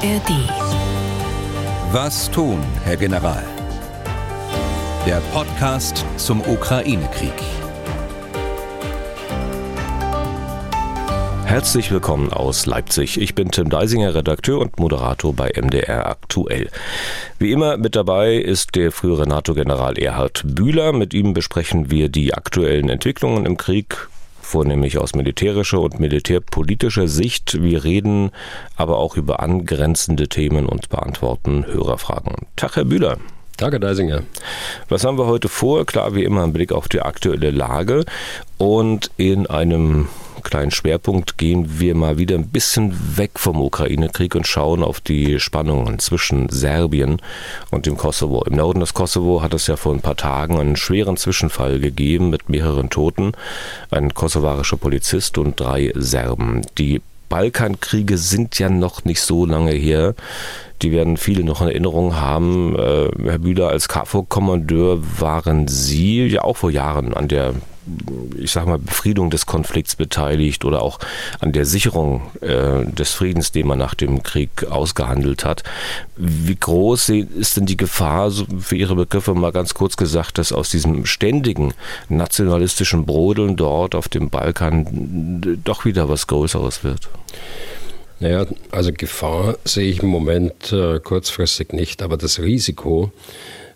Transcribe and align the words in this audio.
ARD. 0.00 0.30
Was 1.90 2.30
tun, 2.30 2.62
Herr 2.84 2.96
General? 2.96 3.42
Der 5.04 5.20
Podcast 5.32 6.04
zum 6.16 6.40
Ukraine-Krieg. 6.40 7.32
Herzlich 11.46 11.90
willkommen 11.90 12.32
aus 12.32 12.66
Leipzig. 12.66 13.20
Ich 13.20 13.34
bin 13.34 13.50
Tim 13.50 13.70
Deisinger, 13.70 14.14
Redakteur 14.14 14.60
und 14.60 14.78
Moderator 14.78 15.34
bei 15.34 15.50
MDR 15.60 16.06
Aktuell. 16.06 16.70
Wie 17.40 17.50
immer 17.50 17.76
mit 17.76 17.96
dabei 17.96 18.34
ist 18.36 18.76
der 18.76 18.92
frühere 18.92 19.26
NATO-General 19.26 19.98
Erhard 19.98 20.42
Bühler. 20.44 20.92
Mit 20.92 21.12
ihm 21.12 21.34
besprechen 21.34 21.90
wir 21.90 22.08
die 22.08 22.34
aktuellen 22.34 22.88
Entwicklungen 22.88 23.46
im 23.46 23.56
Krieg, 23.56 24.08
vornehmlich 24.48 24.98
aus 24.98 25.14
militärischer 25.14 25.80
und 25.80 26.00
militärpolitischer 26.00 27.06
Sicht. 27.06 27.62
Wir 27.62 27.84
reden 27.84 28.30
aber 28.76 28.98
auch 28.98 29.16
über 29.16 29.40
angrenzende 29.40 30.28
Themen 30.28 30.66
und 30.66 30.88
beantworten 30.88 31.66
Hörerfragen. 31.66 32.46
Tag, 32.56 32.76
Herr 32.76 32.84
Bühler. 32.84 33.18
Danke, 33.58 33.80
Deisinger. 33.80 34.22
Was 34.88 35.04
haben 35.04 35.18
wir 35.18 35.26
heute 35.26 35.48
vor? 35.48 35.84
Klar, 35.84 36.14
wie 36.14 36.22
immer 36.22 36.44
ein 36.44 36.52
Blick 36.52 36.70
auf 36.70 36.86
die 36.86 37.02
aktuelle 37.02 37.50
Lage 37.50 38.04
und 38.56 39.10
in 39.16 39.48
einem 39.48 40.06
kleinen 40.44 40.70
Schwerpunkt 40.70 41.38
gehen 41.38 41.80
wir 41.80 41.96
mal 41.96 42.18
wieder 42.18 42.36
ein 42.36 42.50
bisschen 42.50 43.16
weg 43.16 43.32
vom 43.34 43.60
Ukraine-Krieg 43.60 44.36
und 44.36 44.46
schauen 44.46 44.84
auf 44.84 45.00
die 45.00 45.40
Spannungen 45.40 45.98
zwischen 45.98 46.48
Serbien 46.50 47.20
und 47.72 47.86
dem 47.86 47.96
Kosovo. 47.96 48.44
Im 48.44 48.54
Norden 48.54 48.78
des 48.78 48.94
Kosovo 48.94 49.42
hat 49.42 49.54
es 49.54 49.66
ja 49.66 49.74
vor 49.74 49.92
ein 49.92 50.02
paar 50.02 50.16
Tagen 50.16 50.60
einen 50.60 50.76
schweren 50.76 51.16
Zwischenfall 51.16 51.80
gegeben 51.80 52.30
mit 52.30 52.48
mehreren 52.48 52.90
Toten. 52.90 53.32
Ein 53.90 54.14
kosovarischer 54.14 54.76
Polizist 54.76 55.36
und 55.36 55.58
drei 55.58 55.92
Serben. 55.96 56.62
Die 56.78 57.02
Balkankriege 57.28 58.18
sind 58.18 58.58
ja 58.58 58.68
noch 58.68 59.04
nicht 59.04 59.20
so 59.20 59.46
lange 59.46 59.72
her. 59.72 60.14
Die 60.82 60.92
werden 60.92 61.16
viele 61.16 61.44
noch 61.44 61.60
in 61.60 61.68
Erinnerung 61.68 62.16
haben. 62.16 62.76
Äh, 62.76 63.08
Herr 63.24 63.38
Bühler, 63.38 63.68
als 63.68 63.88
KFOR-Kommandeur 63.88 65.02
waren 65.20 65.68
Sie 65.68 66.26
ja 66.26 66.42
auch 66.42 66.56
vor 66.56 66.70
Jahren 66.70 67.14
an 67.14 67.28
der 67.28 67.54
ich 68.38 68.52
sag 68.52 68.66
mal, 68.66 68.78
Befriedung 68.78 69.30
des 69.30 69.46
Konflikts 69.46 69.96
beteiligt 69.96 70.64
oder 70.64 70.82
auch 70.82 70.98
an 71.40 71.52
der 71.52 71.64
Sicherung 71.64 72.22
äh, 72.40 72.84
des 72.84 73.12
Friedens, 73.12 73.52
den 73.52 73.66
man 73.66 73.78
nach 73.78 73.94
dem 73.94 74.22
Krieg 74.22 74.64
ausgehandelt 74.68 75.44
hat. 75.44 75.62
Wie 76.16 76.56
groß 76.56 77.10
ist 77.10 77.56
denn 77.56 77.66
die 77.66 77.76
Gefahr, 77.76 78.30
für 78.58 78.76
Ihre 78.76 78.94
Begriffe 78.94 79.34
mal 79.34 79.52
ganz 79.52 79.74
kurz 79.74 79.96
gesagt, 79.96 80.38
dass 80.38 80.52
aus 80.52 80.70
diesem 80.70 81.06
ständigen 81.06 81.74
nationalistischen 82.08 83.06
Brodeln 83.06 83.56
dort 83.56 83.94
auf 83.94 84.08
dem 84.08 84.30
Balkan 84.30 85.60
doch 85.64 85.84
wieder 85.84 86.08
was 86.08 86.26
Größeres 86.26 86.84
wird? 86.84 87.08
Naja, 88.20 88.46
also 88.72 88.92
Gefahr 88.92 89.58
sehe 89.64 89.88
ich 89.90 90.02
im 90.02 90.08
Moment 90.08 90.72
äh, 90.72 90.98
kurzfristig 90.98 91.72
nicht, 91.72 92.02
aber 92.02 92.16
das 92.16 92.40
Risiko, 92.40 93.12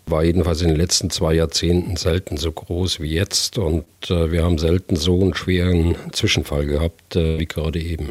war 0.05 0.23
jedenfalls 0.23 0.61
in 0.61 0.67
den 0.67 0.77
letzten 0.77 1.09
zwei 1.09 1.33
Jahrzehnten 1.33 1.95
selten 1.95 2.37
so 2.37 2.51
groß 2.51 2.99
wie 2.99 3.13
jetzt 3.13 3.57
und 3.57 3.85
äh, 4.09 4.31
wir 4.31 4.43
haben 4.43 4.57
selten 4.57 4.95
so 4.95 5.21
einen 5.21 5.33
schweren 5.33 5.95
Zwischenfall 6.11 6.65
gehabt 6.65 7.15
äh, 7.15 7.39
wie 7.39 7.45
gerade 7.45 7.79
eben. 7.79 8.09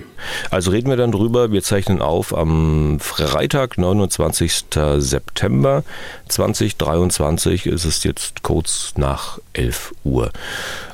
Also 0.51 0.70
reden 0.70 0.89
wir 0.89 0.97
dann 0.97 1.13
drüber. 1.13 1.53
Wir 1.53 1.63
zeichnen 1.63 2.01
auf 2.01 2.37
am 2.37 2.98
Freitag, 2.98 3.77
29. 3.77 4.65
September 4.98 5.85
2023. 6.29 7.67
Ist 7.67 7.85
es 7.85 8.05
jetzt 8.05 8.43
kurz 8.43 8.95
nach 8.97 9.39
11 9.53 9.95
Uhr. 10.05 10.31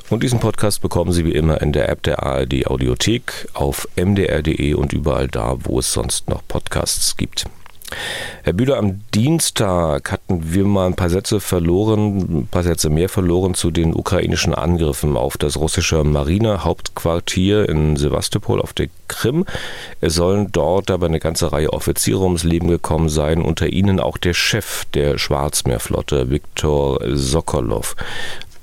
Und 0.09 0.23
diesen 0.23 0.39
Podcast 0.39 0.81
bekommen 0.81 1.11
Sie 1.11 1.23
wie 1.23 1.33
immer 1.33 1.61
in 1.61 1.71
der 1.71 1.87
App 1.89 2.03
der 2.03 2.23
ARD 2.23 2.65
Audiothek, 2.65 3.47
auf 3.53 3.87
mdr.de 3.95 4.73
und 4.73 4.91
überall 4.91 5.27
da, 5.27 5.57
wo 5.63 5.79
es 5.79 5.93
sonst 5.93 6.29
noch 6.29 6.41
Podcasts 6.47 7.15
gibt. 7.15 7.45
Herr 8.43 8.53
Bühler, 8.53 8.77
am 8.77 9.01
Dienstag 9.13 10.11
hatten 10.11 10.53
wir 10.53 10.65
mal 10.65 10.87
ein 10.87 10.95
paar 10.95 11.09
Sätze 11.09 11.39
verloren, 11.39 12.41
ein 12.41 12.47
paar 12.47 12.63
Sätze 12.63 12.89
mehr 12.89 13.09
verloren 13.09 13.53
zu 13.53 13.71
den 13.71 13.93
ukrainischen 13.93 14.53
Angriffen 14.53 15.17
auf 15.17 15.37
das 15.37 15.57
russische 15.57 16.03
Marinehauptquartier 16.03 17.67
in 17.67 17.97
Sevastopol 17.97 18.61
auf 18.61 18.73
der 18.73 18.87
Krim. 19.07 19.45
Es 20.01 20.15
sollen 20.15 20.51
dort 20.51 20.91
aber 20.91 21.07
eine 21.07 21.19
ganze 21.19 21.51
Reihe 21.51 21.73
Offiziere 21.73 22.21
ums 22.21 22.43
Leben 22.43 22.67
gekommen 22.67 23.09
sein, 23.09 23.41
unter 23.41 23.67
ihnen 23.67 23.99
auch 23.99 24.17
der 24.17 24.33
Chef 24.33 24.85
der 24.93 25.17
Schwarzmeerflotte, 25.17 26.29
Viktor 26.29 26.99
Sokolov. 27.13 27.95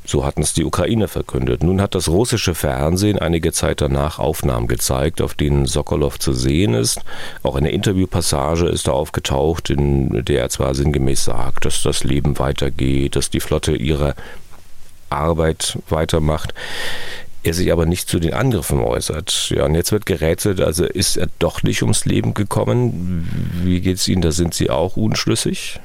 So 0.07 0.25
hatten 0.25 0.43
es 0.43 0.55
die 0.55 0.65
Ukraine 0.65 1.09
verkündet. 1.09 1.63
Nun 1.63 1.81
hat 1.81 1.95
das 1.95 2.09
russische 2.09 2.55
Fernsehen 2.55 3.19
einige 3.19 3.53
Zeit 3.53 3.81
danach 3.81 4.19
Aufnahmen 4.19 4.69
gezeigt, 4.69 5.21
auf 5.21 5.35
denen 5.35 5.67
Sokolov 5.67 6.19
zu 6.19 6.33
sehen 6.33 6.75
ist. 6.75 7.01
Auch 7.43 7.57
eine 7.57 7.71
Interviewpassage 7.71 8.69
ist 8.69 8.87
da 8.87 8.93
aufgetaucht, 8.93 9.71
in 9.71 10.25
der 10.25 10.43
er 10.43 10.49
zwar 10.49 10.75
sinngemäß 10.75 11.25
sagt, 11.25 11.65
dass 11.65 11.83
das 11.83 12.05
Leben 12.05 12.39
weitergeht, 12.39 13.17
dass 13.17 13.31
die 13.31 13.41
Flotte 13.41 13.75
ihre 13.75 14.15
Arbeit 15.11 15.79
weitermacht 15.89 16.55
er 17.47 17.55
sich 17.55 17.73
aber 17.73 17.87
nicht 17.87 18.09
zu 18.09 18.19
den 18.19 18.35
Angriffen 18.35 18.81
äußert. 18.81 19.51
Ja, 19.55 19.67
und 19.67 19.75
jetzt 19.75 19.93
wird 19.93 20.05
gerätselt, 20.05 20.61
also 20.61 20.85
ist 20.85 21.17
er 21.17 21.29
doch 21.39 21.63
nicht 21.63 21.83
ums 21.83 22.05
Leben 22.05 22.35
gekommen. 22.35 23.29
Wie 23.63 23.81
geht 23.81 23.99
es 23.99 24.09
Ihnen? 24.09 24.23
Da 24.23 24.33
sind 24.33 24.53
Sie 24.53 24.69
auch 24.69 24.97
unschlüssig? 24.97 25.79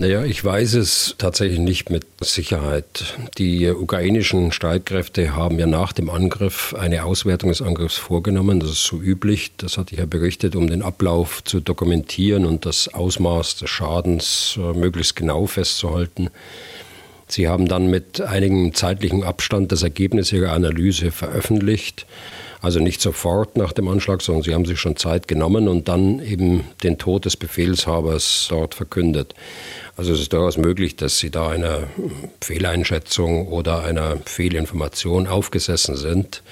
Naja, 0.00 0.22
ich 0.22 0.44
weiß 0.44 0.74
es 0.74 1.16
tatsächlich 1.18 1.58
nicht 1.58 1.90
mit 1.90 2.06
Sicherheit. 2.20 3.16
Die 3.36 3.68
ukrainischen 3.68 4.52
Streitkräfte 4.52 5.34
haben 5.34 5.58
ja 5.58 5.66
nach 5.66 5.92
dem 5.92 6.08
Angriff 6.08 6.72
eine 6.78 7.02
Auswertung 7.02 7.48
des 7.48 7.62
Angriffs 7.62 7.96
vorgenommen. 7.96 8.60
Das 8.60 8.70
ist 8.70 8.84
so 8.84 9.00
üblich. 9.00 9.50
Das 9.56 9.76
hatte 9.76 9.94
ich 9.94 9.98
ja 9.98 10.06
berichtet, 10.06 10.54
um 10.54 10.68
den 10.68 10.82
Ablauf 10.82 11.42
zu 11.42 11.58
dokumentieren 11.58 12.46
und 12.46 12.64
das 12.64 12.94
Ausmaß 12.94 13.56
des 13.56 13.70
Schadens 13.70 14.56
äh, 14.56 14.72
möglichst 14.72 15.16
genau 15.16 15.46
festzuhalten. 15.46 16.30
Sie 17.26 17.48
haben 17.48 17.66
dann 17.66 17.90
mit 17.90 18.20
einigem 18.20 18.74
zeitlichen 18.74 19.24
Abstand 19.24 19.72
das 19.72 19.82
Ergebnis 19.82 20.30
ihrer 20.30 20.52
Analyse 20.52 21.10
veröffentlicht. 21.10 22.06
Also 22.60 22.80
nicht 22.80 23.00
sofort 23.00 23.56
nach 23.56 23.72
dem 23.72 23.86
Anschlag, 23.86 24.20
sondern 24.20 24.42
sie 24.42 24.52
haben 24.52 24.64
sich 24.64 24.80
schon 24.80 24.96
Zeit 24.96 25.28
genommen 25.28 25.68
und 25.68 25.88
dann 25.88 26.20
eben 26.20 26.64
den 26.82 26.98
Tod 26.98 27.24
des 27.24 27.36
Befehlshabers 27.36 28.46
dort 28.50 28.74
verkündet. 28.74 29.34
Also 29.96 30.12
es 30.12 30.20
ist 30.20 30.32
durchaus 30.32 30.56
möglich, 30.56 30.96
dass 30.96 31.18
sie 31.18 31.30
da 31.30 31.48
einer 31.48 31.84
Fehleinschätzung 32.40 33.48
oder 33.48 33.84
einer 33.84 34.16
Fehlinformation 34.24 35.28
aufgesessen 35.28 35.96
sind. 35.96 36.42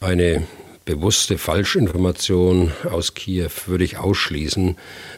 Eine 0.00 0.46
bewusste 0.84 1.38
Falschinformation 1.38 2.72
aus 2.90 3.14
Kiew 3.14 3.50
würde 3.66 3.84
ich 3.84 3.98
ausschließen, 3.98 4.76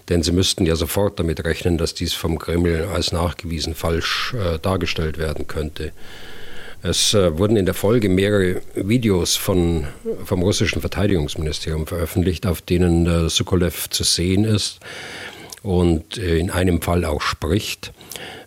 denn 0.08 0.22
sie 0.22 0.32
müssten 0.32 0.66
ja 0.66 0.76
sofort 0.76 1.18
damit 1.18 1.44
rechnen, 1.44 1.78
dass 1.78 1.94
dies 1.94 2.12
vom 2.12 2.38
Kreml 2.38 2.88
als 2.92 3.10
nachgewiesen 3.12 3.74
falsch 3.74 4.34
äh, 4.34 4.58
dargestellt 4.58 5.18
werden 5.18 5.46
könnte. 5.46 5.92
Es 6.82 7.14
äh, 7.14 7.38
wurden 7.38 7.56
in 7.56 7.64
der 7.64 7.74
Folge 7.74 8.08
mehrere 8.08 8.60
Videos 8.74 9.36
von, 9.36 9.86
vom 10.24 10.42
russischen 10.42 10.80
Verteidigungsministerium 10.80 11.86
veröffentlicht, 11.86 12.44
auf 12.46 12.60
denen 12.60 13.06
äh, 13.06 13.28
Sokolev 13.28 13.88
zu 13.90 14.02
sehen 14.02 14.44
ist 14.44 14.80
und 15.62 16.18
äh, 16.18 16.38
in 16.38 16.50
einem 16.50 16.82
Fall 16.82 17.04
auch 17.04 17.20
spricht. 17.20 17.92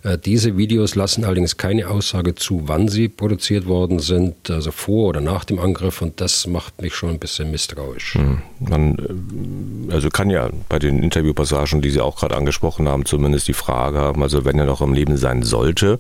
Äh, 0.04 0.18
diese 0.18 0.58
Videos 0.58 0.96
lassen 0.96 1.24
allerdings 1.24 1.56
keine 1.56 1.90
Aussage 1.90 2.36
zu, 2.36 2.64
wann 2.66 2.90
sie 2.90 3.08
produziert 3.08 3.68
worden 3.68 4.00
sind, 4.00 4.50
also 4.50 4.72
vor 4.72 5.10
oder 5.10 5.22
nach 5.22 5.46
dem 5.46 5.60
Angriff, 5.60 6.02
und 6.02 6.20
das 6.20 6.46
macht 6.46 6.82
mich 6.82 6.94
schon 6.94 7.12
ein 7.12 7.20
bisschen 7.20 7.52
misstrauisch. 7.52 8.16
Hm. 8.16 8.42
Man 8.60 9.88
also 9.92 10.10
kann 10.10 10.30
ja 10.30 10.50
bei 10.68 10.78
den 10.80 11.02
Interviewpassagen, 11.02 11.82
die 11.82 11.90
Sie 11.90 12.02
auch 12.02 12.18
gerade 12.18 12.36
angesprochen 12.36 12.90
haben, 12.90 13.06
zumindest 13.06 13.48
die 13.48 13.54
Frage 13.54 14.00
haben, 14.00 14.22
also 14.22 14.44
wenn 14.44 14.60
er 14.60 14.66
noch 14.66 14.82
im 14.82 14.94
Leben 14.94 15.16
sein 15.16 15.42
sollte, 15.44 16.00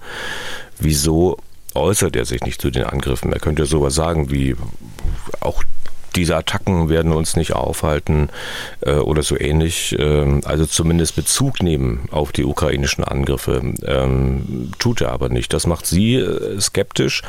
wieso 0.79 1.38
äußert 1.75 2.16
er 2.16 2.25
sich 2.25 2.41
nicht 2.41 2.62
zu 2.62 2.72
den 2.72 2.86
Angriffen. 2.86 3.31
Er 3.34 3.40
könnte 3.40 3.66
sowas 3.66 3.96
sagen 3.96 4.31
wie, 4.31 4.56
auch 5.41 5.63
diese 6.16 6.36
Attacken 6.36 6.90
werden 6.90 7.11
uns 7.11 7.35
nicht 7.35 7.53
aufhalten 7.53 8.29
äh, 8.82 8.96
oder 8.96 9.23
so 9.23 9.38
ähnlich. 9.38 9.96
Ähm, 10.00 10.41
also 10.46 10.66
zumindest 10.66 11.16
Bezug 11.16 11.61
nehmen 11.61 12.08
auf 12.11 12.32
die 12.32 12.46
ukrainischen 12.46 13.03
Angriffe. 13.03 13.73
Ähm, 13.85 14.72
tut 14.79 15.02
er 15.02 15.11
aber 15.11 15.29
nicht. 15.29 15.53
Das 15.53 15.67
macht 15.67 15.85
Sie 15.85 16.16
äh, 16.16 16.59
skeptisch. 16.59 17.22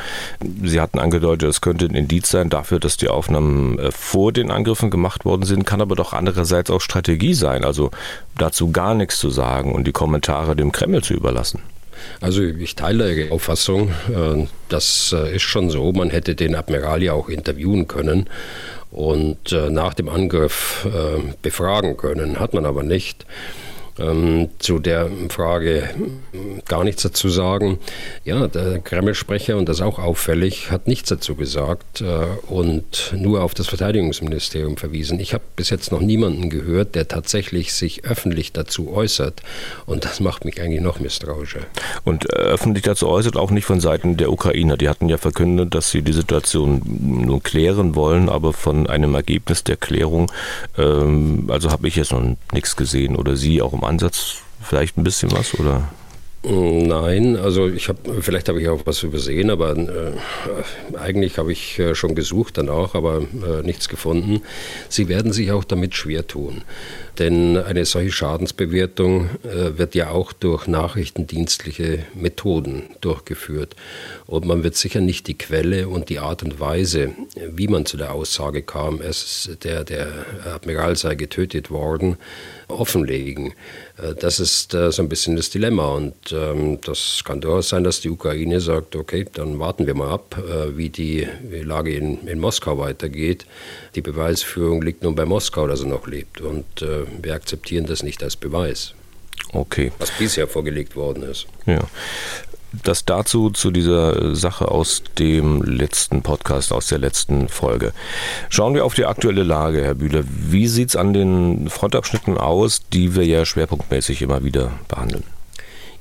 Sie 0.62 0.80
hatten 0.80 0.98
angedeutet, 0.98 1.48
es 1.48 1.60
könnte 1.60 1.86
ein 1.86 1.94
Indiz 1.94 2.30
sein 2.30 2.50
dafür, 2.50 2.78
dass 2.78 2.96
die 2.96 3.08
Aufnahmen 3.08 3.78
äh, 3.78 3.90
vor 3.90 4.32
den 4.32 4.50
Angriffen 4.50 4.90
gemacht 4.90 5.24
worden 5.24 5.44
sind, 5.44 5.66
kann 5.66 5.80
aber 5.80 5.96
doch 5.96 6.12
andererseits 6.12 6.70
auch 6.70 6.80
Strategie 6.80 7.34
sein. 7.34 7.64
Also 7.64 7.90
dazu 8.38 8.70
gar 8.70 8.94
nichts 8.94 9.18
zu 9.18 9.30
sagen 9.30 9.74
und 9.74 9.86
die 9.86 9.92
Kommentare 9.92 10.54
dem 10.56 10.72
Kreml 10.72 11.02
zu 11.02 11.14
überlassen. 11.14 11.60
Also 12.20 12.42
ich 12.42 12.74
teile 12.74 13.12
Ihre 13.12 13.32
Auffassung. 13.32 13.90
Äh, 14.08 14.46
das 14.68 15.14
äh, 15.16 15.36
ist 15.36 15.42
schon 15.42 15.70
so. 15.70 15.92
Man 15.92 16.10
hätte 16.10 16.34
den 16.34 16.54
Admiral 16.54 17.02
ja 17.02 17.12
auch 17.12 17.28
interviewen 17.28 17.88
können 17.88 18.28
und 18.90 19.52
äh, 19.52 19.70
nach 19.70 19.94
dem 19.94 20.08
Angriff 20.08 20.86
befragen 21.42 21.96
können. 21.96 22.40
Hat 22.40 22.54
man 22.54 22.66
aber 22.66 22.82
nicht. 22.82 23.26
Ähm, 23.98 24.48
zu 24.58 24.78
der 24.78 25.08
Frage 25.30 25.88
gar 26.68 26.84
nichts 26.84 27.02
dazu 27.02 27.28
sagen. 27.28 27.78
Ja, 28.24 28.46
der 28.46 28.78
Kreml-Sprecher, 28.78 29.56
und 29.56 29.68
das 29.68 29.78
ist 29.78 29.82
auch 29.82 29.98
auffällig, 29.98 30.70
hat 30.70 30.86
nichts 30.86 31.08
dazu 31.08 31.34
gesagt 31.34 32.02
äh, 32.02 32.26
und 32.52 33.14
nur 33.16 33.42
auf 33.42 33.54
das 33.54 33.68
Verteidigungsministerium 33.68 34.76
verwiesen. 34.76 35.18
Ich 35.18 35.32
habe 35.32 35.44
bis 35.56 35.70
jetzt 35.70 35.92
noch 35.92 36.00
niemanden 36.00 36.50
gehört, 36.50 36.94
der 36.94 37.08
tatsächlich 37.08 37.72
sich 37.72 38.04
öffentlich 38.04 38.52
dazu 38.52 38.92
äußert. 38.92 39.42
Und 39.86 40.04
das 40.04 40.20
macht 40.20 40.44
mich 40.44 40.60
eigentlich 40.60 40.82
noch 40.82 41.00
misstrauischer. 41.00 41.60
Und 42.04 42.26
äh, 42.26 42.36
öffentlich 42.36 42.84
dazu 42.84 43.08
äußert 43.08 43.36
auch 43.36 43.50
nicht 43.50 43.64
von 43.64 43.80
Seiten 43.80 44.16
der 44.16 44.30
Ukrainer. 44.30 44.76
Die 44.76 44.88
hatten 44.88 45.08
ja 45.08 45.16
verkündet, 45.16 45.74
dass 45.74 45.90
sie 45.90 46.02
die 46.02 46.12
Situation 46.12 46.82
nur 47.24 47.42
klären 47.42 47.94
wollen, 47.94 48.28
aber 48.28 48.52
von 48.52 48.86
einem 48.86 49.14
Ergebnis 49.14 49.64
der 49.64 49.76
Klärung, 49.76 50.30
ähm, 50.76 51.46
also 51.48 51.70
habe 51.70 51.88
ich 51.88 51.96
jetzt 51.96 52.12
noch 52.12 52.36
nichts 52.52 52.76
gesehen 52.76 53.16
oder 53.16 53.36
Sie 53.36 53.62
auch 53.62 53.72
im 53.72 53.84
Ansatz 53.86 54.36
vielleicht 54.62 54.96
ein 54.96 55.04
bisschen 55.04 55.32
was 55.32 55.58
oder? 55.58 55.88
Nein, 56.48 57.36
also 57.36 57.66
ich 57.66 57.88
habe, 57.88 58.22
vielleicht 58.22 58.48
habe 58.48 58.60
ich 58.60 58.68
auch 58.68 58.82
was 58.84 59.02
übersehen, 59.02 59.50
aber 59.50 59.76
äh, 59.76 60.12
eigentlich 60.96 61.38
habe 61.38 61.50
ich 61.50 61.76
äh, 61.80 61.96
schon 61.96 62.14
gesucht 62.14 62.56
danach, 62.56 62.94
aber 62.94 63.22
äh, 63.22 63.62
nichts 63.64 63.88
gefunden. 63.88 64.42
Sie 64.88 65.08
werden 65.08 65.32
sich 65.32 65.50
auch 65.50 65.64
damit 65.64 65.96
schwer 65.96 66.24
tun. 66.24 66.62
Denn 67.18 67.56
eine 67.56 67.84
solche 67.84 68.12
Schadensbewertung 68.12 69.30
äh, 69.42 69.78
wird 69.78 69.94
ja 69.94 70.10
auch 70.10 70.32
durch 70.32 70.66
nachrichtendienstliche 70.66 72.00
Methoden 72.14 72.84
durchgeführt. 73.00 73.74
Und 74.26 74.44
man 74.44 74.62
wird 74.62 74.76
sicher 74.76 75.00
nicht 75.00 75.26
die 75.26 75.38
Quelle 75.38 75.88
und 75.88 76.08
die 76.08 76.18
Art 76.18 76.42
und 76.42 76.60
Weise, 76.60 77.12
wie 77.48 77.68
man 77.68 77.86
zu 77.86 77.96
der 77.96 78.12
Aussage 78.12 78.62
kam, 78.62 79.00
es 79.00 79.50
der, 79.62 79.84
der 79.84 80.08
Admiral 80.54 80.96
sei 80.96 81.14
getötet 81.14 81.70
worden, 81.70 82.16
offenlegen. 82.68 83.54
Äh, 83.96 84.14
das 84.14 84.40
ist 84.40 84.74
äh, 84.74 84.90
so 84.92 85.02
ein 85.02 85.08
bisschen 85.08 85.36
das 85.36 85.50
Dilemma. 85.50 85.94
Und 85.94 86.14
ähm, 86.32 86.78
das 86.82 87.22
kann 87.24 87.40
durchaus 87.40 87.70
sein, 87.70 87.84
dass 87.84 88.00
die 88.00 88.10
Ukraine 88.10 88.60
sagt, 88.60 88.96
okay, 88.96 89.24
dann 89.32 89.58
warten 89.58 89.86
wir 89.86 89.94
mal 89.94 90.10
ab, 90.10 90.36
wie 90.74 90.90
die 90.90 91.26
Lage 91.50 91.94
in, 91.94 92.26
in 92.26 92.38
Moskau 92.38 92.78
weitergeht. 92.78 93.46
Die 93.96 94.02
Beweisführung 94.02 94.82
liegt 94.82 95.02
nun 95.02 95.14
bei 95.14 95.24
Moskau, 95.24 95.66
dass 95.66 95.80
er 95.80 95.86
noch 95.86 96.06
lebt. 96.06 96.40
Und 96.40 96.64
wir 97.22 97.34
akzeptieren 97.34 97.86
das 97.86 98.02
nicht 98.02 98.22
als 98.22 98.36
Beweis. 98.36 98.94
Okay. 99.52 99.92
Was 99.98 100.10
bisher 100.12 100.46
vorgelegt 100.46 100.96
worden 100.96 101.22
ist. 101.22 101.46
Ja. 101.66 101.80
Das 102.82 103.04
dazu 103.04 103.50
zu 103.50 103.70
dieser 103.70 104.34
Sache 104.34 104.68
aus 104.68 105.02
dem 105.18 105.62
letzten 105.62 106.22
Podcast, 106.22 106.72
aus 106.72 106.88
der 106.88 106.98
letzten 106.98 107.48
Folge. 107.48 107.92
Schauen 108.50 108.74
wir 108.74 108.84
auf 108.84 108.94
die 108.94 109.06
aktuelle 109.06 109.44
Lage, 109.44 109.82
Herr 109.82 109.94
Bühler. 109.94 110.24
Wie 110.26 110.66
sieht 110.66 110.90
es 110.90 110.96
an 110.96 111.14
den 111.14 111.70
Frontabschnitten 111.70 112.36
aus, 112.36 112.82
die 112.92 113.14
wir 113.14 113.24
ja 113.24 113.46
schwerpunktmäßig 113.46 114.20
immer 114.20 114.44
wieder 114.44 114.72
behandeln? 114.88 115.24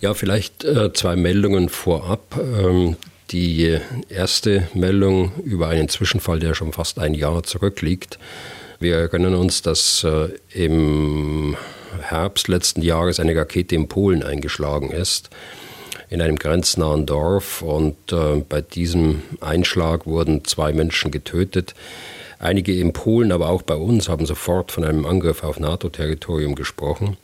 Ja, 0.02 0.14
vielleicht 0.14 0.66
äh, 0.66 0.92
zwei 0.92 1.16
Meldungen 1.16 1.70
vorab. 1.70 2.38
Ähm, 2.38 2.98
die 3.36 3.78
erste 4.08 4.70
Meldung 4.74 5.34
über 5.44 5.68
einen 5.68 5.90
Zwischenfall, 5.90 6.40
der 6.40 6.54
schon 6.54 6.72
fast 6.72 7.00
ein 7.00 7.14
Jahr 7.14 7.44
zurückliegt. 7.44 8.18
Wir 8.80 8.96
erinnern 8.96 9.36
uns, 9.36 9.62
dass 9.62 10.06
äh, 10.06 10.30
im 10.54 11.58
Herbst 12.00 12.48
letzten 12.48 12.82
Jahres 12.82 13.20
eine 13.20 13.36
Rakete 13.36 13.76
in 13.76 13.90
Polen 13.90 14.24
eingeschlagen 14.24 14.90
ist, 14.90 15.32
in 16.10 16.22
einem 16.22 16.38
grenznahen 16.38 17.06
Dorf. 17.06 17.62
Und 17.62 17.98
äh, 18.14 18.42
bei 18.48 18.62
diesem 18.62 19.22
Einschlag 19.42 20.06
wurden 20.06 20.46
zwei 20.46 20.72
Menschen 20.72 21.12
getötet. 21.12 21.76
Einige 22.40 22.74
in 22.80 22.94
Polen, 22.94 23.34
aber 23.34 23.50
auch 23.50 23.64
bei 23.64 23.76
uns 23.76 24.08
haben 24.08 24.26
sofort 24.26 24.72
von 24.72 24.86
einem 24.86 25.06
Angriff 25.06 25.44
auf 25.44 25.60
NATO-Territorium 25.60 26.56
gesprochen. 26.56 27.18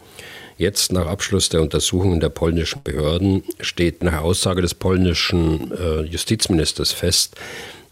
Jetzt, 0.61 0.91
nach 0.91 1.07
Abschluss 1.07 1.49
der 1.49 1.63
Untersuchungen 1.63 2.19
der 2.19 2.29
polnischen 2.29 2.83
Behörden, 2.83 3.43
steht 3.61 4.03
nach 4.03 4.21
Aussage 4.21 4.61
des 4.61 4.75
polnischen 4.75 5.71
äh, 5.71 6.01
Justizministers 6.01 6.91
fest, 6.91 7.35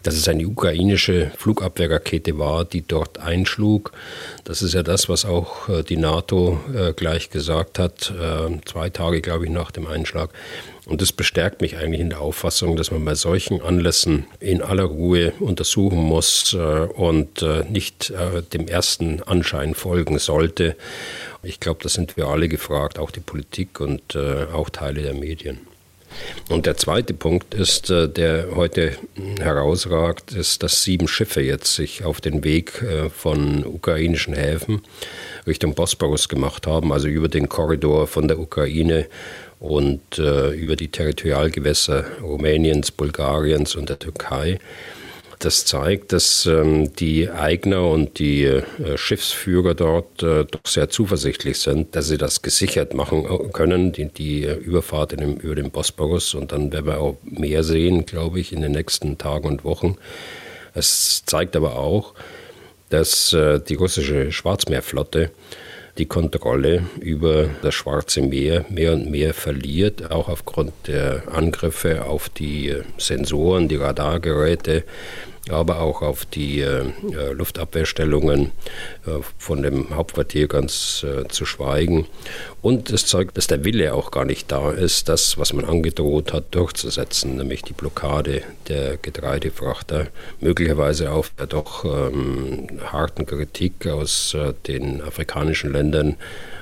dass 0.04 0.14
es 0.14 0.28
eine 0.28 0.46
ukrainische 0.46 1.32
Flugabwehrrakete 1.36 2.38
war, 2.38 2.64
die 2.64 2.82
dort 2.82 3.18
einschlug. 3.18 3.90
Das 4.44 4.62
ist 4.62 4.72
ja 4.72 4.84
das, 4.84 5.08
was 5.08 5.24
auch 5.24 5.68
äh, 5.68 5.82
die 5.82 5.96
NATO 5.96 6.60
äh, 6.72 6.92
gleich 6.92 7.30
gesagt 7.30 7.80
hat, 7.80 8.12
äh, 8.12 8.56
zwei 8.64 8.88
Tage, 8.88 9.20
glaube 9.20 9.46
ich, 9.46 9.50
nach 9.50 9.72
dem 9.72 9.88
Einschlag. 9.88 10.30
Und 10.86 11.02
das 11.02 11.10
bestärkt 11.10 11.62
mich 11.62 11.76
eigentlich 11.76 12.00
in 12.00 12.10
der 12.10 12.20
Auffassung, 12.20 12.76
dass 12.76 12.92
man 12.92 13.04
bei 13.04 13.16
solchen 13.16 13.62
Anlässen 13.62 14.26
in 14.38 14.62
aller 14.62 14.84
Ruhe 14.84 15.32
untersuchen 15.38 15.98
muss 15.98 16.56
und 16.96 17.44
nicht 17.68 18.12
dem 18.52 18.66
ersten 18.66 19.22
Anschein 19.22 19.74
folgen 19.74 20.18
sollte. 20.18 20.74
Ich 21.42 21.60
glaube, 21.60 21.80
da 21.82 21.88
sind 21.88 22.16
wir 22.16 22.26
alle 22.28 22.48
gefragt, 22.48 22.98
auch 22.98 23.10
die 23.10 23.20
Politik 23.20 23.80
und 23.80 24.16
auch 24.16 24.68
Teile 24.68 25.02
der 25.02 25.14
Medien. 25.14 25.60
Und 26.48 26.66
der 26.66 26.76
zweite 26.76 27.14
Punkt 27.14 27.54
ist, 27.54 27.90
äh, 27.90 28.08
der 28.08 28.54
heute 28.54 28.96
herausragt, 29.38 30.32
ist, 30.32 30.62
dass 30.62 30.82
sieben 30.82 31.08
Schiffe 31.08 31.40
jetzt 31.40 31.74
sich 31.74 32.04
auf 32.04 32.20
den 32.20 32.42
Weg 32.44 32.82
äh, 32.82 33.08
von 33.08 33.64
ukrainischen 33.64 34.34
Häfen 34.34 34.82
Richtung 35.46 35.74
Bosporus 35.74 36.28
gemacht 36.28 36.66
haben, 36.66 36.92
also 36.92 37.08
über 37.08 37.28
den 37.28 37.48
Korridor 37.48 38.06
von 38.06 38.28
der 38.28 38.38
Ukraine 38.38 39.06
und 39.60 40.18
äh, 40.18 40.50
über 40.50 40.74
die 40.76 40.88
Territorialgewässer 40.88 42.04
Rumäniens, 42.22 42.90
Bulgariens 42.90 43.76
und 43.76 43.88
der 43.88 43.98
Türkei. 43.98 44.58
Das 45.40 45.64
zeigt, 45.64 46.12
dass 46.12 46.44
ähm, 46.44 46.92
die 46.96 47.30
Eigner 47.30 47.88
und 47.88 48.18
die 48.18 48.44
äh, 48.44 48.62
Schiffsführer 48.96 49.74
dort 49.74 50.22
äh, 50.22 50.44
doch 50.44 50.60
sehr 50.66 50.90
zuversichtlich 50.90 51.58
sind, 51.58 51.96
dass 51.96 52.08
sie 52.08 52.18
das 52.18 52.42
gesichert 52.42 52.92
machen 52.92 53.24
äh, 53.24 53.48
können, 53.48 53.90
die, 53.90 54.08
die 54.08 54.44
Überfahrt 54.44 55.12
dem, 55.12 55.36
über 55.36 55.54
den 55.54 55.70
Bosporus. 55.70 56.34
Und 56.34 56.52
dann 56.52 56.70
werden 56.72 56.84
wir 56.84 57.00
auch 57.00 57.16
mehr 57.22 57.64
sehen, 57.64 58.04
glaube 58.04 58.38
ich, 58.38 58.52
in 58.52 58.60
den 58.60 58.72
nächsten 58.72 59.16
Tagen 59.16 59.48
und 59.48 59.64
Wochen. 59.64 59.96
Es 60.74 61.24
zeigt 61.24 61.56
aber 61.56 61.76
auch, 61.76 62.12
dass 62.90 63.32
äh, 63.32 63.60
die 63.60 63.76
russische 63.76 64.32
Schwarzmeerflotte 64.32 65.30
die 65.96 66.06
Kontrolle 66.06 66.84
über 67.00 67.48
das 67.62 67.74
Schwarze 67.74 68.22
Meer 68.22 68.64
mehr 68.68 68.92
und 68.92 69.10
mehr 69.10 69.34
verliert, 69.34 70.10
auch 70.10 70.28
aufgrund 70.28 70.72
der 70.86 71.22
Angriffe 71.32 72.04
auf 72.04 72.28
die 72.28 72.68
äh, 72.68 72.82
Sensoren, 72.98 73.68
die 73.68 73.76
Radargeräte, 73.76 74.84
aber 75.48 75.80
auch 75.80 76.02
auf 76.02 76.24
die 76.26 76.60
äh, 76.60 76.84
äh, 77.12 77.32
Luftabwehrstellungen 77.32 78.52
äh, 79.06 79.10
von 79.38 79.62
dem 79.62 79.94
Hauptquartier 79.94 80.48
ganz 80.48 81.04
äh, 81.04 81.26
zu 81.28 81.46
schweigen. 81.46 82.06
Und 82.60 82.90
es 82.90 83.06
zeigt, 83.06 83.38
dass 83.38 83.46
der 83.46 83.64
Wille 83.64 83.94
auch 83.94 84.10
gar 84.10 84.26
nicht 84.26 84.52
da 84.52 84.70
ist, 84.70 85.08
das, 85.08 85.38
was 85.38 85.52
man 85.52 85.64
angedroht 85.64 86.32
hat, 86.32 86.54
durchzusetzen, 86.54 87.36
nämlich 87.36 87.62
die 87.62 87.72
Blockade 87.72 88.42
der 88.68 88.98
Getreidefrachter, 88.98 90.08
möglicherweise 90.40 91.10
auf 91.10 91.30
der 91.38 91.46
doch 91.46 91.84
ähm, 91.84 92.68
harten 92.84 93.24
Kritik 93.24 93.86
aus 93.86 94.34
äh, 94.34 94.52
den 94.66 95.00
afrikanischen 95.00 95.72
Ländern 95.72 96.16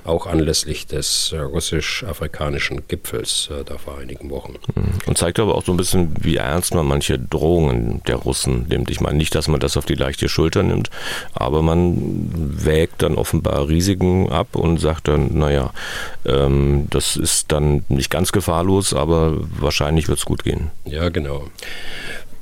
auch 0.09 0.27
anlässlich 0.27 0.87
des 0.87 1.33
äh, 1.33 1.39
russisch-afrikanischen 1.39 2.89
Gipfels 2.89 3.49
äh, 3.53 3.65
da 3.65 3.79
vor 3.79 3.99
einigen 3.99 4.31
Wochen. 4.31 4.55
Und 5.07 5.19
zeigt 5.19 5.39
aber 5.39 5.55
auch 5.55 5.65
so 5.65 5.73
ein 5.73 5.77
bisschen, 5.77 6.15
wie 6.21 6.37
ernst 6.37 6.75
man 6.75 6.87
manche 6.87 7.19
Drohungen 7.19 8.03
der 8.07 8.17
Russen 8.17 8.67
nimmt. 8.69 8.91
Ich 8.91 9.01
meine 9.01 9.19
nicht, 9.19 9.35
dass 9.35 9.49
man 9.49 9.61
das 9.61 9.77
auf 9.77 9.85
die 9.85 9.95
leichte 9.95 10.29
Schulter 10.29 10.63
nimmt, 10.63 10.91
aber 11.35 11.63
man 11.63 12.31
wägt 12.33 13.03
dann 13.03 13.15
offenbar 13.15 13.69
Risiken 13.69 14.31
ab 14.31 14.57
und 14.57 14.79
sagt 14.79 15.09
dann, 15.09 15.39
naja, 15.39 15.73
ähm, 16.25 16.87
das 16.91 17.17
ist 17.17 17.53
dann 17.53 17.85
nicht 17.89 18.11
ganz 18.11 18.33
gefahrlos, 18.33 18.95
aber 18.95 19.35
wahrscheinlich 19.61 20.09
wird 20.09 20.19
es 20.19 20.25
gut 20.25 20.45
gehen. 20.45 20.71
Ja, 20.85 21.09
genau. 21.09 21.45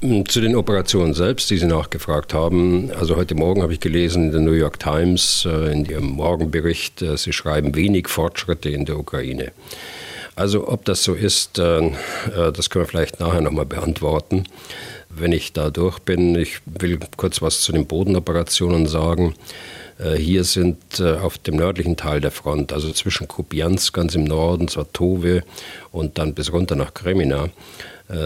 Zu 0.03 0.43
den 0.43 0.57
Operationen 0.57 1.15
selbst, 1.15 1.49
die 1.49 1.57
Sie 1.57 1.65
nachgefragt 1.65 2.35
haben. 2.35 2.91
Also 3.01 3.17
heute 3.17 3.35
Morgen 3.35 3.63
habe 3.63 3.73
ich 3.73 3.81
gelesen 3.81 4.25
in 4.25 4.31
der 4.31 4.41
New 4.43 4.53
York 4.53 4.79
Times, 4.79 5.49
äh, 5.51 5.73
in 5.73 5.87
Ihrem 5.87 6.09
Morgenbericht, 6.09 7.01
äh, 7.01 7.17
Sie 7.17 7.33
schreiben 7.33 7.75
wenig 7.75 8.09
Fortschritte 8.09 8.69
in 8.69 8.85
der 8.85 8.99
Ukraine. 8.99 9.53
Also 10.35 10.69
ob 10.69 10.85
das 10.85 11.03
so 11.03 11.15
ist, 11.15 11.59
äh, 11.59 11.93
das 12.27 12.69
können 12.69 12.85
wir 12.85 12.89
vielleicht 12.89 13.21
nachher 13.21 13.41
nochmal 13.41 13.65
beantworten, 13.65 14.45
wenn 15.09 15.33
ich 15.33 15.55
da 15.55 15.71
durch 15.71 15.99
bin. 16.01 16.35
Ich 16.35 16.59
will 16.67 16.99
kurz 17.17 17.41
was 17.41 17.63
zu 17.63 17.73
den 17.73 17.87
Bodenoperationen 17.87 18.87
sagen. 18.87 19.35
Hier 20.19 20.45
sind 20.45 21.01
auf 21.01 21.39
dem 21.39 21.57
nördlichen 21.57 21.97
Teil 21.97 22.21
der 22.21 22.31
Front, 22.31 22.75
also 22.75 22.93
zwischen 22.93 23.29
Kupiansk 23.29 23.95
ganz 23.95 24.15
im 24.15 24.25
Norden, 24.25 24.69
Svatove 24.69 25.43
und 25.91 26.19
dann 26.19 26.35
bis 26.35 26.53
runter 26.53 26.77
nach 26.77 26.93
Kremina, 26.93 27.49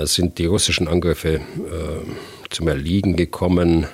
sind 0.04 0.38
die 0.38 0.46
russischen 0.46 0.88
Angriffe 0.88 1.34
äh, 1.34 1.40
zum 2.50 2.68
Erliegen 2.68 3.16
gekommen. 3.16 3.86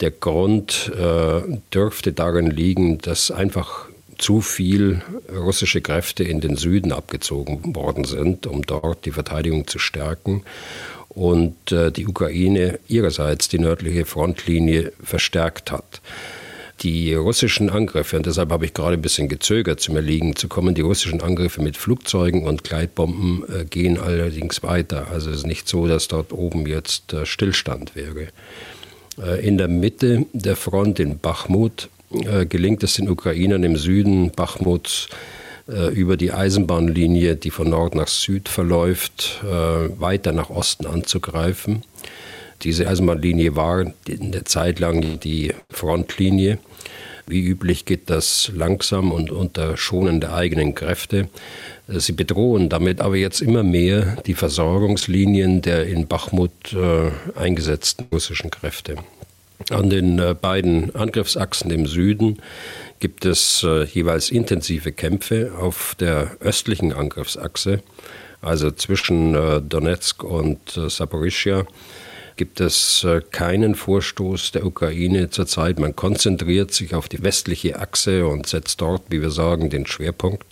Der 0.00 0.10
Grund 0.10 0.92
äh, 0.94 1.40
dürfte 1.72 2.12
darin 2.12 2.50
liegen, 2.50 2.98
dass 2.98 3.30
einfach 3.30 3.86
zu 4.18 4.40
viel 4.40 5.02
russische 5.34 5.80
Kräfte 5.80 6.24
in 6.24 6.40
den 6.40 6.56
Süden 6.56 6.92
abgezogen 6.92 7.74
worden 7.74 8.04
sind, 8.04 8.46
um 8.46 8.62
dort 8.62 9.04
die 9.04 9.10
Verteidigung 9.10 9.66
zu 9.66 9.78
stärken 9.78 10.42
und 11.10 11.54
die 11.70 12.06
Ukraine 12.06 12.78
ihrerseits 12.88 13.48
die 13.48 13.58
nördliche 13.58 14.06
Frontlinie 14.06 14.92
verstärkt 15.02 15.70
hat. 15.70 16.00
Die 16.80 17.14
russischen 17.14 17.70
Angriffe, 17.70 18.18
und 18.18 18.26
deshalb 18.26 18.50
habe 18.50 18.66
ich 18.66 18.74
gerade 18.74 18.94
ein 18.94 19.02
bisschen 19.02 19.28
gezögert, 19.28 19.80
zum 19.80 19.96
Erliegen 19.96 20.36
zu 20.36 20.46
kommen, 20.46 20.74
die 20.74 20.82
russischen 20.82 21.22
Angriffe 21.22 21.62
mit 21.62 21.76
Flugzeugen 21.76 22.44
und 22.44 22.64
Gleitbomben 22.64 23.44
äh, 23.48 23.64
gehen 23.64 23.98
allerdings 23.98 24.62
weiter. 24.62 25.08
Also 25.10 25.30
es 25.30 25.38
ist 25.38 25.46
nicht 25.46 25.68
so, 25.68 25.86
dass 25.86 26.08
dort 26.08 26.32
oben 26.32 26.66
jetzt 26.66 27.14
äh, 27.14 27.24
Stillstand 27.24 27.96
wäre. 27.96 28.28
Äh, 29.18 29.46
in 29.46 29.56
der 29.56 29.68
Mitte 29.68 30.26
der 30.34 30.56
Front 30.56 31.00
in 31.00 31.18
Bachmut 31.18 31.88
äh, 32.10 32.44
gelingt 32.44 32.82
es 32.82 32.94
den 32.94 33.08
Ukrainern 33.08 33.64
im 33.64 33.76
Süden 33.76 34.30
Bachmuts 34.30 35.08
äh, 35.68 35.88
über 35.94 36.16
die 36.16 36.32
Eisenbahnlinie, 36.32 37.36
die 37.36 37.50
von 37.50 37.70
Nord 37.70 37.94
nach 37.94 38.08
Süd 38.08 38.48
verläuft, 38.48 39.40
äh, 39.44 40.00
weiter 40.00 40.32
nach 40.32 40.50
Osten 40.50 40.86
anzugreifen. 40.86 41.82
Diese 42.62 42.88
Eisenbahnlinie 42.88 43.56
war 43.56 43.92
in 44.06 44.32
der 44.32 44.44
Zeit 44.44 44.78
lang 44.78 45.20
die 45.20 45.52
Frontlinie. 45.70 46.58
Wie 47.26 47.44
üblich 47.44 47.84
geht 47.84 48.08
das 48.08 48.52
langsam 48.54 49.10
und 49.10 49.32
unter 49.32 49.76
Schonen 49.76 50.20
der 50.20 50.34
eigenen 50.34 50.74
Kräfte. 50.74 51.28
Sie 51.88 52.12
bedrohen 52.12 52.68
damit 52.68 53.00
aber 53.00 53.16
jetzt 53.16 53.40
immer 53.40 53.64
mehr 53.64 54.16
die 54.26 54.34
Versorgungslinien 54.34 55.60
der 55.60 55.86
in 55.86 56.06
Bachmut 56.06 56.72
äh, 56.72 57.10
eingesetzten 57.38 58.06
russischen 58.12 58.50
Kräfte. 58.50 58.96
An 59.70 59.90
den 59.90 60.18
äh, 60.20 60.34
beiden 60.40 60.94
Angriffsachsen 60.94 61.70
im 61.72 61.86
Süden 61.86 62.38
gibt 63.00 63.24
es 63.24 63.64
äh, 63.64 63.84
jeweils 63.84 64.30
intensive 64.30 64.92
Kämpfe. 64.92 65.52
Auf 65.58 65.96
der 65.98 66.36
östlichen 66.40 66.92
Angriffsachse, 66.92 67.82
also 68.40 68.70
zwischen 68.70 69.34
äh, 69.34 69.60
Donetsk 69.60 70.22
und 70.22 70.76
äh, 70.76 70.88
Saporischia, 70.88 71.66
gibt 72.36 72.60
es 72.60 73.04
äh, 73.04 73.20
keinen 73.30 73.74
Vorstoß 73.74 74.52
der 74.52 74.66
Ukraine 74.66 75.30
zurzeit. 75.30 75.78
Man 75.78 75.96
konzentriert 75.96 76.72
sich 76.72 76.94
auf 76.94 77.08
die 77.08 77.22
westliche 77.22 77.78
Achse 77.78 78.26
und 78.26 78.46
setzt 78.46 78.80
dort, 78.80 79.02
wie 79.08 79.20
wir 79.20 79.30
sagen, 79.30 79.70
den 79.70 79.86
Schwerpunkt. 79.86 80.46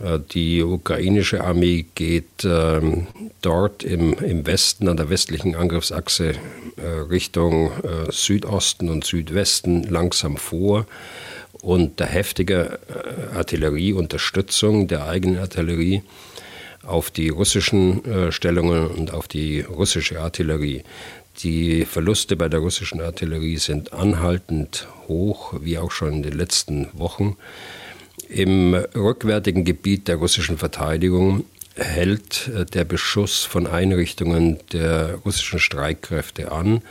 Äh, 0.00 0.18
die 0.32 0.62
ukrainische 0.62 1.44
Armee 1.44 1.86
geht 1.94 2.44
ähm, 2.44 3.06
dort 3.42 3.84
im, 3.84 4.46
Westen 4.46 4.88
an 4.88 4.96
der 4.96 5.10
westlichen 5.10 5.54
Angriffsachse 5.54 6.34
äh, 6.76 6.86
Richtung 7.10 7.70
Südosten 8.10 8.88
und 8.88 9.04
Südwesten 9.04 9.84
langsam 9.84 10.36
vor. 10.36 10.86
Und 11.60 11.98
der 11.98 12.06
heftige 12.06 12.78
äh, 12.88 13.36
Artillerieunterstützung 13.36 14.86
der 14.86 15.06
eigenen 15.06 15.38
Artillerie 15.38 16.02
auf 16.88 17.10
die 17.10 17.28
russischen 17.28 18.04
äh, 18.04 18.32
Stellungen 18.32 18.88
und 18.88 19.12
auf 19.12 19.28
die 19.28 19.60
russische 19.60 20.20
Artillerie. 20.20 20.82
Die 21.42 21.84
Verluste 21.84 22.34
bei 22.34 22.48
der 22.48 22.60
russischen 22.60 23.00
Artillerie 23.00 23.58
sind 23.58 23.92
anhaltend 23.92 24.88
hoch, 25.06 25.54
wie 25.60 25.78
auch 25.78 25.92
schon 25.92 26.14
in 26.14 26.22
den 26.22 26.32
letzten 26.32 26.88
Wochen. 26.94 27.36
Im 28.28 28.74
rückwärtigen 28.74 29.64
Gebiet 29.64 30.08
der 30.08 30.16
russischen 30.16 30.58
Verteidigung 30.58 31.44
hält 31.76 32.48
äh, 32.48 32.64
der 32.64 32.84
Beschuss 32.84 33.44
von 33.44 33.66
Einrichtungen 33.66 34.58
der 34.72 35.16
russischen 35.24 35.60
Streitkräfte 35.60 36.50
an. 36.50 36.82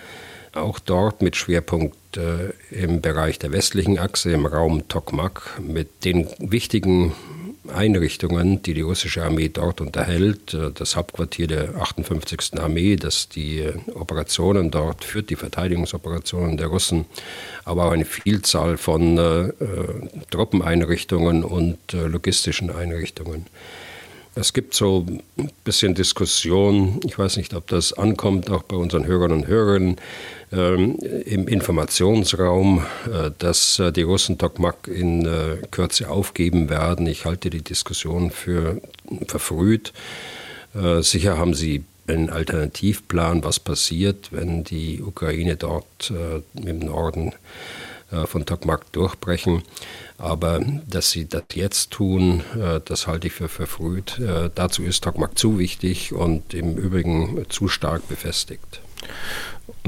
Auch 0.53 0.79
dort 0.79 1.21
mit 1.21 1.35
Schwerpunkt 1.35 2.17
äh, 2.17 2.51
im 2.71 3.01
Bereich 3.01 3.37
der 3.39 3.51
westlichen 3.51 3.99
Achse, 3.99 4.31
im 4.31 4.45
Raum 4.45 4.87
Tokmak, 4.87 5.59
mit 5.59 6.05
den 6.05 6.27
wichtigen 6.39 7.13
Einrichtungen, 7.69 8.61
die 8.61 8.73
die 8.73 8.81
russische 8.81 9.23
Armee 9.23 9.49
dort 9.49 9.81
unterhält, 9.81 10.53
äh, 10.53 10.71
das 10.73 10.95
Hauptquartier 10.95 11.47
der 11.47 11.75
58. 11.75 12.59
Armee, 12.59 12.95
das 12.95 13.29
die 13.29 13.59
äh, 13.59 13.73
Operationen 13.93 14.71
dort 14.71 15.03
führt, 15.03 15.29
die 15.29 15.35
Verteidigungsoperationen 15.35 16.57
der 16.57 16.67
Russen, 16.67 17.05
aber 17.65 17.85
auch 17.85 17.91
eine 17.91 18.05
Vielzahl 18.05 18.77
von 18.77 19.17
äh, 19.17 19.51
Truppeneinrichtungen 20.31 21.43
und 21.43 21.77
äh, 21.93 22.07
logistischen 22.07 22.69
Einrichtungen. 22.69 23.45
Es 24.39 24.53
gibt 24.53 24.75
so 24.75 25.03
ein 25.37 25.49
bisschen 25.63 25.95
Diskussion, 25.95 26.99
ich 27.05 27.17
weiß 27.17 27.37
nicht, 27.37 27.55
ob 27.55 27.65
das 27.67 27.93
ankommt, 27.93 28.51
auch 28.51 28.61
bei 28.61 28.75
unseren 28.75 29.07
Hörern 29.07 29.31
und 29.31 29.47
Hörerinnen, 29.47 29.95
im 30.49 31.47
Informationsraum, 31.47 32.85
äh, 33.05 33.31
dass 33.37 33.79
äh, 33.79 33.91
die 33.91 34.03
Russen 34.03 34.37
Tokmak 34.37 34.87
in 34.87 35.25
äh, 35.25 35.57
Kürze 35.71 36.09
aufgeben 36.09 36.69
werden. 36.69 37.05
Ich 37.07 37.25
halte 37.25 37.49
die 37.49 37.61
Diskussion 37.61 38.31
für 38.31 38.81
verfrüht. 39.27 39.93
Sicher 40.99 41.37
haben 41.37 41.55
sie 41.55 41.85
einen 42.05 42.29
Alternativplan, 42.29 43.43
was 43.43 43.59
passiert, 43.59 44.31
wenn 44.31 44.63
die 44.63 45.01
Ukraine 45.01 45.55
dort 45.55 46.13
im 46.53 46.79
Norden 46.79 47.31
von 48.25 48.45
Tokmak 48.45 48.91
durchbrechen. 48.91 49.63
Aber 50.19 50.61
dass 50.87 51.09
sie 51.09 51.27
das 51.27 51.45
jetzt 51.53 51.91
tun, 51.91 52.43
das 52.85 53.07
halte 53.07 53.27
ich 53.27 53.33
für 53.33 53.47
verfrüht. 53.47 54.21
Dazu 54.53 54.83
ist 54.83 55.03
Tokmak 55.03 55.39
zu 55.39 55.57
wichtig 55.57 56.13
und 56.13 56.53
im 56.53 56.75
Übrigen 56.77 57.45
zu 57.49 57.69
stark 57.69 58.07
befestigt. 58.07 58.81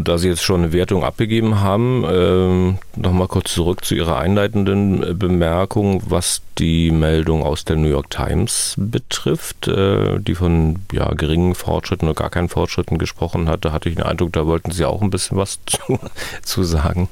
Da 0.03 0.17
Sie 0.17 0.29
jetzt 0.29 0.43
schon 0.43 0.61
eine 0.61 0.73
Wertung 0.73 1.03
abgegeben 1.03 1.61
haben, 1.61 2.03
äh, 2.03 2.99
nochmal 2.99 3.27
kurz 3.27 3.53
zurück 3.53 3.83
zu 3.83 3.95
Ihrer 3.95 4.17
einleitenden 4.17 5.17
Bemerkung, 5.17 6.03
was 6.05 6.41
die 6.57 6.91
Meldung 6.91 7.43
aus 7.43 7.65
der 7.65 7.75
New 7.75 7.89
York 7.89 8.09
Times 8.09 8.75
betrifft, 8.77 9.67
äh, 9.67 10.19
die 10.19 10.35
von 10.35 10.79
ja, 10.91 11.13
geringen 11.13 11.55
Fortschritten 11.55 12.07
oder 12.07 12.15
gar 12.15 12.29
keinen 12.29 12.49
Fortschritten 12.49 12.97
gesprochen 12.97 13.49
hat. 13.49 13.65
Da 13.65 13.71
hatte 13.71 13.89
ich 13.89 13.95
den 13.95 14.03
Eindruck, 14.03 14.33
da 14.33 14.45
wollten 14.45 14.71
Sie 14.71 14.85
auch 14.85 15.01
ein 15.01 15.09
bisschen 15.09 15.37
was 15.37 15.59
zu, 15.65 15.99
zu 16.43 16.63
sagen. 16.63 17.09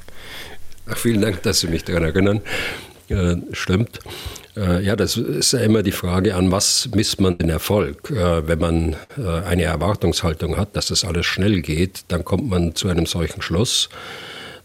Ach, 0.88 0.96
vielen 0.96 1.20
Dank, 1.20 1.42
dass 1.42 1.60
Sie 1.60 1.68
mich 1.68 1.84
daran 1.84 2.04
erinnern. 2.04 2.40
Äh, 3.08 3.36
stimmt. 3.52 4.00
Äh, 4.58 4.82
ja, 4.82 4.96
das 4.96 5.16
ist 5.16 5.52
ja 5.52 5.60
immer 5.60 5.82
die 5.82 5.92
Frage, 5.92 6.34
an 6.34 6.50
was 6.50 6.88
misst 6.94 7.20
man 7.20 7.38
den 7.38 7.48
Erfolg? 7.48 8.10
Äh, 8.10 8.48
wenn 8.48 8.58
man 8.58 8.96
äh, 9.16 9.46
eine 9.46 9.64
Erwartungshaltung 9.64 10.56
hat, 10.56 10.74
dass 10.74 10.88
das 10.88 11.04
alles 11.04 11.26
schnell 11.26 11.62
geht, 11.62 12.04
dann 12.08 12.24
kommt 12.24 12.48
man 12.48 12.74
zu 12.74 12.88
einem 12.88 13.06
solchen 13.06 13.40
Schluss 13.42 13.88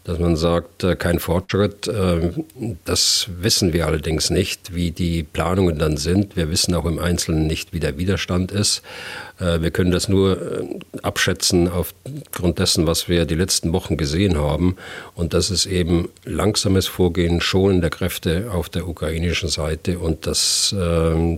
dass 0.04 0.18
man 0.18 0.36
sagt, 0.36 0.84
äh, 0.84 0.96
kein 0.96 1.18
Fortschritt. 1.18 1.88
Äh, 1.88 2.32
das 2.84 3.28
wissen 3.40 3.72
wir 3.72 3.86
allerdings 3.86 4.28
nicht, 4.28 4.74
wie 4.74 4.90
die 4.90 5.22
Planungen 5.22 5.78
dann 5.78 5.96
sind. 5.96 6.36
Wir 6.36 6.50
wissen 6.50 6.74
auch 6.74 6.84
im 6.84 6.98
Einzelnen 6.98 7.46
nicht, 7.46 7.72
wie 7.72 7.80
der 7.80 7.96
Widerstand 7.96 8.52
ist. 8.52 8.82
Äh, 9.40 9.62
wir 9.62 9.70
können 9.70 9.90
das 9.90 10.10
nur 10.10 10.68
abschätzen 11.02 11.68
aufgrund 11.68 12.58
dessen, 12.58 12.86
was 12.86 13.08
wir 13.08 13.24
die 13.24 13.34
letzten 13.34 13.72
Wochen 13.72 13.96
gesehen 13.96 14.36
haben. 14.36 14.76
Und 15.14 15.32
das 15.32 15.50
ist 15.50 15.64
eben 15.64 16.10
langsames 16.24 16.86
Vorgehen, 16.86 17.40
Schonen 17.40 17.80
der 17.80 17.90
Kräfte 17.90 18.50
auf 18.52 18.68
der 18.68 18.86
ukrainischen 18.86 19.48
Seite. 19.48 19.98
Und 19.98 20.26
das 20.26 20.74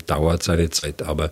dauert 0.07 0.43
seine 0.43 0.71
Zeit. 0.71 1.03
Aber 1.03 1.31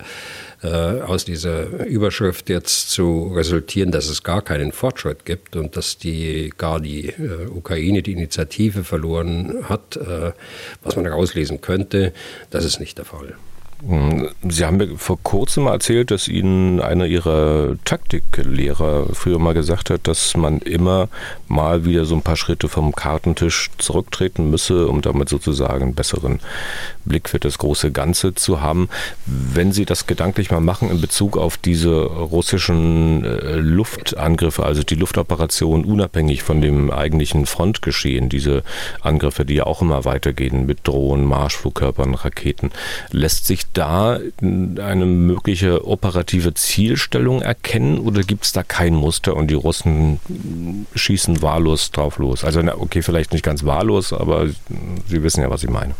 äh, 0.61 0.67
aus 1.01 1.25
dieser 1.25 1.85
Überschrift 1.85 2.49
jetzt 2.49 2.89
zu 2.91 3.31
resultieren, 3.33 3.91
dass 3.91 4.07
es 4.07 4.23
gar 4.23 4.41
keinen 4.41 4.71
Fortschritt 4.71 5.25
gibt 5.25 5.55
und 5.55 5.75
dass 5.75 5.97
die 5.97 6.51
gar 6.57 6.79
die 6.79 7.09
äh, 7.09 7.47
Ukraine 7.49 8.01
die 8.01 8.13
Initiative 8.13 8.83
verloren 8.83 9.67
hat, 9.69 9.97
äh, 9.97 10.31
was 10.83 10.95
man 10.95 11.05
herauslesen 11.05 11.61
könnte, 11.61 12.13
das 12.49 12.65
ist 12.65 12.79
nicht 12.79 12.97
der 12.97 13.05
Fall. 13.05 13.35
Hm, 13.81 14.29
Sie 14.47 14.65
haben 14.65 14.77
mir 14.77 14.97
vor 14.97 15.19
kurzem 15.21 15.67
erzählt, 15.67 16.09
dass 16.09 16.29
Ihnen 16.29 16.79
einer 16.79 17.05
Ihrer 17.05 17.75
Taktiklehrer 17.83 19.07
früher 19.13 19.37
mal 19.37 19.53
gesagt 19.53 19.89
hat, 19.89 20.07
dass 20.07 20.37
man 20.37 20.59
immer 20.59 21.09
mal 21.49 21.83
wieder 21.83 22.05
so 22.05 22.15
ein 22.15 22.21
paar 22.21 22.37
Schritte 22.37 22.69
vom 22.69 22.95
Kartentisch 22.95 23.69
zurücktreten 23.77 24.49
müsse, 24.49 24.87
um 24.87 25.01
damit 25.01 25.27
sozusagen 25.27 25.83
einen 25.83 25.93
besseren 25.93 26.39
Blick 27.03 27.27
für 27.27 27.39
das 27.39 27.57
große 27.57 27.91
Ganze 27.91 28.33
zu 28.33 28.61
haben. 28.61 28.87
Wenn 29.25 29.73
Sie 29.73 29.83
das 29.83 30.07
gedanklich 30.07 30.51
mal 30.51 30.61
machen 30.61 30.89
in 30.89 31.01
Bezug 31.01 31.37
auf 31.37 31.57
diese 31.57 31.95
russischen 31.95 33.25
äh, 33.25 33.55
Luftangriffe, 33.57 34.65
also 34.65 34.83
die 34.83 34.95
Luftoperation 34.95 35.83
unabhängig 35.83 36.43
von 36.43 36.61
dem 36.61 36.91
eigentlichen 36.91 37.45
Frontgeschehen, 37.45 38.29
diese 38.29 38.63
Angriffe, 39.01 39.43
die 39.43 39.55
ja 39.55 39.65
auch 39.65 39.81
immer 39.81 40.05
weitergehen 40.05 40.65
mit 40.65 40.87
Drohnen, 40.87 41.25
Marschflugkörpern, 41.25 42.15
Raketen, 42.15 42.71
lässt 43.11 43.45
sich 43.45 43.64
da 43.73 44.19
eine 44.41 45.05
mögliche 45.05 45.87
operative 45.87 46.53
Zielstellung 46.53 47.41
erkennen 47.41 47.99
oder 47.99 48.21
gibt 48.21 48.45
es 48.45 48.53
da 48.53 48.63
kein 48.63 48.95
Muster 48.95 49.35
und 49.35 49.47
die 49.47 49.55
Russen 49.55 50.19
schießen 50.95 51.41
wahllos 51.41 51.91
drauf 51.91 52.17
los? 52.17 52.43
Also 52.43 52.61
okay, 52.77 53.01
vielleicht 53.01 53.33
nicht 53.33 53.43
ganz 53.43 53.65
wahllos, 53.65 54.13
aber 54.13 54.47
Sie 55.07 55.23
wissen 55.23 55.41
ja, 55.41 55.49
was 55.49 55.63
ich 55.63 55.69
meine. 55.69 55.93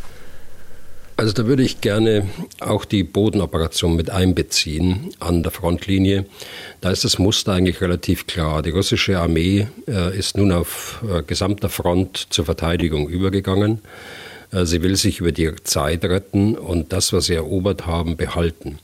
Also 1.18 1.32
da 1.32 1.48
würde 1.48 1.64
ich 1.64 1.80
gerne 1.80 2.28
auch 2.60 2.84
die 2.84 3.04
Bodenoperation 3.04 3.96
mit 3.96 4.10
einbeziehen 4.10 5.12
an 5.20 5.44
der 5.44 5.52
Frontlinie. 5.54 6.26
Da 6.82 6.92
ist 6.92 7.06
das 7.06 7.20
Muster 7.20 7.54
eigentlich 7.54 7.80
relativ 7.80 8.28
klar. 8.28 8.62
Die 8.62 8.72
russische 8.72 9.20
Armee 9.20 9.68
äh, 9.88 10.18
ist 10.18 10.36
nun 10.36 10.52
auf 10.52 11.04
äh, 11.10 11.24
gesamter 11.24 11.70
Front 11.70 12.28
zur 12.32 12.44
Verteidigung 12.44 13.08
übergegangen. 13.08 13.80
Äh, 14.56 14.66
sie 14.66 14.82
will 14.82 14.96
sich 14.96 15.20
über 15.20 15.32
die 15.32 15.52
Zeit 15.64 16.04
retten 16.06 16.56
und 16.56 16.94
das, 16.94 17.14
was 17.14 17.26
sie 17.26 17.36
erobert 17.36 17.86
haben, 17.86 18.18
behalten. 18.18 18.80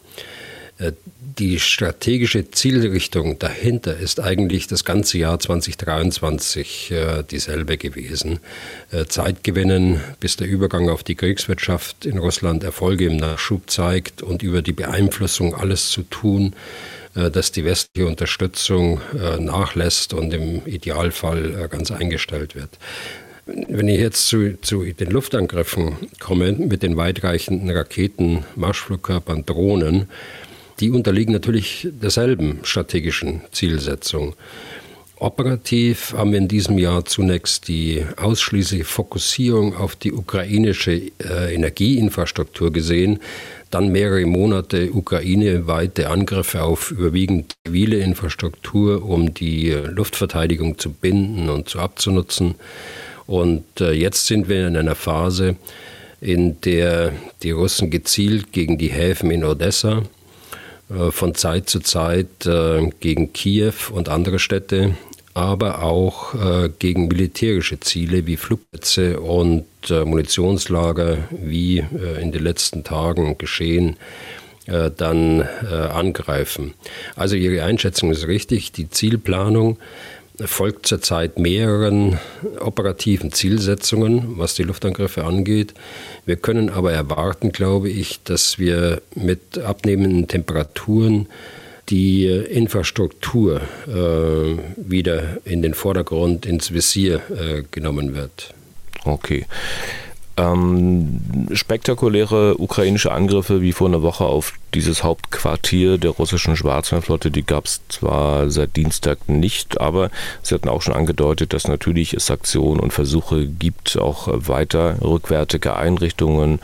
Äh, 0.78 0.92
die 1.40 1.60
strategische 1.60 2.52
Zielrichtung 2.52 3.40
dahinter 3.40 3.96
ist 3.96 4.20
eigentlich 4.20 4.68
das 4.68 4.84
ganze 4.84 5.18
Jahr 5.18 5.40
2023 5.40 6.92
äh, 6.92 7.24
dieselbe 7.24 7.78
gewesen. 7.78 8.40
Zeit 9.08 9.46
gewinnen, 9.46 10.02
bis 10.20 10.36
der 10.36 10.48
Übergang 10.48 10.90
auf 10.90 11.04
die 11.04 11.16
Kriegswirtschaft 11.16 12.06
in 12.06 12.18
Russland 12.18 12.66
Erfolge 12.66 13.06
im 13.06 13.16
Nachschub 13.16 13.70
zeigt 13.70 14.22
und 14.22 14.44
über 14.44 14.62
die 14.62 14.74
Beeinflussung 14.74 15.56
alles 15.56 15.90
zu 15.90 16.04
tun, 16.04 16.54
dass 17.14 17.54
die 17.54 17.64
westliche 17.64 18.08
Unterstützung 18.08 19.00
nachlässt 19.40 20.14
und 20.14 20.34
im 20.34 20.66
Idealfall 20.66 21.70
ganz 21.70 21.92
eingestellt 21.92 22.56
wird. 22.56 22.78
Wenn 23.46 23.88
ich 23.88 24.00
jetzt 24.00 24.28
zu, 24.28 24.60
zu, 24.62 24.84
den 24.84 25.10
Luftangriffen 25.10 25.96
komme 26.20 26.52
mit 26.52 26.84
den 26.84 26.96
weitreichenden 26.96 27.70
Raketen, 27.70 28.46
Marschflugkörpern, 28.56 29.46
Drohnen, 29.46 30.08
die 30.80 30.92
unterliegen 30.92 31.34
natürlich 31.34 31.88
derselben 31.92 32.60
strategischen 32.64 33.42
Zielsetzung. 33.52 34.36
Operativ 35.22 36.16
haben 36.18 36.32
wir 36.32 36.40
in 36.40 36.48
diesem 36.48 36.80
Jahr 36.80 37.06
zunächst 37.06 37.68
die 37.68 38.04
ausschließliche 38.18 38.86
Fokussierung 38.86 39.76
auf 39.76 39.96
die 39.96 40.12
ukrainische 40.12 40.94
äh, 40.94 41.54
Energieinfrastruktur 41.54 42.74
gesehen, 42.74 43.20
dann 43.70 43.92
mehrere 43.92 44.26
Monate 44.26 44.92
Ukraine-weite 44.92 46.10
Angriffe 46.10 46.64
auf 46.64 46.90
überwiegend 46.90 47.54
zivile 47.66 47.98
Infrastruktur, 47.98 49.06
um 49.06 49.32
die 49.36 49.70
Luftverteidigung 49.70 50.80
zu 50.80 50.92
binden 50.92 51.50
und 51.50 51.70
zu 51.70 51.80
abzunutzen. 51.80 52.56
Und 53.32 53.80
äh, 53.80 53.94
jetzt 53.94 54.26
sind 54.26 54.50
wir 54.50 54.68
in 54.68 54.76
einer 54.76 54.94
Phase, 54.94 55.56
in 56.20 56.60
der 56.60 57.14
die 57.44 57.52
Russen 57.52 57.90
gezielt 57.90 58.52
gegen 58.52 58.78
die 58.78 58.90
Häfen 58.90 59.32
in 59.32 59.46
Odessa, 59.46 60.02
äh, 60.90 61.12
von 61.12 61.34
Zeit 61.34 61.70
zu 61.70 61.80
Zeit 61.80 62.46
äh, 62.46 62.90
gegen 63.00 63.32
Kiew 63.32 63.72
und 63.94 64.10
andere 64.10 64.38
Städte, 64.38 64.98
aber 65.34 65.82
auch 65.82 66.36
gegen 66.78 67.08
militärische 67.08 67.80
Ziele 67.80 68.28
wie 68.28 68.36
Flugplätze 68.36 69.22
und 69.22 69.64
Munitionslager, 69.90 71.20
wie 71.32 71.86
in 72.22 72.34
den 72.34 72.44
letzten 72.44 72.84
Tagen 72.84 73.38
geschehen, 73.38 73.96
dann 74.66 75.42
angreifen. 75.42 76.74
Also 77.16 77.38
Ihre 77.38 77.64
Einschätzung 77.64 78.12
ist 78.12 78.28
richtig. 78.28 78.74
Die 78.74 78.90
Zielplanung 78.90 79.78
folgt 80.46 80.88
zurzeit 80.88 81.40
mehreren 81.40 82.20
operativen 82.60 83.32
Zielsetzungen, 83.32 84.38
was 84.38 84.56
die 84.56 84.64
Luftangriffe 84.64 85.24
angeht. 85.24 85.74
Wir 86.26 86.36
können 86.36 86.70
aber 86.70 86.92
erwarten, 86.92 87.52
glaube 87.52 87.90
ich, 87.90 88.24
dass 88.24 88.60
wir 88.60 89.02
mit 89.16 89.58
abnehmenden 89.58 90.28
Temperaturen 90.28 91.28
die 91.90 92.26
Infrastruktur 92.28 93.62
äh, 93.88 94.58
wieder 94.78 95.38
in 95.46 95.62
den 95.62 95.74
Vordergrund, 95.74 96.46
ins 96.46 96.72
Visier 96.74 97.22
äh, 97.30 97.64
genommen 97.70 98.16
wird. 98.16 98.54
Okay. 99.04 99.46
Ähm, 100.38 101.48
spektakuläre 101.52 102.58
ukrainische 102.58 103.12
Angriffe 103.12 103.62
wie 103.62 103.74
vor 103.74 103.88
einer 103.88 104.02
Woche 104.02 104.24
auf 104.24 104.54
dieses 104.74 105.04
Hauptquartier 105.04 105.98
der 105.98 106.12
russischen 106.12 106.56
Schwarzmeerflotte, 106.56 107.32
die 107.32 107.46
gab 107.46 107.66
es 107.66 107.82
zwar 107.90 108.50
seit 108.50 108.78
Dienstag 108.78 109.28
nicht, 109.28 109.82
aber 109.82 110.10
sie 110.42 110.56
hatten 110.56 110.70
auch 110.70 110.82
schon 110.82 110.94
angedeutet, 110.94 111.52
dass 111.52 111.68
natürlich 111.68 112.14
es 112.14 112.32
Aktionen 112.32 112.80
und 112.80 112.94
Versuche 112.94 113.46
gibt, 113.46 113.98
auch 113.98 114.30
weiter 114.32 115.02
rückwärtige 115.02 115.76
Einrichtungen 115.76 116.60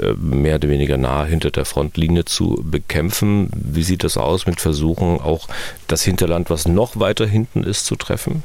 äh, 0.00 0.14
mehr 0.14 0.56
oder 0.56 0.68
weniger 0.68 0.96
nah 0.96 1.24
hinter 1.24 1.50
der 1.50 1.64
Frontlinie 1.64 2.24
zu 2.24 2.60
bekämpfen. 2.64 3.50
Wie 3.54 3.84
sieht 3.84 4.02
das 4.02 4.16
aus 4.16 4.46
mit 4.46 4.60
Versuchen, 4.60 5.20
auch 5.20 5.46
das 5.86 6.02
Hinterland, 6.02 6.50
was 6.50 6.66
noch 6.66 6.98
weiter 6.98 7.26
hinten 7.26 7.62
ist, 7.62 7.86
zu 7.86 7.94
treffen? 7.94 8.42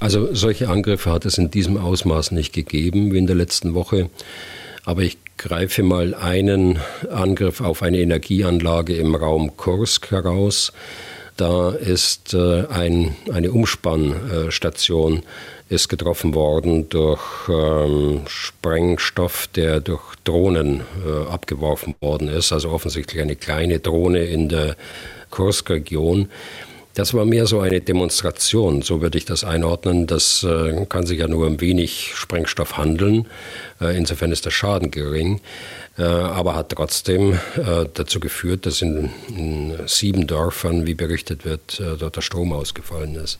Also 0.00 0.32
solche 0.32 0.68
Angriffe 0.68 1.10
hat 1.10 1.24
es 1.24 1.38
in 1.38 1.50
diesem 1.50 1.76
Ausmaß 1.76 2.30
nicht 2.30 2.52
gegeben 2.52 3.12
wie 3.12 3.18
in 3.18 3.26
der 3.26 3.36
letzten 3.36 3.74
Woche. 3.74 4.10
Aber 4.84 5.02
ich 5.02 5.18
greife 5.36 5.82
mal 5.82 6.14
einen 6.14 6.78
Angriff 7.10 7.60
auf 7.60 7.82
eine 7.82 7.98
Energieanlage 7.98 8.96
im 8.96 9.14
Raum 9.14 9.56
Kursk 9.56 10.10
heraus. 10.10 10.72
Da 11.36 11.70
ist 11.70 12.34
äh, 12.34 12.66
ein, 12.66 13.16
eine 13.32 13.52
Umspannstation 13.52 15.22
ist 15.68 15.88
getroffen 15.88 16.34
worden 16.34 16.88
durch 16.88 17.20
ähm, 17.48 18.22
Sprengstoff, 18.26 19.48
der 19.48 19.80
durch 19.80 20.02
Drohnen 20.24 20.82
äh, 21.06 21.30
abgeworfen 21.30 21.94
worden 22.00 22.28
ist. 22.28 22.52
Also 22.52 22.70
offensichtlich 22.70 23.20
eine 23.20 23.36
kleine 23.36 23.78
Drohne 23.78 24.24
in 24.24 24.48
der 24.48 24.76
Kursk-Region. 25.30 26.28
Das 26.98 27.14
war 27.14 27.24
mehr 27.24 27.46
so 27.46 27.60
eine 27.60 27.80
Demonstration, 27.80 28.82
so 28.82 29.00
würde 29.00 29.18
ich 29.18 29.24
das 29.24 29.44
einordnen. 29.44 30.08
Das 30.08 30.42
äh, 30.42 30.84
kann 30.88 31.06
sich 31.06 31.20
ja 31.20 31.28
nur 31.28 31.46
um 31.46 31.60
wenig 31.60 32.10
Sprengstoff 32.16 32.76
handeln. 32.76 33.28
Äh, 33.80 33.96
insofern 33.96 34.32
ist 34.32 34.46
der 34.46 34.50
Schaden 34.50 34.90
gering, 34.90 35.40
äh, 35.96 36.02
aber 36.02 36.56
hat 36.56 36.70
trotzdem 36.70 37.34
äh, 37.34 37.84
dazu 37.94 38.18
geführt, 38.18 38.66
dass 38.66 38.82
in, 38.82 39.10
in, 39.28 39.78
sieben 39.86 40.26
Dörfern, 40.26 40.88
wie 40.88 40.94
berichtet 40.94 41.44
wird, 41.44 41.78
äh, 41.78 41.96
dort 41.96 42.16
der 42.16 42.20
Strom 42.20 42.52
ausgefallen 42.52 43.14
ist. 43.14 43.38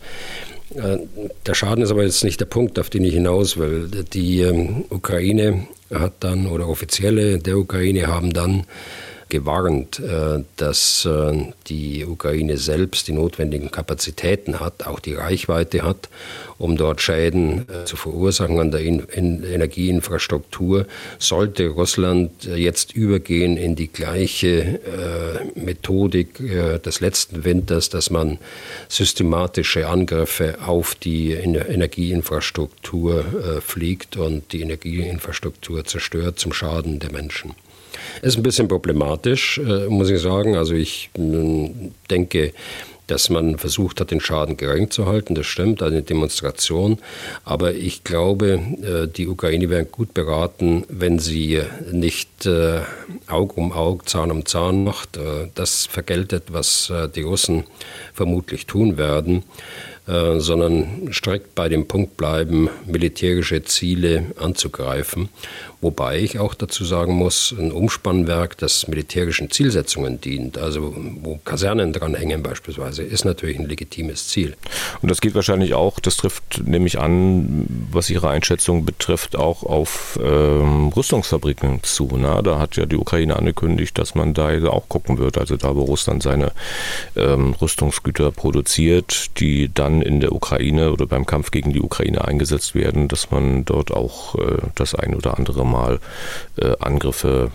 Äh, 0.77 0.99
der 1.44 1.55
Schaden 1.55 1.83
ist 1.83 1.90
aber 1.90 2.05
jetzt 2.05 2.23
nicht 2.23 2.38
der 2.38 2.47
Punkt, 2.47 2.79
auf 2.79 2.90
den 2.90 3.03
ich 3.03 3.14
hinaus 3.14 3.57
will. 3.57 3.88
Die 4.12 4.42
ähm, 4.42 4.85
Ukraine 4.88 5.66
hat 5.92 6.12
dann, 6.21 6.47
oder 6.47 6.68
Offizielle 6.68 7.40
der 7.40 7.59
Ukraine 7.59 8.07
haben 8.07 8.33
dann 8.33 8.66
gewarnt, 9.29 9.99
äh, 9.99 10.45
dass 10.57 11.05
äh, 11.05 11.53
die 11.67 12.05
Ukraine 12.05 12.57
selbst 12.57 13.09
die 13.09 13.12
notwendigen 13.12 13.71
Kapazitäten 13.71 14.61
hat, 14.61 14.87
auch 14.87 15.01
die 15.01 15.14
Reichweite 15.14 15.83
hat, 15.83 16.09
um 16.59 16.77
dort 16.77 17.01
Schäden 17.01 17.67
äh, 17.69 17.85
zu 17.85 17.97
verursachen 17.97 18.59
an 18.59 18.71
der 18.71 18.81
Energieinfrastruktur. 18.81 20.87
Sollte 21.19 21.69
Russland 21.69 22.45
jetzt 22.45 22.93
übergehen 22.93 23.57
in 23.57 23.77
die 23.77 23.88
gleiche 23.88 24.81
Methodik 25.55 26.35
des 26.83 27.01
letzten 27.01 27.45
Winters, 27.45 27.91
dass 27.91 28.11
man 28.11 28.38
systematische 28.88 29.88
Angriffe 29.88 30.59
auf 30.64 30.95
die 30.95 31.33
Energieinfrastruktur 31.33 33.61
fliegt 33.61 34.17
und 34.17 34.53
die 34.53 34.62
Energieinfrastruktur 34.62 35.85
zerstört 35.85 36.38
zum 36.38 36.53
Schaden 36.53 36.99
der 36.99 37.12
Menschen. 37.12 37.55
Ist 38.23 38.37
ein 38.37 38.42
bisschen 38.42 38.68
problematisch, 38.68 39.59
äh, 39.59 39.88
muss 39.88 40.11
ich 40.11 40.21
sagen. 40.21 40.57
Also 40.57 40.75
ich 40.75 41.11
äh, 41.18 41.71
denke, 42.11 42.53
dass 43.07 43.31
man 43.31 43.57
versucht 43.57 44.01
hat, 44.01 44.11
den 44.11 44.21
Schaden 44.21 44.59
gering 44.59 44.90
zu 44.90 45.07
halten. 45.07 45.35
Das 45.35 45.47
stimmt, 45.47 45.83
eine 45.83 46.03
Demonstration. 46.03 46.99
Aber 47.44 47.73
ich 47.73 48.05
glaube, 48.05 48.61
äh, 48.83 49.07
die 49.09 49.29
Ukraine 49.29 49.71
wäre 49.71 49.87
gut 49.87 50.12
beraten, 50.12 50.85
wenn 50.88 51.18
sie 51.18 51.62
nicht 51.90 52.29
Aug 53.27 53.57
um 53.57 53.73
Aug, 53.73 54.09
Zahn 54.09 54.31
um 54.31 54.44
Zahn 54.47 54.85
macht. 54.85 55.18
Das 55.55 55.87
vergeltet, 55.87 56.44
was 56.53 56.92
die 57.16 57.23
Russen 57.23 57.64
vermutlich 58.12 58.66
tun 58.66 58.97
werden. 58.97 59.42
Äh, 60.09 60.40
sondern 60.40 61.11
strikt 61.12 61.55
bei 61.55 61.68
dem 61.68 61.87
Punkt 61.87 62.16
bleiben, 62.16 62.71
militärische 62.87 63.62
Ziele 63.64 64.25
anzugreifen. 64.40 65.29
Wobei 65.81 66.18
ich 66.18 66.40
auch 66.40 66.55
dazu 66.55 66.85
sagen 66.85 67.12
muss, 67.12 67.55
ein 67.57 67.71
Umspannwerk, 67.71 68.57
das 68.59 68.88
militärischen 68.88 69.51
Zielsetzungen 69.51 70.21
dient, 70.21 70.59
also 70.59 70.92
wo 71.21 71.38
Kasernen 71.44 71.92
dranhängen 71.92 72.42
beispielsweise, 72.42 73.05
ist 73.05 73.25
natürlich 73.25 73.61
ein 73.61 73.68
legitimes 73.68 74.27
Ziel. 74.29 74.57
Und 75.03 75.11
das 75.11 75.21
geht 75.21 75.37
wahrscheinlich 75.37 75.75
auch, 75.75 76.01
das 76.01 76.16
trifft 76.16 76.66
nämlich 76.66 76.99
an, 76.99 77.66
was 77.92 78.11
Ihre 78.11 78.31
Einschätzung 78.31 78.85
betrifft, 78.85 79.37
auch 79.37 79.62
auf 79.62 80.18
ähm, 80.21 80.88
Rüstungsfabriken 80.88 81.81
zu. 81.85 82.09
Na? 82.16 82.42
Da 82.42 82.59
hat 82.59 82.77
ja 82.77 82.87
die 82.87 82.97
Ukraine 82.97 83.37
angekündigt, 83.37 83.97
dass 83.99 84.16
man 84.16 84.35
da 84.35 84.49
auch 84.68 84.88
gucken 84.88 85.18
wird, 85.18 85.38
also 85.38 85.57
da, 85.57 85.77
wo 85.77 85.83
Russland 85.83 86.25
seine 86.25 86.51
ähm, 87.14 87.53
Rüstungsgüter 87.53 88.33
produziert, 88.33 89.38
die 89.38 89.71
dann 89.73 89.98
in 90.03 90.21
der 90.21 90.33
Ukraine 90.33 90.93
oder 90.93 91.07
beim 91.07 91.27
Kampf 91.27 91.51
gegen 91.51 91.73
die 91.73 91.81
Ukraine 91.81 92.27
eingesetzt 92.27 92.75
werden, 92.75 93.09
dass 93.09 93.31
man 93.31 93.65
dort 93.65 93.93
auch 93.93 94.35
äh, 94.37 94.59
das 94.75 94.95
ein 94.95 95.15
oder 95.15 95.39
andere 95.39 95.65
Mal 95.65 96.01
äh, 96.57 96.75
Angriffe 96.81 97.51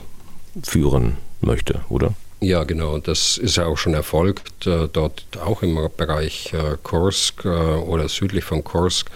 führen 0.62 1.18
möchte, 1.42 1.82
oder? 1.90 2.14
Ja, 2.44 2.66
genau. 2.66 2.98
Das 2.98 3.38
ist 3.38 3.56
ja 3.56 3.66
auch 3.66 3.78
schon 3.78 3.94
erfolgt. 3.94 4.68
Äh, 4.68 4.90
dort 4.92 5.26
auch 5.44 5.64
im 5.64 5.80
Bereich 5.96 6.52
äh, 6.54 6.76
Kursk 6.84 7.46
äh, 7.46 7.48
oder 7.48 8.10
südlich 8.10 8.44
von 8.44 8.64
Kursk 8.64 9.10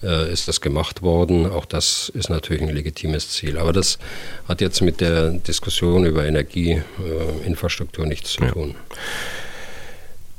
ist 0.00 0.46
das 0.46 0.60
gemacht 0.60 1.02
worden. 1.02 1.50
Auch 1.50 1.64
das 1.64 2.08
ist 2.14 2.30
natürlich 2.30 2.62
ein 2.62 2.68
legitimes 2.68 3.30
Ziel. 3.30 3.58
Aber 3.58 3.72
das 3.72 3.98
hat 4.46 4.60
jetzt 4.60 4.80
mit 4.80 5.00
der 5.00 5.32
Diskussion 5.32 6.06
über 6.06 6.24
Energieinfrastruktur 6.24 8.06
nichts 8.06 8.34
zu 8.34 8.42
tun. 8.42 8.76
Ja. 8.76 8.96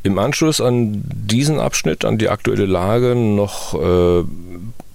Im 0.03 0.17
Anschluss 0.17 0.61
an 0.61 1.03
diesen 1.03 1.59
Abschnitt, 1.59 2.05
an 2.05 2.17
die 2.17 2.29
aktuelle 2.29 2.65
Lage, 2.65 3.15
noch 3.15 3.73
äh, 3.73 4.23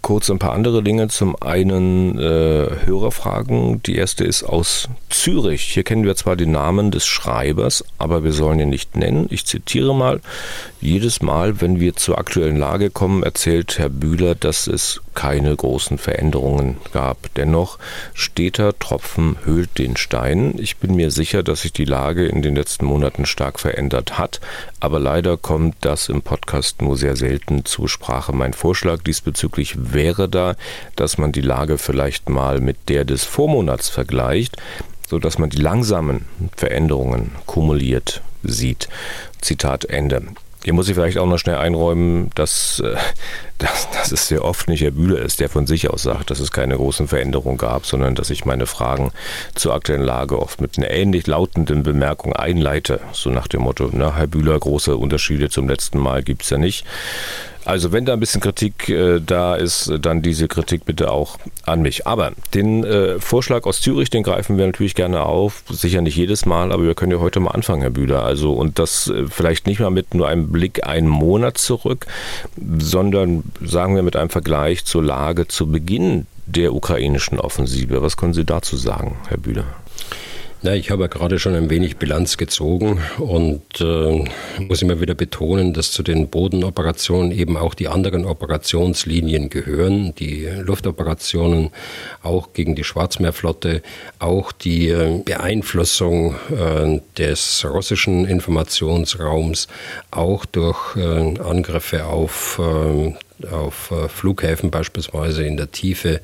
kurz 0.04 0.30
ein 0.30 0.38
paar 0.38 0.52
andere 0.52 0.82
Dinge. 0.82 1.08
Zum 1.08 1.34
einen 1.42 2.18
äh, 2.18 2.68
Hörerfragen. 2.84 3.82
Die 3.82 3.96
erste 3.96 4.24
ist 4.24 4.44
aus 4.44 4.88
Zürich. 5.08 5.62
Hier 5.62 5.82
kennen 5.82 6.04
wir 6.04 6.14
zwar 6.14 6.36
den 6.36 6.52
Namen 6.52 6.90
des 6.90 7.06
Schreibers, 7.06 7.84
aber 7.96 8.22
wir 8.22 8.32
sollen 8.32 8.60
ihn 8.60 8.68
nicht 8.68 8.96
nennen. 8.96 9.26
Ich 9.30 9.46
zitiere 9.46 9.94
mal. 9.94 10.20
Jedes 10.80 11.22
Mal, 11.22 11.60
wenn 11.62 11.80
wir 11.80 11.96
zur 11.96 12.18
aktuellen 12.18 12.58
Lage 12.58 12.90
kommen, 12.90 13.22
erzählt 13.22 13.78
Herr 13.78 13.88
Bühler, 13.88 14.34
dass 14.34 14.66
es 14.66 15.00
keine 15.14 15.54
großen 15.54 15.98
Veränderungen 15.98 16.76
gab. 16.92 17.32
Dennoch, 17.34 17.78
steter 18.12 18.78
Tropfen 18.78 19.36
höhlt 19.44 19.78
den 19.78 19.96
Stein. 19.96 20.54
Ich 20.58 20.76
bin 20.76 20.94
mir 20.94 21.10
sicher, 21.10 21.42
dass 21.42 21.62
sich 21.62 21.72
die 21.72 21.84
Lage 21.84 22.26
in 22.26 22.42
den 22.42 22.56
letzten 22.56 22.84
Monaten 22.84 23.26
stark 23.26 23.60
verändert 23.60 24.18
hat, 24.18 24.40
aber 24.80 24.98
leider 24.98 25.36
kommt 25.36 25.76
das 25.80 26.08
im 26.08 26.22
Podcast 26.22 26.82
nur 26.82 26.96
sehr 26.96 27.16
selten 27.16 27.64
zur 27.64 27.88
Sprache. 27.88 28.32
Mein 28.32 28.52
Vorschlag 28.52 29.02
diesbezüglich 29.02 29.74
wäre 29.92 30.28
da, 30.28 30.56
dass 30.96 31.18
man 31.18 31.32
die 31.32 31.40
Lage 31.40 31.78
vielleicht 31.78 32.28
mal 32.28 32.60
mit 32.60 32.88
der 32.88 33.04
des 33.04 33.24
Vormonats 33.24 33.88
vergleicht, 33.88 34.56
sodass 35.08 35.38
man 35.38 35.50
die 35.50 35.60
langsamen 35.60 36.24
Veränderungen 36.56 37.32
kumuliert 37.46 38.22
sieht. 38.42 38.88
Zitat 39.40 39.84
Ende. 39.84 40.22
Hier 40.64 40.72
muss 40.72 40.88
ich 40.88 40.94
vielleicht 40.94 41.18
auch 41.18 41.26
noch 41.26 41.38
schnell 41.38 41.56
einräumen, 41.56 42.30
dass, 42.34 42.80
äh, 42.80 42.96
dass, 43.58 43.90
dass 43.90 44.12
es 44.12 44.28
sehr 44.28 44.44
oft 44.44 44.68
nicht 44.68 44.82
Herr 44.82 44.90
Bühler 44.90 45.18
ist, 45.20 45.40
der 45.40 45.48
von 45.48 45.66
sich 45.66 45.90
aus 45.90 46.02
sagt, 46.02 46.30
dass 46.30 46.40
es 46.40 46.50
keine 46.50 46.76
großen 46.76 47.06
Veränderungen 47.06 47.58
gab, 47.58 47.86
sondern 47.86 48.14
dass 48.14 48.30
ich 48.30 48.44
meine 48.44 48.66
Fragen 48.66 49.12
zur 49.54 49.74
aktuellen 49.74 50.02
Lage 50.02 50.40
oft 50.40 50.60
mit 50.60 50.76
einer 50.76 50.90
ähnlich 50.90 51.26
lautenden 51.26 51.82
Bemerkung 51.82 52.32
einleite. 52.32 53.00
So 53.12 53.30
nach 53.30 53.46
dem 53.46 53.62
Motto, 53.62 53.90
na, 53.92 54.16
Herr 54.16 54.26
Bühler, 54.26 54.58
große 54.58 54.96
Unterschiede 54.96 55.50
zum 55.50 55.68
letzten 55.68 55.98
Mal 55.98 56.22
gibt 56.22 56.42
es 56.42 56.50
ja 56.50 56.58
nicht. 56.58 56.84
Also 57.64 57.92
wenn 57.92 58.04
da 58.04 58.12
ein 58.12 58.20
bisschen 58.20 58.40
Kritik 58.40 58.88
äh, 58.88 59.20
da 59.20 59.54
ist, 59.54 59.92
dann 60.00 60.22
diese 60.22 60.48
Kritik 60.48 60.84
bitte 60.84 61.10
auch 61.10 61.38
an 61.64 61.82
mich. 61.82 62.06
Aber 62.06 62.32
den 62.52 62.84
äh, 62.84 63.18
Vorschlag 63.18 63.64
aus 63.64 63.80
Zürich, 63.80 64.10
den 64.10 64.22
greifen 64.22 64.58
wir 64.58 64.66
natürlich 64.66 64.94
gerne 64.94 65.22
auf. 65.22 65.62
Sicher 65.70 66.02
nicht 66.02 66.16
jedes 66.16 66.46
Mal, 66.46 66.72
aber 66.72 66.82
wir 66.84 66.94
können 66.94 67.12
ja 67.12 67.18
heute 67.18 67.40
mal 67.40 67.52
anfangen, 67.52 67.82
Herr 67.82 67.90
Bühler. 67.90 68.24
Also 68.24 68.52
und 68.52 68.78
das 68.78 69.08
äh, 69.08 69.26
vielleicht 69.28 69.66
nicht 69.66 69.80
mal 69.80 69.90
mit 69.90 70.14
nur 70.14 70.28
einem 70.28 70.52
Blick 70.52 70.86
einen 70.86 71.08
Monat 71.08 71.58
zurück, 71.58 72.06
sondern 72.78 73.44
sagen 73.62 73.94
wir 73.94 74.02
mit 74.02 74.16
einem 74.16 74.30
Vergleich 74.30 74.84
zur 74.84 75.02
Lage 75.02 75.48
zu 75.48 75.66
Beginn 75.66 76.26
der 76.46 76.74
ukrainischen 76.74 77.40
Offensive. 77.40 78.02
Was 78.02 78.16
können 78.16 78.34
Sie 78.34 78.44
dazu 78.44 78.76
sagen, 78.76 79.16
Herr 79.28 79.38
Bühler? 79.38 79.64
Na, 80.66 80.74
ich 80.74 80.90
habe 80.90 81.02
ja 81.02 81.08
gerade 81.08 81.38
schon 81.38 81.54
ein 81.54 81.68
wenig 81.68 81.98
Bilanz 81.98 82.38
gezogen 82.38 82.98
und 83.18 83.82
äh, 83.82 84.24
muss 84.60 84.80
immer 84.80 84.98
wieder 84.98 85.14
betonen, 85.14 85.74
dass 85.74 85.92
zu 85.92 86.02
den 86.02 86.28
Bodenoperationen 86.28 87.32
eben 87.32 87.58
auch 87.58 87.74
die 87.74 87.88
anderen 87.88 88.24
Operationslinien 88.24 89.50
gehören, 89.50 90.14
die 90.14 90.48
Luftoperationen 90.62 91.68
auch 92.22 92.54
gegen 92.54 92.74
die 92.74 92.82
Schwarzmeerflotte, 92.82 93.82
auch 94.20 94.52
die 94.52 94.88
äh, 94.88 95.20
Beeinflussung 95.22 96.36
äh, 96.50 96.98
des 97.18 97.66
russischen 97.68 98.24
Informationsraums, 98.24 99.68
auch 100.12 100.46
durch 100.46 100.96
äh, 100.96 101.40
Angriffe 101.40 102.06
auf 102.06 102.58
äh, 102.58 103.12
auf 103.50 103.90
äh, 103.90 104.08
Flughäfen 104.08 104.70
beispielsweise 104.70 105.44
in 105.44 105.56
der 105.56 105.70
Tiefe 105.70 106.20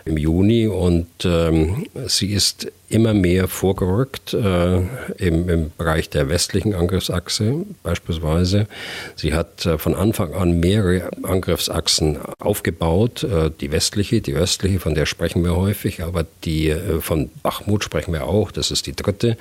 im 0.10 0.18
Juni 0.18 0.68
und 0.68 1.08
ähm, 1.24 1.86
sie 2.08 2.34
ist 2.34 2.68
immer 2.90 3.14
mehr 3.14 3.48
vorgerückt 3.48 4.34
äh, 4.34 4.78
im, 5.18 5.48
im, 5.48 5.72
Bereich 5.78 6.10
der 6.10 6.28
westlichen 6.28 6.74
Angriffsachse 6.74 7.66
beispielsweise. 7.84 8.68
Sie 9.16 9.34
hat 9.34 9.66
äh, 9.66 9.78
von 9.78 9.94
Anfang 9.94 10.34
an 10.34 10.60
mehrere 10.60 11.10
Angriffsachsen 11.22 12.18
aufgebaut. 12.40 13.24
Äh, 13.24 13.52
die 13.62 13.72
westliche, 13.72 14.22
die 14.22 14.34
östliche, 14.34 14.80
von 14.80 14.96
der 14.96 15.06
sprechen 15.06 15.44
wir 15.44 15.56
häufig, 15.56 16.02
aber 16.02 16.26
die 16.44 16.70
äh, 16.70 17.00
von 17.00 17.30
Bachmut 17.44 17.84
sprechen 17.84 18.12
wir 18.12 18.26
auch. 18.26 18.52
Das 18.52 18.72
ist 18.72 18.88
die 18.88 18.96
dritte. 18.96 19.38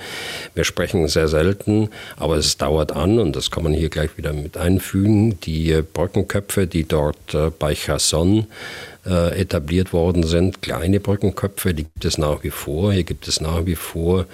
Wir 0.55 0.65
sprechen 0.65 1.09
sehr 1.09 1.29
selten, 1.29 1.89
aber 2.17 2.37
es 2.37 2.59
dauert 2.59 2.93
an 2.93 3.19
und 3.19 3.35
das 3.35 3.51
kann 3.51 3.63
man 3.63 3.73
hier 3.73 3.89
gleich 3.89 4.19
wieder 4.19 4.35
mit 4.35 4.59
einfügen. 4.59 5.41
Die 5.41 5.73
äh, 5.73 5.83
Brückenköpfe, 5.83 6.67
die 6.67 6.85
dort 6.85 7.35
äh, 7.35 7.51
bei 7.59 7.75
Cherson 7.75 8.47
äh, 9.09 9.41
etabliert 9.41 9.93
worden 9.93 10.23
sind. 10.23 10.63
Kleine 10.63 11.01
Brückenköpfe, 11.01 11.75
die 11.75 11.85
gibt 11.85 12.05
es 12.05 12.19
nach 12.19 12.43
wie 12.43 12.51
vor. 12.51 12.93
Hier 12.93 13.05
gibt 13.05 13.27
es 13.29 13.41
nach 13.41 13.67
wie 13.67 13.75
vor 13.77 14.27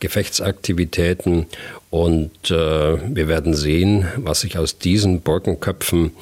Gefechtsaktivitäten 0.00 1.46
und 1.90 2.50
äh, 2.50 2.54
wir 2.54 3.28
werden 3.28 3.54
sehen, 3.54 4.06
was 4.16 4.40
sich 4.40 4.58
aus 4.58 4.78
diesen 4.78 5.20
Brückenköpfen 5.22 6.12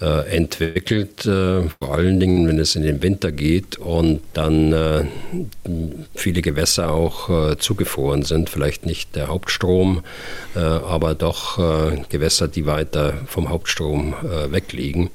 äh, 0.00 0.36
entwickelt, 0.36 1.24
äh, 1.26 1.68
vor 1.80 1.94
allen 1.94 2.18
Dingen, 2.18 2.48
wenn 2.48 2.58
es 2.58 2.74
in 2.74 2.82
den 2.82 3.02
Winter 3.02 3.30
geht 3.30 3.78
und 3.78 4.20
dann 4.32 4.72
äh, 4.72 5.04
viele 6.14 6.42
Gewässer 6.42 6.92
auch 6.92 7.30
äh, 7.30 7.58
zugefroren 7.58 8.22
sind, 8.22 8.50
vielleicht 8.50 8.86
nicht 8.86 9.14
der 9.14 9.28
Hauptstrom, 9.28 10.02
äh, 10.56 10.58
aber 10.58 11.14
doch 11.14 11.58
äh, 11.58 12.02
Gewässer, 12.08 12.48
die 12.48 12.66
weiter 12.66 13.14
vom 13.26 13.48
Hauptstrom 13.48 14.14
wegliegen. 14.50 15.10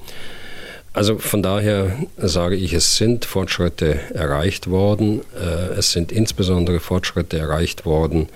Also 0.92 1.18
von 1.18 1.40
daher 1.40 1.96
sage 2.16 2.56
ich, 2.56 2.72
es 2.72 2.96
sind 2.96 3.24
Fortschritte 3.24 4.00
erreicht 4.12 4.68
worden. 4.68 5.20
Äh, 5.40 5.78
es 5.78 5.92
sind 5.92 6.10
insbesondere 6.10 6.80
Fortschritte 6.80 7.38
erreicht 7.38 7.84
worden 7.86 8.28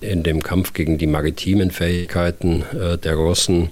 in 0.00 0.24
dem 0.24 0.42
Kampf 0.42 0.72
gegen 0.72 0.98
die 0.98 1.06
maritimen 1.06 1.70
Fähigkeiten 1.70 2.64
äh, 2.74 2.98
der 2.98 3.14
Russen, 3.14 3.70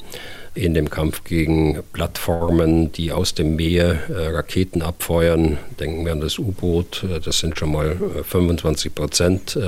in 0.54 0.72
dem 0.74 0.88
Kampf 0.88 1.24
gegen 1.24 1.82
Plattformen, 1.92 2.92
die 2.92 3.10
aus 3.10 3.34
dem 3.34 3.56
Meer 3.56 3.98
äh, 4.08 4.28
Raketen 4.28 4.82
abfeuern. 4.82 5.58
Denken 5.80 6.04
wir 6.04 6.12
an 6.12 6.20
das 6.20 6.38
U-Boot, 6.38 7.04
das 7.24 7.40
sind 7.40 7.58
schon 7.58 7.72
mal 7.72 7.96
25 8.24 8.94
Prozent 8.94 9.58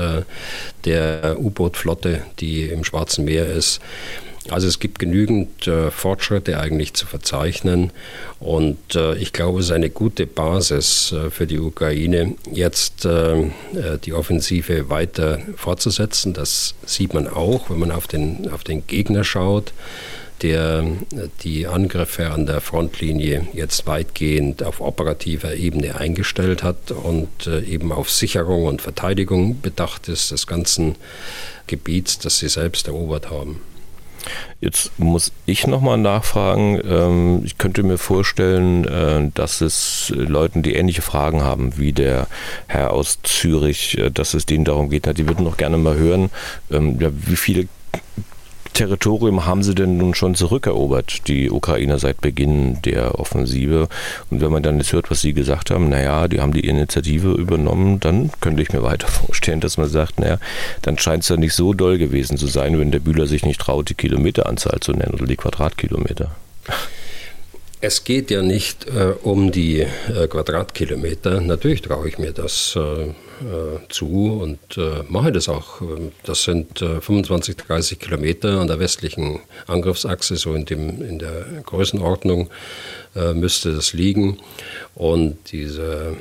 der 0.85 1.37
U-Boot-Flotte, 1.39 2.23
die 2.39 2.65
im 2.65 2.83
Schwarzen 2.85 3.25
Meer 3.25 3.47
ist. 3.47 3.81
Also 4.49 4.67
es 4.69 4.79
gibt 4.79 4.99
genügend 4.99 5.67
äh, 5.67 5.91
Fortschritte 5.91 6.59
eigentlich 6.59 6.95
zu 6.95 7.07
verzeichnen 7.07 7.93
und 8.39 8.97
äh, 8.97 9.15
ich 9.17 9.35
glaube, 9.35 9.61
es 9.61 9.67
ist 9.67 9.73
eine 9.73 9.91
gute 9.91 10.27
Basis 10.27 11.13
äh, 11.13 11.29
für 11.29 11.47
die 11.47 11.59
Ukraine, 11.59 12.37
jetzt 12.51 13.05
äh, 13.05 13.39
äh, 13.43 13.49
die 14.03 14.15
Offensive 14.15 14.89
weiter 14.89 15.41
fortzusetzen. 15.57 16.33
Das 16.33 16.75
sieht 16.87 17.13
man 17.13 17.29
auch, 17.29 17.69
wenn 17.69 17.79
man 17.79 17.93
auf 17.93 18.07
den, 18.07 18.51
auf 18.51 18.65
den 18.65 18.87
Gegner 18.87 19.25
schaut 19.25 19.75
der 20.43 20.85
die 21.43 21.67
Angriffe 21.67 22.31
an 22.31 22.47
der 22.47 22.63
Frontlinie 22.63 23.47
jetzt 23.53 23.87
weitgehend 23.87 24.63
auf 24.63 24.81
operativer 24.81 25.55
Ebene 25.55 25.97
eingestellt 25.97 26.63
hat 26.63 26.91
und 26.93 27.47
äh, 27.47 27.61
eben 27.61 27.93
auf 27.93 28.11
Sicherung 28.11 28.65
und 28.65 28.81
Verteidigung 28.81 29.61
bedacht 29.61 30.09
ist 30.09 30.31
des 30.31 30.47
ganzen 30.47 30.97
Gebiets, 31.67 32.19
das 32.19 32.39
sie 32.39 32.49
selbst 32.49 32.89
erobert 32.89 33.31
haben. 33.31 33.61
Jetzt 34.61 34.99
muss 34.99 35.33
ich 35.47 35.67
nochmal 35.67 35.99
nachfragen. 35.99 36.81
Ähm, 36.85 37.43
ich 37.45 37.59
könnte 37.59 37.83
mir 37.83 37.99
vorstellen, 37.99 38.85
äh, 38.85 39.31
dass 39.35 39.61
es 39.61 40.13
Leuten, 40.15 40.63
die 40.63 40.75
ähnliche 40.75 41.03
Fragen 41.03 41.43
haben 41.43 41.79
wie 41.79 41.93
der 41.93 42.27
Herr 42.67 42.93
aus 42.93 43.19
Zürich, 43.23 43.97
äh, 43.99 44.11
dass 44.11 44.35
es 44.35 44.47
denen 44.47 44.65
darum 44.65 44.91
geht, 44.91 45.07
die 45.17 45.27
würden 45.27 45.45
noch 45.45 45.57
gerne 45.57 45.79
mal 45.79 45.97
hören, 45.97 46.31
ähm, 46.71 46.99
wie 46.99 47.37
viele 47.37 47.69
Territorium 48.81 49.45
haben 49.45 49.63
sie 49.63 49.75
denn 49.75 49.99
nun 49.99 50.15
schon 50.15 50.35
zurückerobert, 50.35 51.29
die 51.29 51.51
Ukrainer 51.51 51.99
seit 51.99 52.23
Beginn 52.23 52.81
der 52.81 53.19
Offensive? 53.19 53.91
Und 54.31 54.41
wenn 54.41 54.51
man 54.51 54.63
dann 54.63 54.79
jetzt 54.79 54.95
hört, 54.95 55.11
was 55.11 55.21
sie 55.21 55.35
gesagt 55.35 55.71
haben, 55.71 55.91
naja, 55.91 56.29
die 56.29 56.41
haben 56.41 56.55
die 56.55 56.67
Initiative 56.67 57.33
übernommen, 57.33 58.01
dann 58.01 58.31
könnte 58.41 58.63
ich 58.63 58.73
mir 58.73 58.83
weiter 58.83 59.07
vorstellen, 59.27 59.61
dass 59.61 59.77
man 59.77 59.91
sagt, 59.91 60.19
naja, 60.19 60.39
dann 60.81 60.97
scheint 60.97 61.25
es 61.25 61.29
ja 61.29 61.37
nicht 61.37 61.53
so 61.53 61.75
doll 61.75 61.99
gewesen 61.99 62.39
zu 62.39 62.47
sein, 62.47 62.79
wenn 62.79 62.91
der 62.91 63.01
Bühler 63.01 63.27
sich 63.27 63.45
nicht 63.45 63.61
traut, 63.61 63.91
die 63.91 63.95
Kilometeranzahl 63.95 64.81
zu 64.81 64.93
nennen 64.93 65.13
oder 65.13 65.27
die 65.27 65.37
Quadratkilometer. 65.37 66.31
Es 67.83 68.05
geht 68.05 68.31
ja 68.31 68.43
nicht 68.43 68.87
äh, 68.89 69.15
um 69.23 69.53
die 69.53 69.81
äh, 69.81 70.29
Quadratkilometer. 70.29 71.41
Natürlich 71.41 71.81
traue 71.81 72.09
ich 72.09 72.19
mir 72.19 72.33
das 72.33 72.77
äh, 72.77 72.81
äh 72.81 73.13
zu 73.89 74.39
und 74.43 74.77
äh, 74.77 75.03
mache 75.09 75.33
das 75.33 75.49
auch. 75.49 75.81
Das 76.25 76.43
sind 76.43 76.81
25, 76.81 77.57
äh, 77.57 77.63
30 77.67 77.99
Kilometer 77.99 78.61
an 78.61 78.67
der 78.67 78.81
westlichen 78.81 79.41
Angriffsachse, 79.67 80.37
so 80.37 80.55
in, 80.55 80.67
dem, 80.67 81.01
in 81.01 81.19
der 81.19 81.47
Größenordnung 81.65 82.51
müsste 83.35 83.75
das 83.75 83.93
liegen. 83.93 84.39
Und 84.95 85.51
diese 85.51 86.17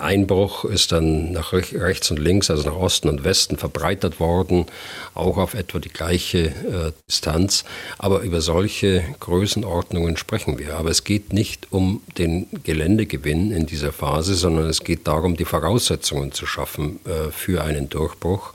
Einbruch 0.00 0.64
ist 0.64 0.92
dann 0.92 1.32
nach 1.32 1.52
rechts 1.52 2.10
und 2.10 2.18
links, 2.18 2.50
also 2.50 2.68
nach 2.68 2.76
Osten 2.76 3.08
und 3.08 3.24
Westen 3.24 3.56
verbreitert 3.56 4.20
worden, 4.20 4.66
auch 5.14 5.36
auf 5.36 5.54
etwa 5.54 5.78
die 5.78 5.88
gleiche 5.88 6.46
äh, 6.46 6.92
Distanz. 7.08 7.64
Aber 7.98 8.20
über 8.20 8.40
solche 8.40 9.04
Größenordnungen 9.20 10.16
sprechen 10.16 10.58
wir. 10.58 10.76
Aber 10.76 10.90
es 10.90 11.04
geht 11.04 11.32
nicht 11.32 11.68
um 11.70 12.02
den 12.18 12.46
Geländegewinn 12.64 13.52
in 13.52 13.66
dieser 13.66 13.92
Phase, 13.92 14.34
sondern 14.34 14.66
es 14.66 14.80
geht 14.80 15.06
darum, 15.06 15.36
die 15.36 15.44
Voraussetzungen 15.44 16.32
zu 16.32 16.46
schaffen 16.46 17.00
äh, 17.04 17.30
für 17.30 17.62
einen 17.64 17.88
Durchbruch. 17.88 18.52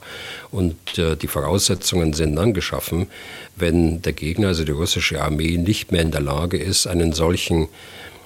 Und 0.50 0.98
äh, 0.98 1.16
die 1.16 1.28
Voraussetzungen 1.28 2.12
sind 2.12 2.36
dann 2.36 2.54
geschaffen, 2.54 3.08
wenn 3.56 4.02
der 4.02 4.12
Gegner, 4.12 4.48
also 4.48 4.64
die 4.64 4.72
russische 4.72 5.22
Armee, 5.22 5.56
nicht 5.56 5.92
mehr 5.92 6.02
in 6.02 6.10
der 6.10 6.20
Lage 6.20 6.58
ist, 6.58 6.86
einen 6.86 7.12
solchen 7.12 7.68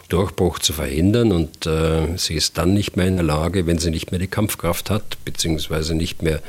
Durchbruch 0.09 0.59
zu 0.59 0.73
verhindern 0.73 1.33
und 1.33 1.67
äh, 1.67 2.17
sie 2.17 2.35
ist 2.35 2.59
dann 2.59 2.75
nicht 2.75 2.97
mehr 2.97 3.07
in 3.07 3.17
der 3.17 3.25
Lage, 3.25 3.67
wenn 3.67 3.79
sie 3.79 3.91
nicht 3.91 4.11
mehr 4.11 4.21
die 4.21 4.29
Kampfkraft 4.29 4.91
hat, 4.91 5.19
beziehungsweise 5.25 5.95
nicht 5.95 6.23
mehr 6.23 6.41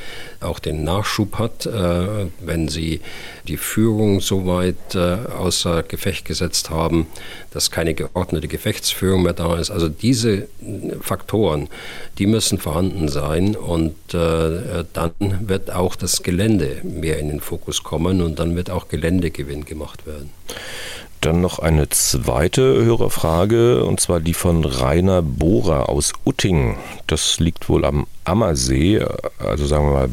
auch 0.41 0.60
den 0.60 0.84
Nachschub 0.84 1.39
hat, 1.39 1.65
äh, 1.65 2.28
wenn 2.39 2.67
sie 2.67 3.02
die 3.48 3.58
Führung 3.58 4.22
so 4.22 4.46
weit 4.46 4.96
äh, 4.96 5.17
außer 5.38 5.84
Gefecht 5.84 6.26
gesetzt 6.26 6.70
haben, 6.70 7.08
dass 7.52 7.72
keine 7.72 7.93
geordnete 7.93 8.48
Gefechtsführung 8.48 9.24
mehr 9.24 9.34
da 9.34 9.58
ist. 9.58 9.72
Also 9.72 9.89
diese 9.89 10.48
Faktoren, 11.02 11.70
die 12.20 12.28
müssen 12.28 12.60
vorhanden 12.60 13.10
sein 13.10 13.56
und 13.56 13.96
äh, 14.13 14.84
dann 14.93 15.13
wird 15.20 15.72
auch 15.72 15.96
das 15.96 16.22
Gelände 16.22 16.82
mehr 16.84 17.20
in 17.20 17.30
den 17.30 17.39
Fokus 17.39 17.84
kommen 17.84 18.22
und 18.22 18.39
dann 18.39 18.56
wird 18.56 18.70
auch 18.70 18.88
Geländegewinn 18.88 19.65
gemacht 19.65 20.06
werden. 20.06 20.30
Dann 21.21 21.41
noch 21.41 21.60
eine 21.60 21.89
zweite 21.89 22.62
Hörerfrage, 22.62 23.84
und 23.84 23.99
zwar 23.99 24.19
die 24.19 24.34
von 24.34 24.63
Rainer 24.63 25.21
Bohrer 25.21 25.89
aus 25.89 26.13
Utting. 26.25 26.77
Das 27.08 27.39
liegt 27.39 27.69
wohl 27.69 27.86
am 27.86 28.08
Ammersee, 28.23 29.03
also 29.39 29.65
sagen 29.65 29.88
wir 29.88 29.93
mal 29.93 30.10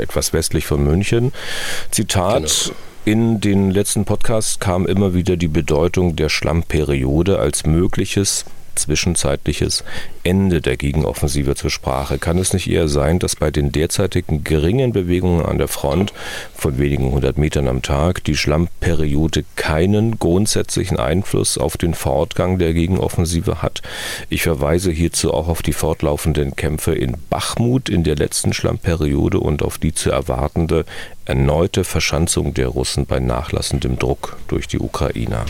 etwas 0.00 0.32
westlich 0.32 0.66
von 0.66 0.82
München. 0.84 1.32
Zitat. 1.90 2.42
Genau. 2.42 2.76
In 3.06 3.40
den 3.40 3.70
letzten 3.70 4.04
Podcasts 4.04 4.58
kam 4.58 4.84
immer 4.84 5.14
wieder 5.14 5.36
die 5.36 5.46
Bedeutung 5.46 6.16
der 6.16 6.28
Schlammperiode 6.28 7.38
als 7.38 7.64
mögliches 7.64 8.44
zwischenzeitliches 8.76 9.84
Ende 10.22 10.60
der 10.60 10.76
Gegenoffensive 10.76 11.54
zur 11.54 11.70
Sprache. 11.70 12.18
Kann 12.18 12.38
es 12.38 12.52
nicht 12.52 12.68
eher 12.68 12.88
sein, 12.88 13.18
dass 13.18 13.36
bei 13.36 13.50
den 13.50 13.72
derzeitigen 13.72 14.44
geringen 14.44 14.92
Bewegungen 14.92 15.44
an 15.44 15.58
der 15.58 15.68
Front 15.68 16.12
von 16.54 16.78
wenigen 16.78 17.12
hundert 17.12 17.38
Metern 17.38 17.68
am 17.68 17.82
Tag 17.82 18.24
die 18.24 18.36
Schlammperiode 18.36 19.44
keinen 19.56 20.18
grundsätzlichen 20.18 20.98
Einfluss 20.98 21.58
auf 21.58 21.76
den 21.76 21.94
Fortgang 21.94 22.58
der 22.58 22.74
Gegenoffensive 22.74 23.62
hat? 23.62 23.82
Ich 24.28 24.42
verweise 24.42 24.90
hierzu 24.90 25.32
auch 25.32 25.48
auf 25.48 25.62
die 25.62 25.72
fortlaufenden 25.72 26.56
Kämpfe 26.56 26.94
in 26.94 27.16
Bachmut 27.30 27.88
in 27.88 28.04
der 28.04 28.16
letzten 28.16 28.52
Schlammperiode 28.52 29.40
und 29.40 29.62
auf 29.62 29.78
die 29.78 29.94
zu 29.94 30.10
erwartende 30.10 30.84
erneute 31.24 31.84
Verschanzung 31.84 32.54
der 32.54 32.68
Russen 32.68 33.06
bei 33.06 33.18
nachlassendem 33.18 33.98
Druck 33.98 34.36
durch 34.48 34.68
die 34.68 34.78
Ukrainer. 34.78 35.44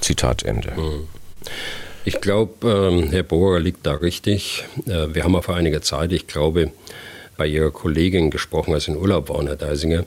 Zitat 0.00 0.42
Ende. 0.42 0.72
Mhm. 0.76 1.08
Ich 2.04 2.20
glaube, 2.20 2.68
ähm, 2.68 3.10
Herr 3.12 3.22
Bohrer 3.22 3.60
liegt 3.60 3.86
da 3.86 3.92
richtig. 3.94 4.64
Äh, 4.86 5.14
wir 5.14 5.22
haben 5.22 5.40
vor 5.40 5.54
einiger 5.54 5.82
Zeit, 5.82 6.10
ich 6.10 6.26
glaube, 6.26 6.72
bei 7.36 7.46
Ihrer 7.46 7.70
Kollegin 7.70 8.30
gesprochen, 8.30 8.74
als 8.74 8.88
in 8.88 8.96
Urlaub 8.96 9.28
waren, 9.28 9.46
Herr 9.46 9.54
Deisinger, 9.54 10.04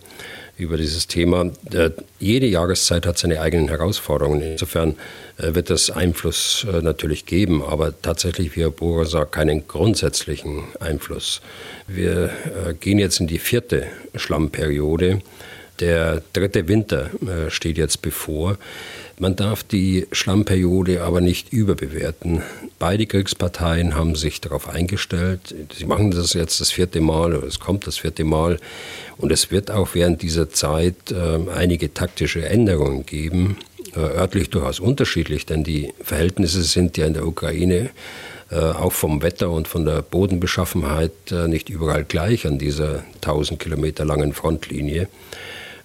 über 0.58 0.75
dieses 0.75 1.08
Thema. 1.08 1.51
Äh, 1.71 1.91
jede 2.19 2.47
Jahreszeit 2.47 3.05
hat 3.05 3.17
seine 3.17 3.39
eigenen 3.39 3.69
Herausforderungen. 3.69 4.41
Insofern 4.41 4.97
äh, 5.38 5.55
wird 5.55 5.69
das 5.69 5.89
Einfluss 5.89 6.67
natürlich 6.81 7.25
geben, 7.25 7.63
aber 7.63 7.93
tatsächlich, 8.01 8.58
wie 8.58 8.62
Herr 8.62 8.71
Bohrer 8.71 9.05
sagt, 9.05 9.31
keinen 9.31 9.65
grundsätzlichen 9.65 10.63
Einfluss. 10.81 11.41
Wir 11.88 12.29
gehen 12.81 12.99
jetzt 12.99 13.21
in 13.21 13.27
die 13.27 13.39
vierte 13.39 13.88
Schlammperiode. 14.15 15.21
Der 15.79 16.21
dritte 16.34 16.67
Winter 16.69 17.10
steht 17.49 17.77
jetzt 17.77 18.01
bevor. 18.01 18.58
Man 19.17 19.38
darf 19.38 19.63
die 19.63 20.08
Schlammperiode 20.12 21.04
aber 21.04 21.21
nicht 21.21 21.54
überbewerten. 21.54 22.41
Beide 22.80 23.06
Kriegsparteien 23.06 23.95
haben 23.95 24.15
sich 24.15 24.41
darauf 24.41 24.67
eingestellt. 24.67 25.56
Sie 25.73 25.86
machen 25.86 26.12
das 26.12 26.34
jetzt 26.34 26.60
das 26.60 26.71
vierte 26.71 26.99
Mal 26.99 27.34
oder 27.34 27.47
es 27.47 27.62
kommt 27.62 27.88
das 27.88 27.97
vierte 27.97 28.25
Mal. 28.25 28.60
Und 29.17 29.32
es 29.32 29.51
wird 29.51 29.71
auch 29.71 29.89
während 29.93 30.21
dieser 30.21 30.49
Zeit 30.49 31.12
äh, 31.12 31.39
einige 31.49 31.93
taktische 31.93 32.45
Änderungen 32.45 33.06
geben. 33.06 33.58
Äh, 33.95 33.99
örtlich 33.99 34.49
durchaus 34.49 34.82
unterschiedlich, 34.82 35.45
denn 35.45 35.63
die 35.63 35.93
Verhältnisse 36.01 36.63
sind 36.63 36.97
ja 36.97 37.06
in 37.06 37.13
der 37.13 37.25
Ukraine 37.25 37.91
äh, 38.51 38.58
auch 38.58 38.91
vom 38.91 39.21
Wetter 39.21 39.49
und 39.49 39.69
von 39.69 39.86
der 39.86 40.01
Bodenbeschaffenheit 40.01 41.32
äh, 41.32 41.47
nicht 41.47 41.69
überall 41.69 42.04
gleich 42.04 42.45
an 42.45 42.60
dieser 42.60 43.06
1000 43.15 43.60
Kilometer 43.60 44.04
langen 44.04 44.34
Frontlinie. 44.34 45.08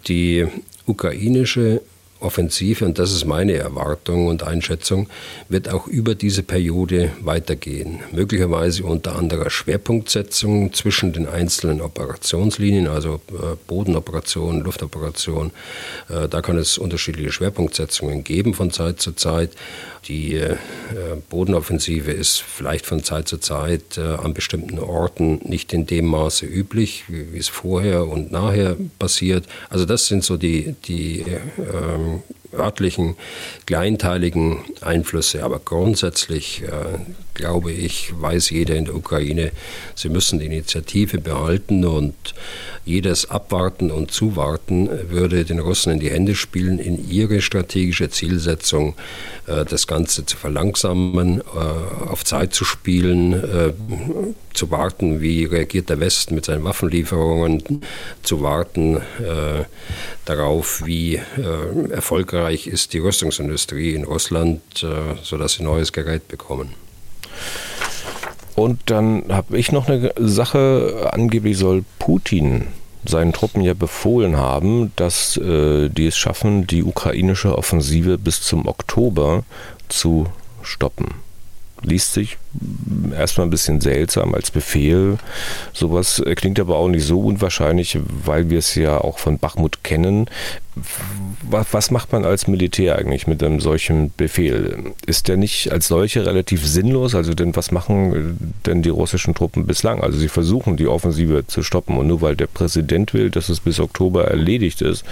Die 0.08 0.46
ukrainische 0.86 1.82
Offensive, 2.20 2.84
und 2.84 2.98
das 2.98 3.12
ist 3.12 3.24
meine 3.24 3.54
Erwartung 3.54 4.26
und 4.26 4.42
Einschätzung, 4.42 5.08
wird 5.48 5.68
auch 5.68 5.86
über 5.86 6.14
diese 6.14 6.42
Periode 6.42 7.12
weitergehen. 7.20 8.00
Möglicherweise 8.12 8.84
unter 8.84 9.16
anderer 9.16 9.50
Schwerpunktsetzung 9.50 10.72
zwischen 10.72 11.12
den 11.12 11.26
einzelnen 11.26 11.80
Operationslinien, 11.80 12.86
also 12.86 13.20
äh, 13.30 13.56
Bodenoperationen, 13.66 14.62
Luftoperationen. 14.62 15.52
Äh, 16.08 16.28
da 16.28 16.42
kann 16.42 16.58
es 16.58 16.78
unterschiedliche 16.78 17.32
Schwerpunktsetzungen 17.32 18.24
geben 18.24 18.54
von 18.54 18.70
Zeit 18.70 19.00
zu 19.00 19.12
Zeit. 19.12 19.50
Die 20.06 20.34
äh, 20.34 20.56
Bodenoffensive 21.28 22.10
ist 22.10 22.40
vielleicht 22.40 22.86
von 22.86 23.04
Zeit 23.04 23.28
zu 23.28 23.38
Zeit 23.38 23.98
an 23.98 24.34
bestimmten 24.34 24.78
Orten 24.78 25.40
nicht 25.44 25.72
in 25.72 25.86
dem 25.86 26.06
Maße 26.06 26.46
üblich, 26.46 27.04
wie 27.08 27.38
es 27.38 27.48
vorher 27.48 28.06
und 28.06 28.32
nachher 28.32 28.76
passiert. 28.98 29.46
Also 29.68 29.84
das 29.84 30.06
sind 30.06 30.24
so 30.24 30.36
die, 30.36 30.74
die 30.86 31.24
ähm, 31.58 32.22
örtlichen, 32.52 33.16
kleinteiligen 33.66 34.58
Einflüsse. 34.80 35.44
Aber 35.44 35.58
grundsätzlich, 35.58 36.62
äh, 36.62 36.98
glaube 37.40 37.72
ich, 37.72 38.12
weiß 38.20 38.50
jeder 38.50 38.76
in 38.76 38.84
der 38.84 38.94
Ukraine, 38.94 39.52
sie 39.94 40.10
müssen 40.10 40.38
die 40.38 40.46
Initiative 40.46 41.18
behalten 41.18 41.84
und 41.84 42.14
jedes 42.84 43.30
Abwarten 43.30 43.90
und 43.90 44.10
Zuwarten 44.10 44.88
würde 45.10 45.44
den 45.44 45.58
Russen 45.58 45.92
in 45.92 46.00
die 46.00 46.10
Hände 46.10 46.34
spielen, 46.34 46.78
in 46.78 47.10
ihre 47.10 47.40
strategische 47.40 48.10
Zielsetzung 48.10 48.94
äh, 49.46 49.64
das 49.64 49.86
Ganze 49.86 50.26
zu 50.26 50.36
verlangsamen, 50.36 51.40
äh, 51.40 52.08
auf 52.08 52.24
Zeit 52.24 52.54
zu 52.54 52.64
spielen, 52.64 53.32
äh, 53.32 53.72
zu 54.54 54.70
warten, 54.70 55.20
wie 55.20 55.44
reagiert 55.44 55.88
der 55.88 56.00
Westen 56.00 56.34
mit 56.34 56.44
seinen 56.44 56.64
Waffenlieferungen, 56.64 57.82
zu 58.22 58.42
warten 58.42 59.00
darauf, 60.24 60.84
wie 60.84 61.20
erfolgreich 61.90 62.66
ist 62.66 62.92
die 62.92 62.98
Rüstungsindustrie 62.98 63.94
in 63.94 64.02
Russland, 64.02 64.60
sodass 65.22 65.54
sie 65.54 65.62
neues 65.62 65.92
Gerät 65.92 66.26
bekommen. 66.26 66.74
Und 68.56 68.78
dann 68.86 69.24
habe 69.30 69.56
ich 69.56 69.72
noch 69.72 69.88
eine 69.88 70.12
Sache, 70.18 71.08
angeblich 71.12 71.56
soll 71.56 71.84
Putin 71.98 72.66
seinen 73.06 73.32
Truppen 73.32 73.62
ja 73.62 73.72
befohlen 73.72 74.36
haben, 74.36 74.92
dass 74.96 75.36
äh, 75.38 75.88
die 75.88 76.06
es 76.06 76.18
schaffen, 76.18 76.66
die 76.66 76.82
ukrainische 76.82 77.56
Offensive 77.56 78.18
bis 78.18 78.42
zum 78.42 78.68
Oktober 78.68 79.44
zu 79.88 80.26
stoppen 80.62 81.19
liest 81.82 82.14
sich 82.14 82.38
erstmal 83.16 83.46
ein 83.46 83.50
bisschen 83.50 83.80
seltsam 83.80 84.34
als 84.34 84.50
Befehl. 84.50 85.18
Sowas 85.72 86.22
klingt 86.36 86.58
aber 86.60 86.76
auch 86.76 86.88
nicht 86.88 87.04
so 87.04 87.20
unwahrscheinlich, 87.20 87.98
weil 88.24 88.50
wir 88.50 88.58
es 88.58 88.74
ja 88.74 88.98
auch 88.98 89.18
von 89.18 89.38
Bachmut 89.38 89.82
kennen. 89.84 90.26
Was 91.42 91.90
macht 91.90 92.12
man 92.12 92.24
als 92.24 92.46
Militär 92.46 92.96
eigentlich 92.96 93.26
mit 93.26 93.42
einem 93.42 93.60
solchen 93.60 94.12
Befehl? 94.16 94.92
Ist 95.06 95.28
der 95.28 95.36
nicht 95.36 95.72
als 95.72 95.88
solche 95.88 96.24
relativ 96.24 96.66
sinnlos? 96.66 97.14
Also 97.14 97.34
denn 97.34 97.56
was 97.56 97.70
machen 97.70 98.54
denn 98.66 98.82
die 98.82 98.88
russischen 98.88 99.34
Truppen 99.34 99.66
bislang? 99.66 100.00
Also 100.00 100.18
sie 100.18 100.28
versuchen 100.28 100.76
die 100.76 100.86
Offensive 100.86 101.46
zu 101.46 101.62
stoppen 101.62 101.96
und 101.98 102.06
nur 102.06 102.20
weil 102.20 102.36
der 102.36 102.46
Präsident 102.46 103.14
will, 103.14 103.30
dass 103.30 103.48
es 103.48 103.60
bis 103.60 103.80
Oktober 103.80 104.26
erledigt 104.28 104.80
ist, 104.80 105.04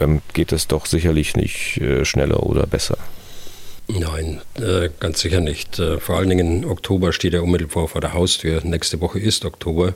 ähm, 0.00 0.22
geht 0.32 0.52
es 0.52 0.68
doch 0.68 0.86
sicherlich 0.86 1.36
nicht 1.36 1.78
äh, 1.78 2.04
schneller 2.04 2.42
oder 2.42 2.66
besser. 2.66 2.98
Nein, 3.86 4.40
äh, 4.56 4.88
ganz 4.98 5.20
sicher 5.20 5.40
nicht. 5.40 5.78
Äh, 5.78 6.00
vor 6.00 6.16
allen 6.16 6.30
Dingen 6.30 6.64
Oktober 6.64 7.12
steht 7.12 7.34
ja 7.34 7.42
unmittelbar 7.42 7.86
vor 7.86 8.00
der 8.00 8.14
Haustür. 8.14 8.62
Nächste 8.64 9.00
Woche 9.02 9.18
ist 9.18 9.44
Oktober, 9.44 9.92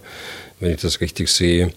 wenn 0.61 0.72
ich 0.72 0.83
das 0.83 1.01
richtig 1.01 1.29
sehe. 1.29 1.72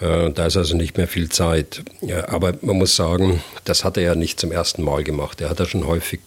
Äh, 0.00 0.30
da 0.30 0.46
ist 0.46 0.56
also 0.56 0.74
nicht 0.74 0.96
mehr 0.96 1.06
viel 1.06 1.28
Zeit. 1.28 1.82
Aber 2.28 2.54
man 2.62 2.78
muss 2.78 2.96
sagen, 2.96 3.42
das 3.64 3.84
hat 3.84 3.98
er 3.98 4.02
ja 4.04 4.14
nicht 4.14 4.40
zum 4.40 4.52
ersten 4.52 4.82
Mal 4.82 5.04
gemacht. 5.04 5.42
Er 5.42 5.50
hat 5.50 5.60
da 5.60 5.66
schon 5.66 5.86
häufig 5.86 6.20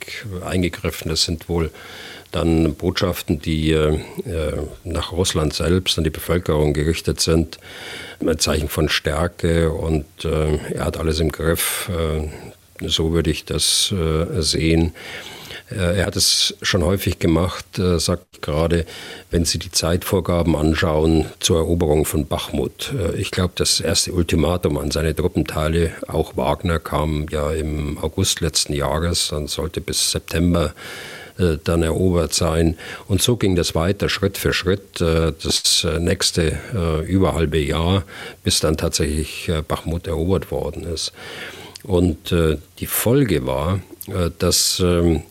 eingegriffen. 0.45 1.09
Das 1.09 1.23
sind 1.23 1.49
wohl 1.49 1.71
dann 2.31 2.75
Botschaften, 2.75 3.39
die 3.39 3.77
nach 4.83 5.11
Russland 5.11 5.53
selbst 5.53 5.99
an 5.99 6.03
die 6.03 6.09
Bevölkerung 6.09 6.73
gerichtet 6.73 7.21
sind. 7.21 7.59
Ein 8.25 8.39
Zeichen 8.39 8.69
von 8.69 8.89
Stärke 8.89 9.71
und 9.71 10.05
er 10.25 10.85
hat 10.85 10.97
alles 10.97 11.19
im 11.19 11.31
Griff. 11.31 11.91
So 12.87 13.13
würde 13.13 13.31
ich 13.31 13.45
das 13.45 13.91
äh, 13.91 14.41
sehen. 14.41 14.93
Äh, 15.69 15.97
er 15.99 16.05
hat 16.05 16.15
es 16.15 16.55
schon 16.61 16.83
häufig 16.83 17.19
gemacht, 17.19 17.79
äh, 17.79 17.99
sagt 17.99 18.41
gerade, 18.41 18.85
wenn 19.31 19.45
Sie 19.45 19.59
die 19.59 19.71
Zeitvorgaben 19.71 20.55
anschauen 20.55 21.25
zur 21.39 21.57
Eroberung 21.57 22.05
von 22.05 22.27
Bachmut. 22.27 22.93
Ich 23.17 23.31
glaube, 23.31 23.53
das 23.55 23.79
erste 23.79 24.11
Ultimatum 24.11 24.77
an 24.77 24.91
seine 24.91 25.15
Truppenteile, 25.15 25.91
auch 26.07 26.35
Wagner, 26.35 26.79
kam 26.79 27.27
ja 27.31 27.51
im 27.51 27.97
August 27.99 28.41
letzten 28.41 28.73
Jahres 28.73 29.31
und 29.31 29.49
sollte 29.49 29.79
bis 29.79 30.11
September 30.11 30.73
dann 31.63 31.81
erobert 31.81 32.33
sein. 32.33 32.77
Und 33.07 33.23
so 33.23 33.37
ging 33.37 33.55
das 33.55 33.73
weiter, 33.73 34.07
Schritt 34.07 34.37
für 34.37 34.53
Schritt, 34.53 35.01
das 35.01 35.87
nächste 35.99 36.59
überhalbe 37.07 37.57
Jahr, 37.57 38.03
bis 38.43 38.59
dann 38.59 38.77
tatsächlich 38.77 39.49
Bachmut 39.67 40.05
erobert 40.05 40.51
worden 40.51 40.83
ist. 40.83 41.11
Und 41.83 42.31
äh, 42.31 42.57
die 42.79 42.85
Folge 42.85 43.45
war, 43.45 43.81
äh, 44.07 44.29
dass 44.39 44.79
äh, 44.79 45.21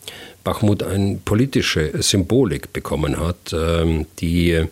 Bachmut 0.44 0.82
eine 0.82 1.18
politische 1.24 2.02
Symbolik 2.02 2.72
bekommen 2.72 3.18
hat, 3.18 3.52
ähm, 3.52 4.06
die 4.20 4.50
äh, 4.50 4.66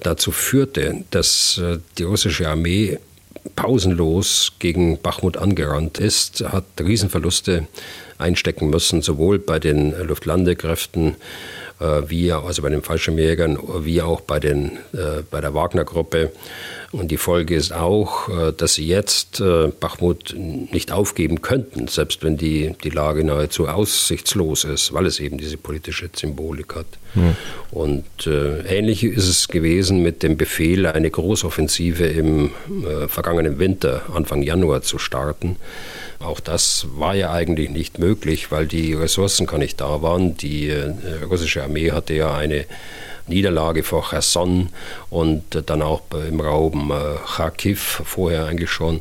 dazu 0.00 0.32
führte, 0.32 1.04
dass 1.10 1.58
äh, 1.58 1.78
die 1.98 2.04
russische 2.04 2.48
Armee 2.48 2.98
pausenlos 3.54 4.52
gegen 4.58 5.00
Bachmut 5.00 5.36
angerannt 5.36 5.98
ist, 5.98 6.44
hat 6.44 6.64
Riesenverluste 6.80 7.66
einstecken 8.18 8.70
müssen, 8.70 9.02
sowohl 9.02 9.38
bei 9.38 9.58
den 9.58 9.94
Luftlandekräften 10.06 11.16
wie 11.80 12.32
also 12.32 12.62
bei 12.62 12.70
den 12.70 12.82
Fallschirmjägern, 12.82 13.58
wie 13.80 14.02
auch 14.02 14.20
bei, 14.20 14.40
den, 14.40 14.78
äh, 14.92 15.22
bei 15.30 15.40
der 15.40 15.54
Wagner-Gruppe. 15.54 16.32
Und 16.90 17.10
die 17.10 17.18
Folge 17.18 17.54
ist 17.54 17.72
auch, 17.72 18.28
äh, 18.28 18.52
dass 18.52 18.74
sie 18.74 18.86
jetzt 18.86 19.42
Bachmut 19.80 20.34
nicht 20.36 20.90
aufgeben 20.90 21.42
könnten, 21.42 21.86
selbst 21.86 22.22
wenn 22.22 22.36
die, 22.36 22.74
die 22.82 22.90
Lage 22.90 23.24
nahezu 23.24 23.68
aussichtslos 23.68 24.64
ist, 24.64 24.92
weil 24.92 25.06
es 25.06 25.20
eben 25.20 25.38
diese 25.38 25.56
politische 25.56 26.08
Symbolik 26.14 26.74
hat. 26.74 26.86
Mhm. 27.14 27.36
Und 27.70 28.26
äh, 28.26 28.60
ähnlich 28.62 29.04
ist 29.04 29.28
es 29.28 29.48
gewesen 29.48 30.02
mit 30.02 30.22
dem 30.22 30.36
Befehl, 30.36 30.86
eine 30.86 31.10
Großoffensive 31.10 32.06
im 32.06 32.50
äh, 32.68 33.08
vergangenen 33.08 33.58
Winter, 33.58 34.02
Anfang 34.12 34.42
Januar, 34.42 34.82
zu 34.82 34.98
starten. 34.98 35.56
Auch 36.20 36.40
das 36.40 36.86
war 36.96 37.14
ja 37.14 37.32
eigentlich 37.32 37.70
nicht 37.70 37.98
möglich, 37.98 38.50
weil 38.50 38.66
die 38.66 38.94
Ressourcen 38.94 39.46
gar 39.46 39.58
nicht 39.58 39.80
da 39.80 40.02
waren. 40.02 40.36
Die 40.36 40.68
äh, 40.68 40.92
russische 41.28 41.62
Armee 41.62 41.92
hatte 41.92 42.14
ja 42.14 42.34
eine 42.34 42.66
Niederlage 43.28 43.82
vor 43.84 44.08
Cherson 44.10 44.70
und 45.10 45.62
dann 45.66 45.82
auch 45.82 46.02
im 46.28 46.40
Raum 46.40 46.90
äh, 46.90 47.18
Kharkiv 47.36 48.02
vorher 48.04 48.46
eigentlich 48.46 48.70
schon 48.70 49.00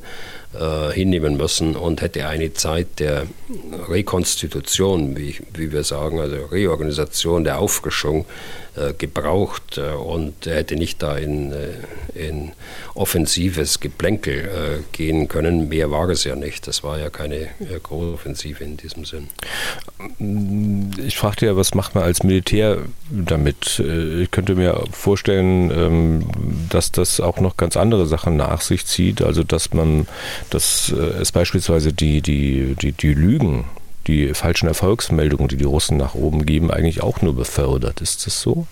äh, 0.54 0.92
hinnehmen 0.94 1.38
müssen 1.38 1.76
und 1.76 2.02
hätte 2.02 2.28
eine 2.28 2.54
Zeit 2.54 3.00
der 3.00 3.26
Rekonstitution, 3.90 5.18
wie, 5.18 5.38
wie 5.54 5.72
wir 5.72 5.84
sagen, 5.84 6.20
also 6.20 6.36
Reorganisation, 6.46 7.44
der 7.44 7.60
Auffrischung 7.60 8.26
gebraucht 8.98 9.78
äh, 9.78 9.94
und 9.96 10.46
er 10.48 10.58
hätte 10.58 10.76
nicht 10.76 11.02
da 11.02 11.18
in, 11.18 11.52
äh, 11.52 11.70
in 12.13 12.52
offensives 12.94 13.80
Geplänkel 13.80 14.36
äh, 14.36 14.84
gehen 14.92 15.28
können. 15.28 15.70
Mehr 15.70 15.92
war 15.92 16.10
es 16.10 16.24
ja 16.24 16.36
nicht. 16.36 16.68
Das 16.68 16.84
war 16.84 17.00
ja 17.00 17.10
keine 17.10 17.48
große 17.84 18.13
Offensive 18.13 18.63
in 18.63 18.78
diesem 18.78 19.06
Sinn. 19.06 19.28
Ich 21.06 21.18
fragte 21.18 21.46
ja, 21.46 21.56
was 21.56 21.74
macht 21.74 21.96
man 21.96 22.04
als 22.04 22.24
Militär 22.24 22.80
damit? 23.12 23.80
Ich 23.80 24.32
könnte 24.32 24.56
mir 24.56 24.84
vorstellen, 24.92 25.72
ähm, 25.72 26.26
dass 26.70 26.92
das 26.92 27.20
auch 27.20 27.40
noch 27.40 27.58
ganz 27.58 27.78
andere 27.78 28.08
Sachen 28.08 28.38
nach 28.38 28.62
sich 28.62 28.86
zieht. 28.86 29.22
Also 29.22 29.44
dass 29.44 29.74
man, 29.74 30.08
dass 30.50 30.90
es 30.90 31.32
beispielsweise 31.32 31.94
die, 31.94 32.22
die, 32.22 32.76
die, 32.76 32.92
die 32.92 33.13
Lügen 33.13 33.66
die 34.08 34.34
falschen 34.34 34.67
Erfolgsmeldungen, 34.67 35.48
die 35.48 35.58
die 35.58 35.65
Russen 35.65 35.98
nach 35.98 36.15
oben 36.15 36.46
geben, 36.46 36.72
eigentlich 36.72 37.04
auch 37.04 37.22
nur 37.22 37.36
befördert. 37.36 38.02
Ist 38.02 38.26
das 38.26 38.41
so? 38.41 38.67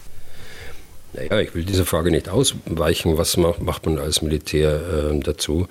Naja, 1.13 1.39
ich 1.39 1.55
will 1.55 1.63
diese 1.63 1.85
Frage 1.85 2.11
nicht 2.11 2.29
ausweichen. 2.29 3.17
Was 3.17 3.37
macht 3.37 3.85
man 3.85 3.99
als 3.99 4.21
Militär 4.21 5.11
äh, 5.11 5.19
dazu? 5.19 5.67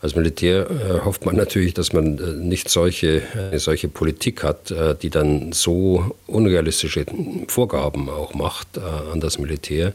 Als 0.00 0.14
Militär 0.14 0.70
äh, 0.70 1.04
hofft 1.04 1.26
man 1.26 1.34
natürlich, 1.34 1.74
dass 1.74 1.92
man 1.92 2.18
äh, 2.18 2.32
nicht 2.34 2.68
solche, 2.68 3.22
eine 3.34 3.58
solche 3.58 3.88
Politik 3.88 4.44
hat, 4.44 4.70
äh, 4.70 4.94
die 4.94 5.10
dann 5.10 5.50
so 5.52 6.12
unrealistische 6.28 7.04
Vorgaben 7.48 8.08
auch 8.08 8.32
macht 8.32 8.76
äh, 8.76 8.80
an 8.80 9.18
das 9.20 9.38
Militär. 9.38 9.92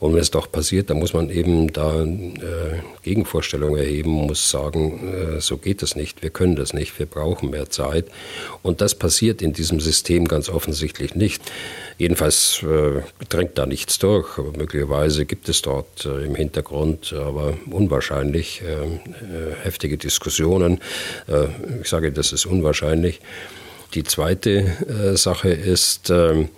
Und 0.00 0.12
wenn 0.12 0.20
es 0.20 0.30
doch 0.30 0.52
passiert, 0.52 0.90
dann 0.90 0.98
muss 0.98 1.14
man 1.14 1.30
eben 1.30 1.72
da 1.72 2.04
äh, 2.04 2.82
Gegenvorstellungen 3.02 3.78
erheben, 3.78 4.10
muss 4.10 4.50
sagen, 4.50 5.38
so 5.40 5.56
geht 5.56 5.82
es 5.82 5.96
nicht, 5.96 6.22
wir 6.22 6.30
können 6.30 6.56
das 6.56 6.74
nicht, 6.74 6.98
wir 6.98 7.06
brauchen 7.06 7.50
mehr 7.50 7.70
Zeit. 7.70 8.06
Und 8.62 8.82
das 8.82 8.94
passiert 8.94 9.40
in 9.40 9.54
diesem 9.54 9.80
System 9.80 10.28
ganz 10.28 10.50
offensichtlich 10.50 11.14
nicht. 11.14 11.42
Jedenfalls 11.98 12.62
äh, 12.62 13.02
drängt 13.28 13.58
da 13.58 13.66
nichts 13.66 13.98
durch. 13.98 14.38
Möglicherweise 14.56 15.26
gibt 15.26 15.48
es 15.48 15.62
dort 15.62 16.06
äh, 16.06 16.26
im 16.26 16.36
Hintergrund, 16.36 17.12
aber 17.12 17.54
unwahrscheinlich, 17.68 18.62
äh, 18.62 18.84
äh 18.84 19.37
heftige 19.62 19.98
Diskussionen. 19.98 20.80
Äh, 21.26 21.46
ich 21.80 21.88
sage, 21.88 22.12
das 22.12 22.32
ist 22.32 22.46
unwahrscheinlich. 22.46 23.20
Die 23.94 24.04
zweite 24.04 24.66
äh, 24.86 25.16
Sache 25.16 25.48
ist, 25.48 26.10
ähm, 26.10 26.50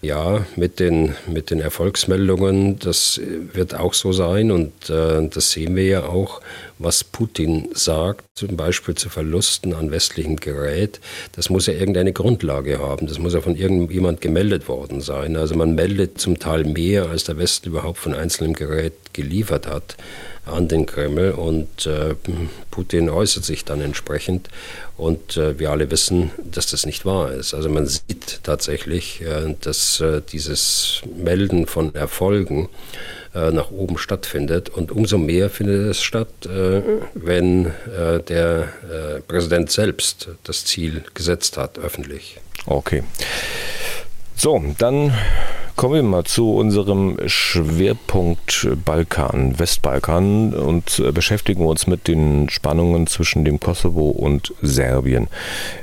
ja, 0.00 0.46
mit 0.56 0.80
den, 0.80 1.14
mit 1.26 1.50
den 1.50 1.60
Erfolgsmeldungen, 1.60 2.78
das 2.78 3.20
wird 3.52 3.74
auch 3.74 3.92
so 3.92 4.12
sein 4.12 4.50
und 4.50 4.88
äh, 4.88 5.28
das 5.28 5.50
sehen 5.50 5.76
wir 5.76 5.84
ja 5.84 6.02
auch, 6.04 6.40
was 6.78 7.04
Putin 7.04 7.68
sagt, 7.74 8.24
zum 8.34 8.56
Beispiel 8.56 8.94
zu 8.94 9.10
Verlusten 9.10 9.74
an 9.74 9.90
westlichem 9.90 10.36
Gerät, 10.36 11.00
das 11.32 11.50
muss 11.50 11.66
ja 11.66 11.74
irgendeine 11.74 12.14
Grundlage 12.14 12.78
haben. 12.78 13.06
Das 13.06 13.18
muss 13.18 13.34
ja 13.34 13.42
von 13.42 13.54
irgendjemand 13.54 14.22
gemeldet 14.22 14.66
worden 14.66 15.02
sein. 15.02 15.36
Also 15.36 15.54
man 15.54 15.74
meldet 15.74 16.18
zum 16.18 16.38
Teil 16.38 16.64
mehr, 16.64 17.10
als 17.10 17.24
der 17.24 17.36
Westen 17.36 17.68
überhaupt 17.68 17.98
von 17.98 18.14
einzelnem 18.14 18.54
Gerät 18.54 18.94
geliefert 19.12 19.66
hat 19.66 19.96
an 20.44 20.66
den 20.68 20.86
Kreml 20.86 21.30
und 21.32 21.86
äh, 21.86 22.14
Putin 22.70 23.08
äußert 23.08 23.44
sich 23.44 23.64
dann 23.64 23.80
entsprechend 23.80 24.48
und 24.96 25.36
äh, 25.36 25.58
wir 25.58 25.70
alle 25.70 25.90
wissen, 25.90 26.32
dass 26.42 26.66
das 26.66 26.84
nicht 26.84 27.04
wahr 27.04 27.32
ist. 27.32 27.54
Also 27.54 27.68
man 27.68 27.86
sieht 27.86 28.40
tatsächlich, 28.42 29.20
äh, 29.22 29.54
dass 29.60 30.00
äh, 30.00 30.20
dieses 30.32 31.02
Melden 31.16 31.66
von 31.66 31.94
Erfolgen 31.94 32.68
äh, 33.34 33.52
nach 33.52 33.70
oben 33.70 33.98
stattfindet 33.98 34.68
und 34.68 34.90
umso 34.90 35.16
mehr 35.16 35.48
findet 35.48 35.90
es 35.90 36.02
statt, 36.02 36.46
äh, 36.46 36.82
wenn 37.14 37.72
der 38.28 38.68
Präsident 39.28 39.70
selbst 39.70 40.28
das 40.44 40.64
Ziel 40.64 41.04
gesetzt 41.14 41.56
hat, 41.56 41.78
öffentlich. 41.78 42.38
Okay. 42.66 43.04
So, 44.36 44.62
dann 44.78 45.12
Kommen 45.82 45.94
wir 45.96 46.02
mal 46.04 46.22
zu 46.22 46.54
unserem 46.54 47.18
Schwerpunkt 47.26 48.68
Balkan, 48.84 49.58
Westbalkan 49.58 50.54
und 50.54 51.00
äh, 51.00 51.10
beschäftigen 51.10 51.66
uns 51.66 51.88
mit 51.88 52.06
den 52.06 52.48
Spannungen 52.50 53.08
zwischen 53.08 53.44
dem 53.44 53.58
Kosovo 53.58 54.10
und 54.10 54.54
Serbien. 54.62 55.26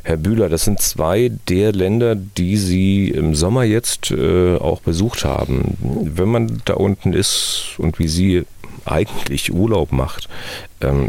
Herr 0.03 0.15
Bühler, 0.15 0.47
das 0.47 0.63
sind 0.63 0.79
zwei 0.79 1.29
der 1.49 1.73
Länder, 1.73 2.15
die 2.15 2.55
Sie 2.55 3.09
im 3.09 3.35
Sommer 3.35 3.65
jetzt 3.65 4.09
äh, 4.11 4.55
auch 4.55 4.79
besucht 4.79 5.25
haben. 5.25 5.77
Wenn 5.81 6.29
man 6.29 6.61
da 6.63 6.75
unten 6.75 7.11
ist 7.11 7.75
und 7.77 7.99
wie 7.99 8.07
Sie 8.07 8.45
eigentlich 8.85 9.53
Urlaub 9.53 9.91
macht, 9.91 10.29
ähm, 10.79 11.07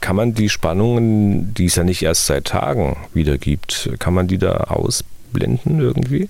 kann 0.00 0.16
man 0.16 0.34
die 0.34 0.48
Spannungen, 0.48 1.54
die 1.54 1.66
es 1.66 1.76
ja 1.76 1.84
nicht 1.84 2.02
erst 2.02 2.26
seit 2.26 2.46
Tagen 2.46 2.96
wieder 3.14 3.38
gibt, 3.38 3.88
kann 4.00 4.14
man 4.14 4.26
die 4.26 4.38
da 4.38 4.64
ausblenden 4.64 5.78
irgendwie? 5.78 6.28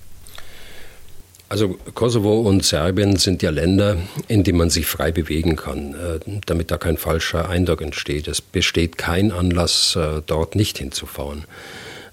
Also 1.51 1.77
Kosovo 1.95 2.39
und 2.39 2.63
Serbien 2.63 3.17
sind 3.17 3.41
ja 3.41 3.49
Länder, 3.49 3.97
in 4.29 4.45
denen 4.45 4.57
man 4.57 4.69
sich 4.69 4.85
frei 4.85 5.11
bewegen 5.11 5.57
kann, 5.57 5.93
äh, 5.95 6.39
damit 6.45 6.71
da 6.71 6.77
kein 6.77 6.95
falscher 6.95 7.49
Eindruck 7.49 7.81
entsteht. 7.81 8.29
Es 8.29 8.39
besteht 8.39 8.97
kein 8.97 9.33
Anlass, 9.33 9.97
äh, 9.97 10.21
dort 10.25 10.55
nicht 10.55 10.77
hinzufahren. 10.77 11.43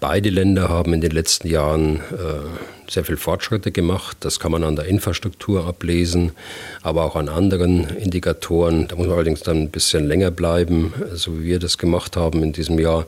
Beide 0.00 0.30
Länder 0.30 0.68
haben 0.68 0.92
in 0.92 1.00
den 1.00 1.12
letzten 1.12 1.46
Jahren 1.46 2.00
äh, 2.10 2.90
sehr 2.90 3.04
viel 3.04 3.16
Fortschritte 3.16 3.70
gemacht. 3.70 4.16
Das 4.20 4.40
kann 4.40 4.50
man 4.50 4.64
an 4.64 4.74
der 4.74 4.86
Infrastruktur 4.86 5.68
ablesen, 5.68 6.32
aber 6.82 7.04
auch 7.04 7.14
an 7.14 7.28
anderen 7.28 7.96
Indikatoren. 7.96 8.88
Da 8.88 8.96
muss 8.96 9.06
man 9.06 9.14
allerdings 9.14 9.42
dann 9.42 9.58
ein 9.58 9.70
bisschen 9.70 10.08
länger 10.08 10.32
bleiben, 10.32 10.92
so 11.14 11.38
wie 11.38 11.44
wir 11.44 11.60
das 11.60 11.78
gemacht 11.78 12.16
haben 12.16 12.42
in 12.42 12.52
diesem 12.52 12.80
Jahr. 12.80 13.06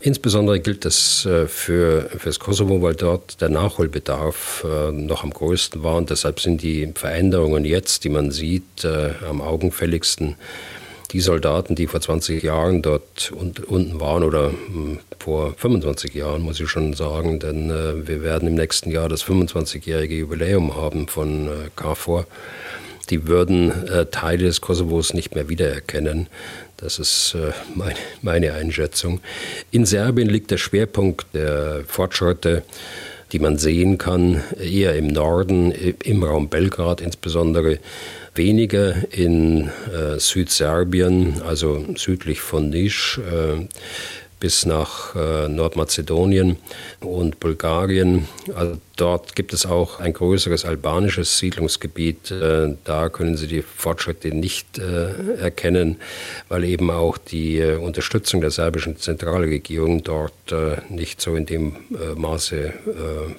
Insbesondere 0.00 0.60
gilt 0.60 0.84
das 0.84 1.26
äh, 1.26 1.46
für, 1.46 2.02
für 2.02 2.28
das 2.28 2.38
Kosovo, 2.38 2.80
weil 2.82 2.94
dort 2.94 3.40
der 3.40 3.48
Nachholbedarf 3.48 4.64
äh, 4.64 4.92
noch 4.92 5.24
am 5.24 5.30
größten 5.30 5.82
war 5.82 5.96
und 5.96 6.10
deshalb 6.10 6.38
sind 6.38 6.62
die 6.62 6.92
Veränderungen 6.94 7.64
jetzt, 7.64 8.04
die 8.04 8.08
man 8.08 8.30
sieht, 8.30 8.84
äh, 8.84 9.10
am 9.28 9.40
augenfälligsten. 9.40 10.36
Die 11.10 11.20
Soldaten, 11.20 11.74
die 11.74 11.86
vor 11.86 12.00
20 12.00 12.42
Jahren 12.42 12.82
dort 12.82 13.32
unten 13.32 13.98
waren 13.98 14.22
oder 14.22 14.50
hm, 14.50 14.98
vor 15.18 15.54
25 15.56 16.14
Jahren, 16.14 16.42
muss 16.42 16.60
ich 16.60 16.68
schon 16.68 16.92
sagen, 16.92 17.40
denn 17.40 17.70
wir 18.06 18.22
werden 18.22 18.46
im 18.46 18.54
nächsten 18.54 18.90
Jahr 18.90 19.08
das 19.08 19.24
25-jährige 19.24 20.14
Jubiläum 20.14 20.76
haben 20.76 21.08
von 21.08 21.48
KFOR 21.76 22.26
die 23.10 23.26
würden 23.26 23.72
Teile 24.10 24.44
des 24.44 24.60
Kosovos 24.60 25.14
nicht 25.14 25.34
mehr 25.34 25.48
wiedererkennen. 25.48 26.28
Das 26.78 27.00
ist 27.00 27.34
äh, 27.34 27.52
meine, 27.74 27.98
meine 28.22 28.54
Einschätzung. 28.54 29.20
In 29.72 29.84
Serbien 29.84 30.28
liegt 30.28 30.52
der 30.52 30.58
Schwerpunkt 30.58 31.26
der 31.34 31.82
Fortschritte, 31.86 32.62
die 33.32 33.40
man 33.40 33.58
sehen 33.58 33.98
kann, 33.98 34.42
eher 34.58 34.94
im 34.94 35.08
Norden, 35.08 35.72
im 35.72 36.22
Raum 36.22 36.48
Belgrad 36.48 37.00
insbesondere, 37.00 37.78
weniger 38.34 38.94
in 39.10 39.68
äh, 39.92 40.18
Südserbien, 40.18 41.42
also 41.44 41.84
südlich 41.96 42.40
von 42.40 42.70
Nisch. 42.70 43.18
Äh, 43.18 43.66
bis 44.40 44.66
nach 44.66 45.14
äh, 45.16 45.48
Nordmazedonien 45.48 46.56
und 47.00 47.40
Bulgarien. 47.40 48.28
Also 48.54 48.78
dort 48.96 49.34
gibt 49.34 49.52
es 49.52 49.66
auch 49.66 50.00
ein 50.00 50.12
größeres 50.12 50.64
albanisches 50.64 51.38
Siedlungsgebiet. 51.38 52.30
Äh, 52.30 52.74
da 52.84 53.08
können 53.08 53.36
Sie 53.36 53.46
die 53.46 53.62
Fortschritte 53.62 54.28
nicht 54.28 54.78
äh, 54.78 55.36
erkennen, 55.40 55.96
weil 56.48 56.64
eben 56.64 56.90
auch 56.90 57.18
die 57.18 57.58
äh, 57.58 57.76
Unterstützung 57.76 58.40
der 58.40 58.50
serbischen 58.50 58.96
Zentralregierung 58.96 60.02
dort 60.02 60.32
äh, 60.52 60.76
nicht 60.88 61.20
so 61.20 61.34
in 61.34 61.46
dem 61.46 61.76
Maße 62.16 62.72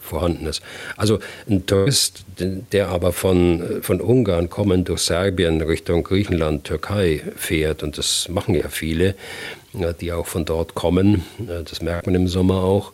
vorhanden 0.02 0.46
ist. 0.46 0.62
Also 0.96 1.20
ein 1.50 1.66
Tourist, 1.66 2.24
der 2.38 2.90
aber 2.90 3.12
von, 3.12 3.82
von 3.82 4.02
Ungarn 4.02 4.50
kommend 4.50 4.90
durch 4.90 5.02
Serbien 5.02 5.62
Richtung 5.62 6.04
Griechenland, 6.04 6.66
Türkei 6.66 7.22
fährt, 7.36 7.84
und 7.84 7.98
das 7.98 8.28
machen 8.30 8.56
ja 8.56 8.70
viele, 8.70 9.16
die 9.74 10.12
auch 10.12 10.26
von 10.26 10.46
dort 10.46 10.76
kommen. 10.76 11.24
Das 11.38 11.82
merkt 11.82 12.06
man 12.08 12.16
im 12.16 12.28
Sommer 12.28 12.64
auch. 12.64 12.92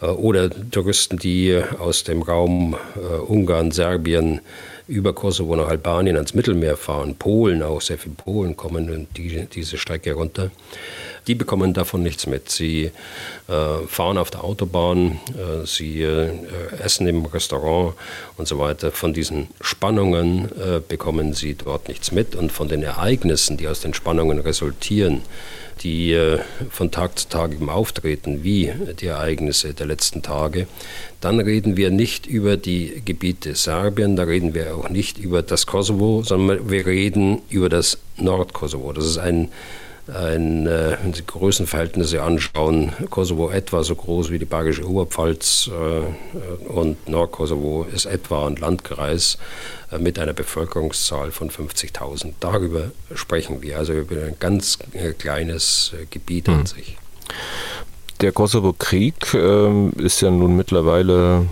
Äh, 0.00 0.06
oder 0.06 0.50
Touristen, 0.70 1.18
die 1.18 1.60
aus 1.78 2.04
dem 2.04 2.22
Raum 2.22 2.76
äh, 2.96 3.16
Ungarn, 3.16 3.70
Serbien 3.70 4.40
über 4.86 5.12
Kosovo 5.12 5.54
nach 5.54 5.68
Albanien 5.68 6.16
ans 6.16 6.34
Mittelmeer 6.34 6.76
fahren. 6.76 7.14
Polen 7.14 7.62
auch, 7.62 7.80
sehr 7.80 7.96
viele 7.96 8.16
Polen 8.16 8.56
kommen 8.56 9.06
die, 9.16 9.46
diese 9.46 9.78
Strecke 9.78 10.14
runter. 10.14 10.50
Die 11.30 11.36
bekommen 11.36 11.74
davon 11.74 12.02
nichts 12.02 12.26
mit. 12.26 12.50
Sie 12.50 12.86
äh, 13.46 13.86
fahren 13.86 14.18
auf 14.18 14.32
der 14.32 14.42
Autobahn, 14.42 15.20
äh, 15.28 15.64
sie 15.64 16.02
äh, 16.02 16.32
essen 16.82 17.06
im 17.06 17.24
Restaurant 17.24 17.94
und 18.36 18.48
so 18.48 18.58
weiter. 18.58 18.90
Von 18.90 19.14
diesen 19.14 19.46
Spannungen 19.60 20.46
äh, 20.46 20.80
bekommen 20.80 21.32
sie 21.32 21.54
dort 21.54 21.86
nichts 21.86 22.10
mit 22.10 22.34
und 22.34 22.50
von 22.50 22.66
den 22.66 22.82
Ereignissen, 22.82 23.56
die 23.56 23.68
aus 23.68 23.78
den 23.78 23.94
Spannungen 23.94 24.40
resultieren, 24.40 25.22
die 25.84 26.14
äh, 26.14 26.40
von 26.68 26.90
Tag 26.90 27.16
zu 27.16 27.28
Tag 27.28 27.52
eben 27.52 27.70
auftreten, 27.70 28.42
wie 28.42 28.72
die 29.00 29.06
Ereignisse 29.06 29.72
der 29.72 29.86
letzten 29.86 30.22
Tage, 30.22 30.66
dann 31.20 31.38
reden 31.38 31.76
wir 31.76 31.92
nicht 31.92 32.26
über 32.26 32.56
die 32.56 33.02
Gebiete 33.04 33.54
Serbien, 33.54 34.16
da 34.16 34.24
reden 34.24 34.52
wir 34.52 34.74
auch 34.74 34.88
nicht 34.88 35.16
über 35.16 35.42
das 35.42 35.66
Kosovo, 35.66 36.24
sondern 36.24 36.68
wir 36.70 36.86
reden 36.86 37.42
über 37.50 37.68
das 37.68 37.98
Nordkosovo. 38.16 38.92
Das 38.92 39.04
ist 39.04 39.18
ein 39.18 39.48
ein, 40.10 40.66
äh, 40.66 40.96
wenn 41.02 41.12
Sie 41.14 41.24
Größenverhältnisse 41.26 42.22
anschauen, 42.22 42.92
Kosovo 43.10 43.50
etwa 43.50 43.82
so 43.82 43.94
groß 43.94 44.30
wie 44.30 44.38
die 44.38 44.44
Bergische 44.44 44.88
Oberpfalz 44.88 45.70
äh, 45.72 46.68
und 46.68 47.08
Nordkosovo 47.08 47.86
ist 47.92 48.06
etwa 48.06 48.46
ein 48.46 48.56
Landkreis 48.56 49.38
äh, 49.90 49.98
mit 49.98 50.18
einer 50.18 50.32
Bevölkerungszahl 50.32 51.30
von 51.30 51.50
50.000. 51.50 52.34
Darüber 52.40 52.90
sprechen 53.14 53.62
wir, 53.62 53.78
also 53.78 53.92
über 53.92 54.24
ein 54.24 54.36
ganz 54.38 54.78
äh, 54.92 55.12
kleines 55.12 55.92
äh, 56.00 56.06
Gebiet 56.10 56.48
hm. 56.48 56.54
an 56.54 56.66
sich. 56.66 56.96
Der 58.20 58.32
Kosovo-Krieg 58.32 59.32
ähm, 59.34 59.92
ist 59.96 60.20
ja 60.20 60.30
nun 60.30 60.56
mittlerweile 60.56 61.46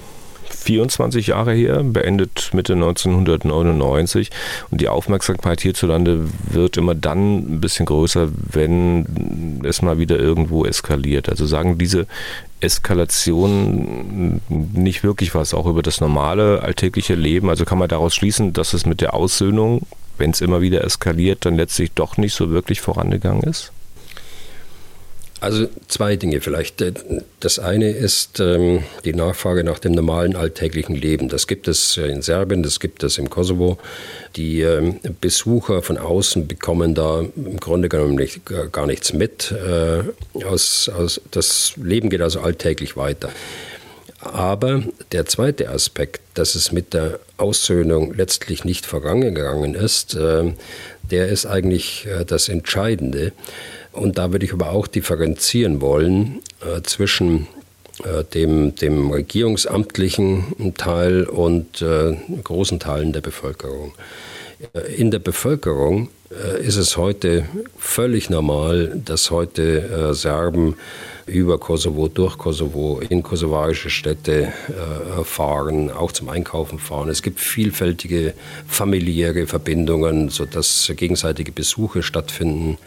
24 0.54 1.28
Jahre 1.28 1.52
her, 1.52 1.82
beendet 1.82 2.50
Mitte 2.52 2.74
1999. 2.74 4.30
Und 4.70 4.80
die 4.80 4.88
Aufmerksamkeit 4.88 5.60
hierzulande 5.60 6.28
wird 6.50 6.76
immer 6.76 6.94
dann 6.94 7.54
ein 7.54 7.60
bisschen 7.60 7.86
größer, 7.86 8.28
wenn 8.32 9.60
es 9.64 9.82
mal 9.82 9.98
wieder 9.98 10.18
irgendwo 10.18 10.64
eskaliert. 10.64 11.28
Also 11.28 11.46
sagen 11.46 11.78
diese 11.78 12.06
Eskalation 12.60 14.40
nicht 14.48 15.04
wirklich 15.04 15.34
was, 15.34 15.54
auch 15.54 15.66
über 15.66 15.82
das 15.82 16.00
normale 16.00 16.62
alltägliche 16.62 17.14
Leben. 17.14 17.48
Also 17.48 17.64
kann 17.64 17.78
man 17.78 17.88
daraus 17.88 18.14
schließen, 18.14 18.52
dass 18.52 18.72
es 18.72 18.86
mit 18.86 19.00
der 19.00 19.14
Aussöhnung, 19.14 19.86
wenn 20.18 20.30
es 20.30 20.40
immer 20.40 20.60
wieder 20.60 20.82
eskaliert, 20.84 21.44
dann 21.46 21.56
letztlich 21.56 21.92
doch 21.92 22.16
nicht 22.16 22.34
so 22.34 22.50
wirklich 22.50 22.80
vorangegangen 22.80 23.44
ist? 23.44 23.72
Also 25.40 25.68
zwei 25.86 26.16
Dinge 26.16 26.40
vielleicht. 26.40 26.82
Das 27.38 27.58
eine 27.60 27.90
ist 27.90 28.40
ähm, 28.40 28.82
die 29.04 29.14
Nachfrage 29.14 29.62
nach 29.62 29.78
dem 29.78 29.92
normalen 29.92 30.34
alltäglichen 30.34 30.96
Leben. 30.96 31.28
Das 31.28 31.46
gibt 31.46 31.68
es 31.68 31.96
in 31.96 32.22
Serbien, 32.22 32.64
das 32.64 32.80
gibt 32.80 33.04
es 33.04 33.18
im 33.18 33.30
Kosovo. 33.30 33.78
Die 34.34 34.62
ähm, 34.62 34.98
Besucher 35.20 35.82
von 35.82 35.96
außen 35.96 36.48
bekommen 36.48 36.94
da 36.94 37.24
im 37.36 37.60
Grunde 37.60 37.88
genommen 37.88 38.16
nicht, 38.16 38.40
gar 38.72 38.86
nichts 38.86 39.12
mit. 39.12 39.52
Äh, 39.52 40.02
das 41.30 41.72
Leben 41.76 42.10
geht 42.10 42.20
also 42.20 42.40
alltäglich 42.40 42.96
weiter. 42.96 43.30
Aber 44.20 44.82
der 45.12 45.26
zweite 45.26 45.70
Aspekt, 45.70 46.20
dass 46.34 46.56
es 46.56 46.72
mit 46.72 46.92
der 46.92 47.20
Aussöhnung 47.36 48.14
letztlich 48.14 48.64
nicht 48.64 48.84
vorangegangen 48.84 49.74
ist, 49.74 50.16
äh, 50.16 50.52
der 51.10 51.28
ist 51.28 51.46
eigentlich 51.46 52.06
äh, 52.06 52.24
das 52.24 52.48
Entscheidende. 52.48 53.32
Und 53.98 54.18
da 54.18 54.32
würde 54.32 54.44
ich 54.46 54.52
aber 54.52 54.70
auch 54.70 54.86
differenzieren 54.86 55.80
wollen 55.80 56.40
äh, 56.60 56.82
zwischen 56.82 57.48
äh, 58.04 58.24
dem, 58.24 58.74
dem 58.76 59.10
regierungsamtlichen 59.10 60.74
Teil 60.76 61.24
und 61.24 61.82
äh, 61.82 62.16
großen 62.44 62.78
Teilen 62.78 63.12
der 63.12 63.20
Bevölkerung. 63.20 63.92
Äh, 64.72 64.94
in 64.94 65.10
der 65.10 65.18
Bevölkerung 65.18 66.08
äh, 66.30 66.64
ist 66.64 66.76
es 66.76 66.96
heute 66.96 67.46
völlig 67.76 68.30
normal, 68.30 69.00
dass 69.04 69.30
heute 69.30 70.10
äh, 70.10 70.14
Serben 70.14 70.76
über 71.28 71.58
Kosovo, 71.58 72.08
durch 72.08 72.38
Kosovo, 72.38 73.00
in 73.08 73.22
kosovarische 73.22 73.90
Städte 73.90 74.52
äh, 74.68 75.24
fahren, 75.24 75.90
auch 75.90 76.12
zum 76.12 76.28
Einkaufen 76.28 76.78
fahren. 76.78 77.08
Es 77.08 77.22
gibt 77.22 77.40
vielfältige 77.40 78.34
familiäre 78.66 79.46
Verbindungen, 79.46 80.28
sodass 80.30 80.92
gegenseitige 80.96 81.52
Besuche 81.52 82.02
stattfinden. 82.02 82.78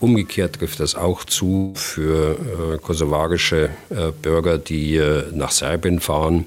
Umgekehrt 0.00 0.56
trifft 0.56 0.80
das 0.80 0.94
auch 0.94 1.24
zu 1.24 1.72
für 1.74 2.36
äh, 2.74 2.78
kosovarische 2.78 3.70
äh, 3.90 4.10
Bürger, 4.20 4.58
die 4.58 5.00
nach 5.32 5.50
Serbien 5.50 6.00
fahren 6.00 6.46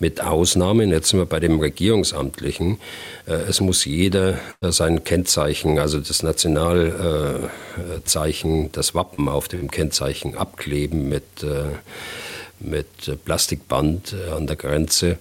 mit 0.00 0.20
Ausnahmen, 0.22 0.90
jetzt 0.90 1.10
sind 1.10 1.20
wir 1.20 1.26
bei 1.26 1.40
dem 1.40 1.60
Regierungsamtlichen, 1.60 2.78
äh, 3.26 3.34
es 3.34 3.60
muss 3.60 3.84
jeder 3.84 4.38
sein 4.60 5.04
Kennzeichen, 5.04 5.78
also 5.78 6.00
das 6.00 6.22
Nationalzeichen, 6.22 8.72
das 8.72 8.94
Wappen 8.94 9.28
auf 9.28 9.48
dem 9.48 9.70
Kennzeichen 9.70 10.36
abkleben 10.36 11.08
mit 11.08 11.42
äh, 11.42 11.64
mit 12.62 12.86
Plastikband 13.24 14.14
äh, 14.14 14.32
an 14.32 14.46
der 14.46 14.56
Grenze. 14.56 15.16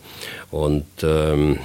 Und 0.51 0.85
ähm, 1.03 1.59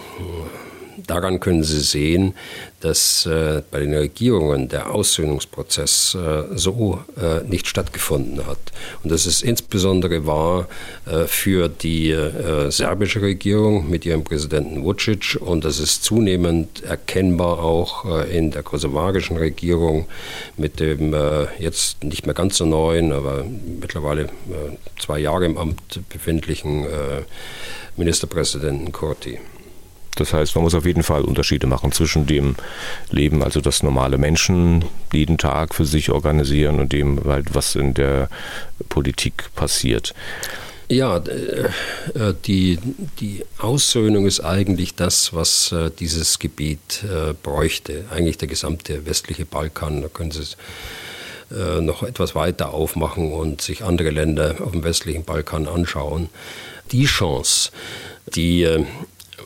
daran 1.07 1.41
können 1.41 1.65
Sie 1.65 1.81
sehen, 1.81 2.35
dass 2.81 3.25
äh, 3.25 3.63
bei 3.71 3.81
den 3.81 3.95
Regierungen 3.95 4.69
der 4.69 4.91
Aussöhnungsprozess 4.95 6.15
äh, 6.15 6.45
so 6.55 7.03
äh, 7.17 7.43
nicht 7.49 7.67
stattgefunden 7.67 8.47
hat. 8.47 8.59
Und 9.03 9.11
das 9.11 9.25
ist 9.25 9.43
insbesondere 9.43 10.27
wahr 10.27 10.69
äh, 11.07 11.25
für 11.25 11.69
die 11.69 12.11
äh, 12.11 12.71
serbische 12.71 13.23
Regierung 13.23 13.89
mit 13.89 14.05
ihrem 14.05 14.23
Präsidenten 14.23 14.85
Vucic 14.85 15.39
und 15.41 15.65
das 15.65 15.79
ist 15.79 16.05
zunehmend 16.05 16.83
erkennbar 16.85 17.61
auch 17.61 18.05
äh, 18.05 18.37
in 18.37 18.51
der 18.51 18.63
kosovarischen 18.63 19.39
Regierung 19.39 20.07
mit 20.57 20.81
dem 20.81 21.15
jetzt 21.59 22.03
nicht 22.03 22.27
mehr 22.27 22.35
ganz 22.35 22.57
so 22.57 22.65
neuen, 22.65 23.13
aber 23.13 23.45
mittlerweile 23.81 24.29
zwei 25.01 25.19
Jahre 25.19 25.45
im 25.47 25.57
Amt 25.57 26.01
befindlichen 26.09 26.87
Ministerpräsidenten 27.97 28.93
Kurti. 28.93 29.39
Das 30.15 30.33
heißt, 30.33 30.55
man 30.55 30.65
muss 30.65 30.75
auf 30.75 30.87
jeden 30.87 31.03
Fall 31.03 31.23
Unterschiede 31.23 31.67
machen 31.67 31.93
zwischen 31.93 32.27
dem 32.27 32.57
Leben, 33.11 33.43
also 33.43 33.61
das 33.61 33.83
normale 33.83 34.19
Menschen 34.19 34.85
jeden 35.13 35.39
Tag 35.39 35.75
für 35.75 35.85
sich 35.85 36.11
organisieren 36.11 36.81
und 36.81 36.93
dem, 36.93 37.23
halt, 37.25 37.55
was 37.55 37.75
in 37.75 37.95
der 37.95 38.29
Politik 38.89 39.55
passiert. 39.55 40.15
Ja, 40.89 41.17
äh, 41.17 42.35
die, 42.45 42.79
die 43.19 43.45
Aussöhnung 43.59 44.27
ist 44.27 44.41
eigentlich 44.41 44.95
das, 44.95 45.33
was 45.33 45.73
äh, 45.73 45.91
dieses 45.91 46.39
Gebiet 46.39 47.05
äh, 47.05 47.33
bräuchte. 47.33 48.05
Eigentlich 48.11 48.37
der 48.37 48.49
gesamte 48.49 49.07
westliche 49.07 49.47
Balkan. 49.47 50.03
Da 50.03 50.09
können 50.09 50.31
Sie 50.31 50.43
äh, 51.51 51.81
noch 51.81 52.03
etwas 52.03 52.35
weiter 52.35 52.75
aufmachen 52.75 53.33
und 53.33 53.63
sich 53.63 53.83
andere 53.83 54.11
Länder 54.11 54.57
auf 54.61 54.73
dem 54.73 54.85
westlichen 54.85 55.25
Balkan 55.25 55.69
anschauen. 55.69 56.29
Die 56.93 57.07
Chance, 57.07 57.71
die 58.35 58.65
äh, 58.65 58.85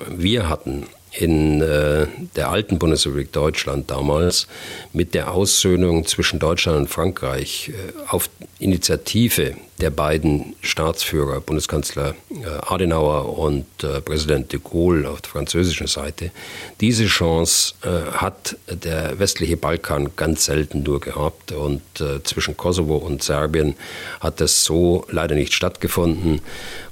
wir 0.09 0.49
hatten, 0.49 0.87
in 1.13 1.61
äh, 1.63 2.07
der 2.37 2.51
alten 2.51 2.79
Bundesrepublik 2.79 3.33
Deutschland 3.33 3.91
damals 3.91 4.47
mit 4.93 5.15
der 5.15 5.33
Aussöhnung 5.33 6.07
zwischen 6.07 6.39
Deutschland 6.39 6.79
und 6.79 6.89
Frankreich 6.89 7.71
äh, 7.71 7.73
auf 8.09 8.29
Initiative 8.59 9.57
der 9.81 9.91
beiden 9.91 10.57
Staatsführer, 10.61 11.41
Bundeskanzler 11.41 12.15
äh, 12.31 12.47
Adenauer 12.67 13.39
und 13.39 13.67
äh, 13.83 14.01
Präsident 14.01 14.53
de 14.53 14.61
Gaulle 14.63 15.09
auf 15.09 15.21
der 15.21 15.31
französischen 15.31 15.87
Seite. 15.87 16.33
Diese 16.81 17.07
Chance 17.07 17.75
äh, 17.83 18.11
hat 18.13 18.57
der 18.69 19.19
westliche 19.19 19.57
Balkan 19.57 20.11
ganz 20.17 20.47
selten 20.47 20.83
nur 20.83 21.01
gehabt 21.01 21.53
und 21.53 21.83
zwischen 22.25 22.57
Kosovo 22.57 22.97
und 22.97 23.23
Serbien 23.23 23.75
hat 24.21 24.41
das 24.41 24.65
so 24.65 25.05
leider 25.11 25.35
nicht 25.35 25.53
stattgefunden, 25.53 26.41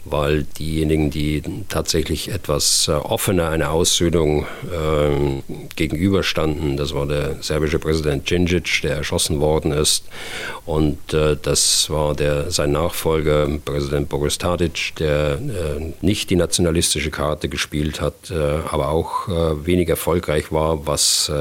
weil 0.05 0.45
diejenigen, 0.45 1.11
die 1.11 1.43
tatsächlich 1.69 2.31
etwas 2.31 2.89
offener 2.89 3.49
einer 3.49 3.71
Aussöhnung 3.71 4.47
ähm, 4.73 5.43
gegenüberstanden, 5.75 6.77
das 6.77 6.95
war 6.95 7.07
der 7.07 7.43
serbische 7.43 7.79
Präsident 7.79 8.29
Djindjic, 8.29 8.83
der 8.83 8.97
erschossen 8.97 9.41
worden 9.41 9.73
ist 9.73 10.05
und 10.65 10.99
das 11.13 11.91
war 11.91 12.15
der 12.15 12.51
sein 12.51 12.73
Nachfolger, 12.77 13.49
Präsident 13.65 14.11
Boris 14.11 14.37
Tadic, 14.37 14.93
der 14.99 15.39
äh, 15.39 15.93
nicht 16.03 16.29
die 16.29 16.37
nationalistische 16.37 17.11
Karte 17.11 17.49
gespielt 17.49 18.03
hat, 18.03 18.31
äh, 18.31 18.35
aber 18.35 18.91
auch 18.91 19.29
äh, 19.29 19.67
wenig 19.67 19.89
erfolgreich 19.89 20.53
war, 20.53 20.87
was 20.87 21.33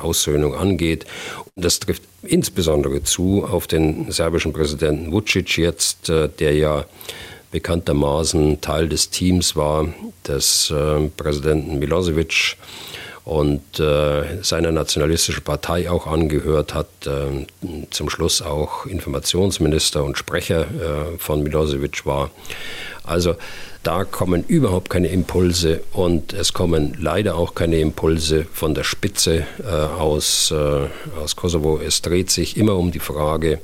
Aussöhnung 0.00 0.54
angeht. 0.54 1.04
Und 1.54 1.64
das 1.64 1.80
trifft 1.80 2.02
insbesondere 2.22 3.02
zu 3.02 3.44
auf 3.44 3.66
den 3.66 4.10
serbischen 4.10 4.52
Präsidenten 4.52 5.12
Vucic 5.12 5.58
jetzt, 5.58 6.08
der 6.08 6.54
ja 6.54 6.84
bekanntermaßen 7.50 8.60
Teil 8.60 8.88
des 8.88 9.10
Teams 9.10 9.56
war 9.56 9.88
des 10.26 10.72
Präsidenten 11.16 11.78
Milosevic 11.78 12.56
und 13.28 13.78
äh, 13.78 14.42
seiner 14.42 14.72
nationalistischen 14.72 15.44
Partei 15.44 15.90
auch 15.90 16.06
angehört 16.06 16.72
hat, 16.72 16.88
äh, 17.06 17.44
zum 17.90 18.08
Schluss 18.08 18.40
auch 18.40 18.86
Informationsminister 18.86 20.02
und 20.02 20.16
Sprecher 20.16 20.62
äh, 20.62 21.18
von 21.18 21.42
Milosevic 21.42 22.06
war. 22.06 22.30
Also 23.04 23.34
da 23.88 24.04
kommen 24.04 24.44
überhaupt 24.46 24.90
keine 24.90 25.08
Impulse 25.08 25.80
und 25.94 26.34
es 26.34 26.52
kommen 26.52 26.94
leider 27.00 27.36
auch 27.36 27.54
keine 27.54 27.80
Impulse 27.80 28.44
von 28.52 28.74
der 28.74 28.84
Spitze 28.84 29.46
äh, 29.64 29.66
aus, 29.66 30.50
äh, 30.50 30.88
aus 31.18 31.36
Kosovo. 31.36 31.80
Es 31.82 32.02
dreht 32.02 32.30
sich 32.30 32.58
immer 32.58 32.76
um 32.76 32.92
die 32.92 32.98
Frage 32.98 33.60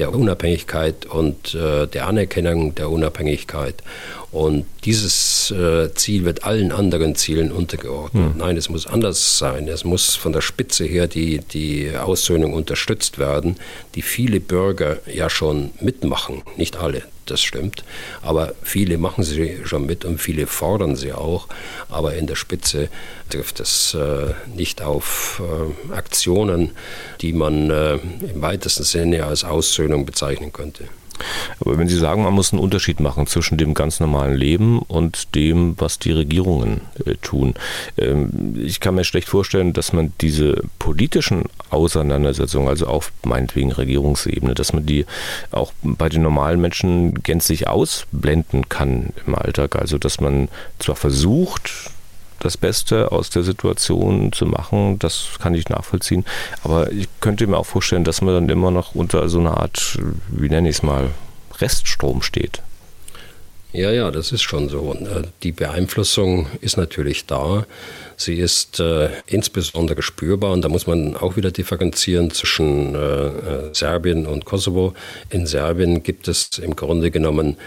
der 0.00 0.12
Unabhängigkeit 0.12 1.06
und 1.06 1.54
äh, 1.54 1.86
der 1.86 2.08
Anerkennung 2.08 2.74
der 2.74 2.90
Unabhängigkeit. 2.90 3.84
Und 4.32 4.66
dieses 4.84 5.52
äh, 5.52 5.94
Ziel 5.94 6.24
wird 6.24 6.42
allen 6.42 6.72
anderen 6.72 7.14
Zielen 7.14 7.52
untergeordnet. 7.52 8.32
Hm. 8.32 8.36
Nein, 8.36 8.56
es 8.56 8.68
muss 8.68 8.88
anders 8.88 9.38
sein. 9.38 9.68
Es 9.68 9.84
muss 9.84 10.16
von 10.16 10.32
der 10.32 10.40
Spitze 10.40 10.86
her 10.86 11.06
die, 11.06 11.38
die 11.38 11.96
Aussöhnung 11.96 12.52
unterstützt 12.52 13.20
werden, 13.20 13.58
die 13.94 14.02
viele 14.02 14.40
Bürger 14.40 14.98
ja 15.06 15.30
schon 15.30 15.70
mitmachen. 15.80 16.42
Nicht 16.56 16.78
alle, 16.78 17.04
das 17.30 17.40
stimmt. 17.40 17.84
Aber 18.22 18.54
viele 18.62 18.98
machen 18.98 19.24
sie 19.24 19.58
schon 19.64 19.86
mit 19.86 20.04
und 20.04 20.20
viele 20.20 20.46
fordern 20.46 20.96
sie 20.96 21.12
auch. 21.12 21.48
Aber 21.88 22.14
in 22.14 22.26
der 22.26 22.36
Spitze 22.36 22.88
trifft 23.30 23.60
es 23.60 23.94
äh, 23.94 24.34
nicht 24.54 24.82
auf 24.82 25.42
äh, 25.42 25.92
Aktionen, 25.94 26.70
die 27.20 27.32
man 27.32 27.70
äh, 27.70 27.94
im 27.94 28.42
weitesten 28.42 28.84
Sinne 28.84 29.24
als 29.24 29.44
Aussöhnung 29.44 30.06
bezeichnen 30.06 30.52
könnte. 30.52 30.84
Aber 31.60 31.78
wenn 31.78 31.88
Sie 31.88 31.98
sagen, 31.98 32.22
man 32.22 32.34
muss 32.34 32.52
einen 32.52 32.62
Unterschied 32.62 33.00
machen 33.00 33.26
zwischen 33.26 33.58
dem 33.58 33.74
ganz 33.74 34.00
normalen 34.00 34.34
Leben 34.34 34.80
und 34.80 35.34
dem, 35.34 35.74
was 35.78 35.98
die 35.98 36.12
Regierungen 36.12 36.82
äh, 37.04 37.14
tun. 37.22 37.54
Ähm, 37.96 38.54
ich 38.62 38.80
kann 38.80 38.94
mir 38.94 39.04
schlecht 39.04 39.28
vorstellen, 39.28 39.72
dass 39.72 39.92
man 39.92 40.12
diese 40.20 40.62
politischen 40.78 41.44
Auseinandersetzungen, 41.70 42.68
also 42.68 42.86
auf 42.86 43.12
meinetwegen 43.24 43.72
Regierungsebene, 43.72 44.54
dass 44.54 44.72
man 44.72 44.86
die 44.86 45.06
auch 45.50 45.72
bei 45.82 46.08
den 46.08 46.22
normalen 46.22 46.60
Menschen 46.60 47.22
gänzlich 47.22 47.68
ausblenden 47.68 48.68
kann 48.68 49.12
im 49.26 49.34
Alltag. 49.34 49.76
Also 49.76 49.98
dass 49.98 50.20
man 50.20 50.48
zwar 50.78 50.96
versucht, 50.96 51.90
das 52.40 52.56
Beste 52.56 53.12
aus 53.12 53.30
der 53.30 53.42
Situation 53.42 54.32
zu 54.32 54.46
machen, 54.46 54.98
das 54.98 55.28
kann 55.40 55.54
ich 55.54 55.68
nachvollziehen. 55.68 56.24
Aber 56.62 56.92
ich 56.92 57.08
könnte 57.20 57.46
mir 57.46 57.58
auch 57.58 57.66
vorstellen, 57.66 58.04
dass 58.04 58.22
man 58.22 58.34
dann 58.34 58.48
immer 58.48 58.70
noch 58.70 58.94
unter 58.94 59.28
so 59.28 59.40
einer 59.40 59.58
Art, 59.58 59.98
wie 60.28 60.48
nenne 60.48 60.68
ich 60.68 60.76
es 60.76 60.82
mal, 60.82 61.10
Reststrom 61.60 62.22
steht. 62.22 62.62
Ja, 63.72 63.90
ja, 63.90 64.10
das 64.10 64.32
ist 64.32 64.42
schon 64.42 64.70
so. 64.70 64.94
Äh, 64.94 65.24
die 65.42 65.52
Beeinflussung 65.52 66.46
ist 66.62 66.78
natürlich 66.78 67.26
da. 67.26 67.66
Sie 68.16 68.36
ist 68.36 68.80
äh, 68.80 69.10
insbesondere 69.26 70.00
spürbar 70.00 70.52
und 70.52 70.62
da 70.62 70.68
muss 70.68 70.86
man 70.86 71.16
auch 71.16 71.36
wieder 71.36 71.50
differenzieren 71.50 72.30
zwischen 72.30 72.94
äh, 72.94 72.98
äh 72.98 73.74
Serbien 73.74 74.26
und 74.26 74.46
Kosovo. 74.46 74.94
In 75.28 75.46
Serbien 75.46 76.02
gibt 76.02 76.28
es 76.28 76.58
im 76.58 76.76
Grunde 76.76 77.10
genommen 77.10 77.58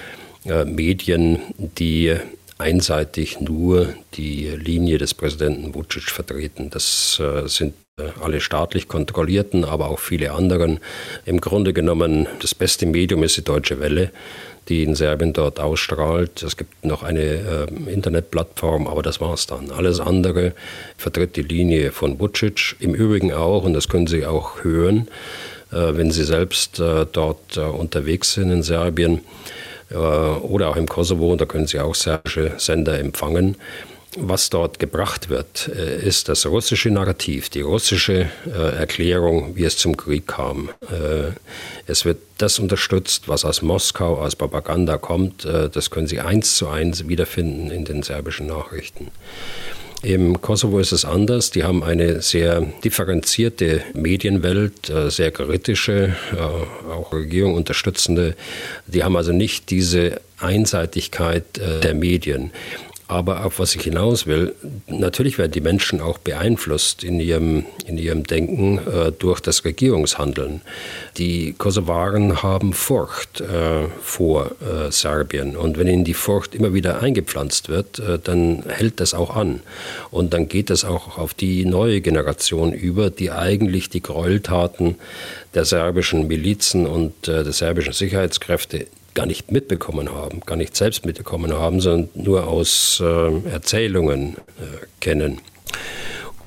äh, 0.45 0.65
Medien, 0.65 1.39
die 1.57 2.15
einseitig 2.61 3.41
nur 3.41 3.93
die 4.13 4.47
Linie 4.47 4.97
des 4.97 5.13
Präsidenten 5.13 5.75
Vucic 5.75 6.09
vertreten. 6.09 6.69
Das 6.69 7.19
äh, 7.19 7.47
sind 7.47 7.73
äh, 7.97 8.03
alle 8.21 8.39
staatlich 8.39 8.87
kontrollierten, 8.87 9.65
aber 9.65 9.89
auch 9.89 9.99
viele 9.99 10.31
anderen. 10.31 10.79
Im 11.25 11.41
Grunde 11.41 11.73
genommen 11.73 12.27
das 12.39 12.55
beste 12.55 12.85
Medium 12.85 13.23
ist 13.23 13.37
die 13.37 13.43
Deutsche 13.43 13.79
Welle, 13.79 14.11
die 14.69 14.83
in 14.83 14.95
Serbien 14.95 15.33
dort 15.33 15.59
ausstrahlt. 15.59 16.43
Es 16.43 16.55
gibt 16.55 16.85
noch 16.85 17.03
eine 17.03 17.21
äh, 17.21 17.91
Internetplattform, 17.91 18.87
aber 18.87 19.01
das 19.01 19.19
war 19.19 19.33
es 19.33 19.47
dann. 19.47 19.71
Alles 19.71 19.99
andere 19.99 20.53
vertritt 20.97 21.35
die 21.35 21.43
Linie 21.43 21.91
von 21.91 22.19
Vucic. 22.19 22.75
Im 22.79 22.93
Übrigen 22.93 23.33
auch, 23.33 23.63
und 23.63 23.73
das 23.73 23.89
können 23.89 24.07
Sie 24.07 24.25
auch 24.25 24.63
hören, 24.63 25.07
äh, 25.71 25.95
wenn 25.95 26.11
Sie 26.11 26.23
selbst 26.23 26.79
äh, 26.79 27.05
dort 27.11 27.57
äh, 27.57 27.61
unterwegs 27.61 28.33
sind 28.33 28.51
in 28.51 28.63
Serbien 28.63 29.21
oder 29.93 30.69
auch 30.69 30.75
im 30.75 30.87
Kosovo, 30.87 31.35
da 31.35 31.45
können 31.45 31.67
Sie 31.67 31.79
auch 31.79 31.95
serbische 31.95 32.53
Sender 32.57 32.99
empfangen. 32.99 33.57
Was 34.17 34.49
dort 34.49 34.77
gebracht 34.77 35.29
wird, 35.29 35.69
äh, 35.73 36.05
ist 36.05 36.27
das 36.27 36.45
russische 36.45 36.89
Narrativ, 36.89 37.49
die 37.49 37.61
russische 37.61 38.29
äh, 38.45 38.75
Erklärung, 38.75 39.55
wie 39.55 39.63
es 39.63 39.77
zum 39.77 39.95
Krieg 39.95 40.27
kam. 40.27 40.69
Es 41.87 42.03
wird 42.03 42.17
das 42.37 42.59
unterstützt, 42.59 43.29
was 43.29 43.45
aus 43.45 43.61
Moskau, 43.61 44.17
aus 44.17 44.35
Propaganda 44.35 44.97
kommt. 44.97 45.45
Das 45.45 45.89
können 45.89 46.07
Sie 46.07 46.19
eins 46.19 46.57
zu 46.57 46.67
eins 46.67 47.07
wiederfinden 47.07 47.71
in 47.71 47.85
den 47.85 48.03
serbischen 48.03 48.47
Nachrichten. 48.47 49.11
Im 50.03 50.41
Kosovo 50.41 50.79
ist 50.79 50.93
es 50.93 51.05
anders. 51.05 51.51
Die 51.51 51.63
haben 51.63 51.83
eine 51.83 52.21
sehr 52.21 52.61
differenzierte 52.83 53.83
Medienwelt, 53.93 54.89
äh, 54.89 55.11
sehr 55.11 55.31
kritische, 55.31 56.15
äh, 56.33 56.91
auch 56.91 57.13
Regierung 57.13 57.53
unterstützende. 57.53 58.35
Die 58.87 59.03
haben 59.03 59.15
also 59.15 59.31
nicht 59.31 59.69
diese 59.69 60.19
Einseitigkeit 60.39 61.59
äh, 61.59 61.81
der 61.81 61.93
Medien. 61.93 62.51
Aber 63.11 63.45
auf 63.45 63.59
was 63.59 63.75
ich 63.75 63.81
hinaus 63.81 64.25
will, 64.25 64.55
natürlich 64.87 65.37
werden 65.37 65.51
die 65.51 65.59
Menschen 65.59 65.99
auch 65.99 66.17
beeinflusst 66.17 67.03
in 67.03 67.19
ihrem, 67.19 67.65
in 67.85 67.97
ihrem 67.97 68.23
Denken 68.23 68.77
äh, 68.77 69.11
durch 69.11 69.41
das 69.41 69.65
Regierungshandeln. 69.65 70.61
Die 71.17 71.51
Kosovaren 71.57 72.41
haben 72.41 72.71
Furcht 72.71 73.41
äh, 73.41 73.89
vor 74.01 74.51
äh, 74.61 74.89
Serbien. 74.93 75.57
Und 75.57 75.77
wenn 75.77 75.87
ihnen 75.87 76.05
die 76.05 76.13
Furcht 76.13 76.55
immer 76.55 76.73
wieder 76.73 77.01
eingepflanzt 77.01 77.67
wird, 77.67 77.99
äh, 77.99 78.17
dann 78.17 78.63
hält 78.65 79.01
das 79.01 79.13
auch 79.13 79.35
an. 79.35 79.59
Und 80.09 80.33
dann 80.33 80.47
geht 80.47 80.69
das 80.69 80.85
auch 80.85 81.17
auf 81.17 81.33
die 81.33 81.65
neue 81.65 81.99
Generation 81.99 82.71
über, 82.71 83.09
die 83.09 83.29
eigentlich 83.29 83.89
die 83.89 84.01
Gräueltaten 84.01 84.95
der 85.53 85.65
serbischen 85.65 86.27
Milizen 86.27 86.87
und 86.87 87.27
äh, 87.27 87.43
der 87.43 87.51
serbischen 87.51 87.91
Sicherheitskräfte 87.91 88.87
gar 89.13 89.25
nicht 89.25 89.51
mitbekommen 89.51 90.09
haben, 90.11 90.41
gar 90.41 90.55
nicht 90.55 90.75
selbst 90.75 91.05
mitbekommen 91.05 91.53
haben, 91.53 91.81
sondern 91.81 92.09
nur 92.13 92.47
aus 92.47 93.01
äh, 93.03 93.49
Erzählungen 93.49 94.37
äh, 94.37 94.85
kennen. 94.99 95.39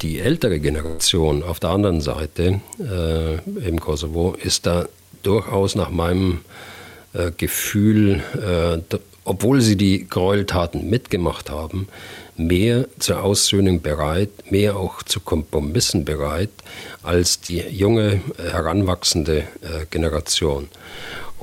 Die 0.02 0.20
ältere 0.20 0.60
Generation 0.60 1.42
auf 1.42 1.60
der 1.60 1.70
anderen 1.70 2.00
Seite 2.00 2.60
äh, 2.78 3.66
im 3.66 3.80
Kosovo 3.80 4.34
ist 4.42 4.66
da 4.66 4.86
durchaus 5.22 5.74
nach 5.74 5.90
meinem 5.90 6.40
äh, 7.12 7.30
Gefühl, 7.36 8.22
äh, 8.34 8.96
obwohl 9.24 9.60
sie 9.60 9.76
die 9.76 10.06
Gräueltaten 10.06 10.90
mitgemacht 10.90 11.48
haben, 11.48 11.88
mehr 12.36 12.86
zur 12.98 13.22
Aussöhnung 13.22 13.80
bereit, 13.80 14.30
mehr 14.50 14.76
auch 14.76 15.02
zu 15.02 15.20
Kompromissen 15.20 16.04
bereit 16.04 16.50
als 17.02 17.40
die 17.40 17.60
junge, 17.60 18.20
heranwachsende 18.38 19.38
äh, 19.38 19.86
Generation. 19.90 20.68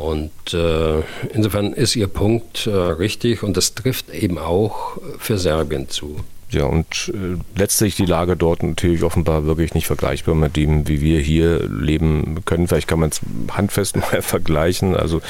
Und 0.01 0.53
äh, 0.53 1.01
insofern 1.31 1.73
ist 1.73 1.95
Ihr 1.95 2.07
Punkt 2.07 2.65
äh, 2.65 2.71
richtig 2.71 3.43
und 3.43 3.55
das 3.55 3.75
trifft 3.75 4.09
eben 4.09 4.39
auch 4.39 4.97
für 5.19 5.37
Serbien 5.37 5.89
zu. 5.89 6.17
Ja, 6.49 6.65
und 6.65 7.13
äh, 7.13 7.37
letztlich 7.55 7.95
die 7.95 8.05
Lage 8.05 8.35
dort 8.35 8.63
natürlich 8.63 9.03
offenbar 9.03 9.45
wirklich 9.45 9.73
nicht 9.73 9.87
vergleichbar 9.87 10.35
mit 10.35 10.57
dem, 10.57 10.87
wie 10.87 10.99
wir 10.99 11.21
hier 11.21 11.65
leben 11.69 12.43
können. 12.45 12.67
Vielleicht 12.67 12.87
kann 12.87 12.99
man 12.99 13.09
es 13.09 13.21
handfest 13.51 13.95
mal 14.11 14.21
vergleichen. 14.21 14.95
Also 14.95 15.21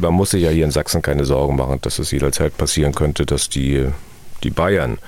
man 0.00 0.14
muss 0.14 0.30
sich 0.30 0.42
ja 0.42 0.50
hier 0.50 0.64
in 0.64 0.70
Sachsen 0.70 1.02
keine 1.02 1.24
Sorgen 1.24 1.56
machen, 1.56 1.78
dass 1.80 1.98
es 1.98 2.10
jederzeit 2.10 2.56
passieren 2.56 2.94
könnte, 2.94 3.24
dass 3.24 3.48
die, 3.48 3.86
die 4.44 4.50
Bayern 4.50 4.98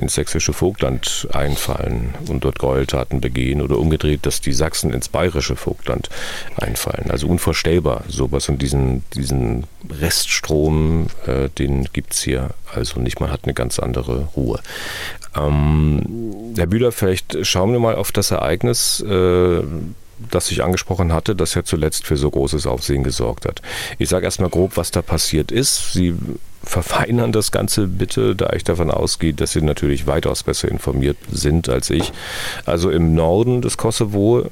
ins 0.00 0.14
sächsische 0.14 0.52
Vogtland 0.52 1.28
einfallen 1.32 2.14
und 2.28 2.44
dort 2.44 2.58
Gräueltaten 2.58 3.20
begehen 3.20 3.60
oder 3.60 3.78
umgedreht, 3.78 4.26
dass 4.26 4.40
die 4.40 4.52
Sachsen 4.52 4.92
ins 4.92 5.08
bayerische 5.08 5.56
Vogtland 5.56 6.08
einfallen. 6.56 7.10
Also 7.10 7.28
unvorstellbar 7.28 8.04
sowas 8.08 8.48
und 8.48 8.62
diesen, 8.62 9.04
diesen 9.14 9.64
Reststrom, 9.88 11.08
äh, 11.26 11.48
den 11.50 11.84
gibt 11.92 12.14
es 12.14 12.22
hier 12.22 12.50
also 12.74 13.00
nicht. 13.00 13.20
Man 13.20 13.30
hat 13.30 13.44
eine 13.44 13.54
ganz 13.54 13.78
andere 13.78 14.28
Ruhe. 14.36 14.60
Ähm, 15.36 16.54
Herr 16.56 16.66
Bühler, 16.66 16.92
vielleicht 16.92 17.46
schauen 17.46 17.72
wir 17.72 17.80
mal 17.80 17.94
auf 17.94 18.12
das 18.12 18.30
Ereignis. 18.30 19.00
Äh, 19.00 19.62
das 20.30 20.50
ich 20.50 20.62
angesprochen 20.62 21.12
hatte, 21.12 21.34
das 21.34 21.54
ja 21.54 21.64
zuletzt 21.64 22.06
für 22.06 22.16
so 22.16 22.30
großes 22.30 22.66
Aufsehen 22.66 23.02
gesorgt 23.02 23.46
hat. 23.46 23.62
Ich 23.98 24.08
sage 24.08 24.24
erstmal 24.24 24.50
grob, 24.50 24.76
was 24.76 24.90
da 24.90 25.02
passiert 25.02 25.52
ist. 25.52 25.92
Sie 25.92 26.14
verfeinern 26.62 27.32
das 27.32 27.52
Ganze 27.52 27.86
bitte, 27.86 28.36
da 28.36 28.50
ich 28.52 28.64
davon 28.64 28.90
ausgehe, 28.90 29.32
dass 29.32 29.52
Sie 29.52 29.62
natürlich 29.62 30.06
weitaus 30.06 30.42
besser 30.42 30.68
informiert 30.68 31.16
sind 31.30 31.68
als 31.68 31.90
ich. 31.90 32.12
Also 32.66 32.90
im 32.90 33.14
Norden 33.14 33.62
des 33.62 33.76
Kosovo, 33.78 34.44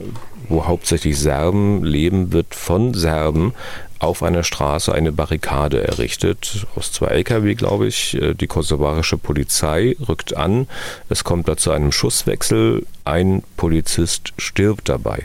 wo 0.48 0.66
hauptsächlich 0.66 1.18
Serben 1.18 1.84
leben, 1.84 2.32
wird 2.32 2.54
von 2.54 2.94
Serben 2.94 3.52
auf 3.98 4.22
einer 4.22 4.44
Straße 4.44 4.92
eine 4.94 5.12
Barrikade 5.12 5.86
errichtet, 5.86 6.66
aus 6.76 6.92
zwei 6.92 7.08
Lkw, 7.08 7.54
glaube 7.54 7.86
ich. 7.86 8.14
Äh, 8.14 8.34
die 8.34 8.46
kosovarische 8.46 9.18
Polizei 9.18 9.96
rückt 10.08 10.36
an. 10.36 10.68
Es 11.08 11.24
kommt 11.24 11.48
da 11.48 11.56
zu 11.56 11.70
einem 11.70 11.92
Schusswechsel. 11.92 12.86
Ein 13.04 13.42
Polizist 13.56 14.32
stirbt 14.38 14.88
dabei. 14.88 15.24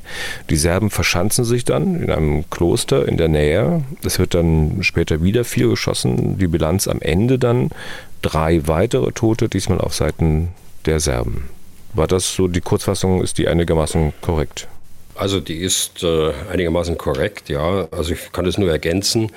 Die 0.50 0.56
Serben 0.56 0.90
verschanzen 0.90 1.46
sich 1.46 1.66
dann 1.66 2.02
in 2.02 2.12
einem 2.12 2.50
Kloster 2.50 3.08
in 3.08 3.18
der 3.18 3.28
Nähe. 3.28 3.84
Es 4.04 4.20
wird 4.20 4.34
dann 4.34 4.80
später 4.82 5.22
wieder 5.22 5.44
viel 5.44 5.70
geschossen. 5.70 6.38
Die 6.38 6.48
Bilanz 6.48 6.88
am 6.88 7.02
Ende 7.02 7.38
dann 7.38 7.70
drei 8.22 8.68
weitere 8.68 9.12
Tote, 9.12 9.50
diesmal 9.50 9.80
auf 9.80 9.94
Seiten 9.94 10.50
der 10.86 11.00
Serben. 11.00 11.50
War 11.94 12.08
das 12.08 12.34
so 12.34 12.48
die 12.48 12.62
Kurzfassung? 12.62 13.22
Ist 13.22 13.38
die 13.38 13.48
einigermaßen 13.48 14.14
korrekt? 14.22 14.68
Also 15.16 15.40
die 15.40 15.58
ist 15.58 16.04
äh, 16.04 16.32
einigermaßen 16.52 16.98
korrekt, 16.98 17.50
ja. 17.50 17.88
Also 17.92 18.14
ich 18.14 18.32
kann 18.32 18.46
das 18.46 18.58
nur 18.58 18.72
ergänzen. 18.72 19.32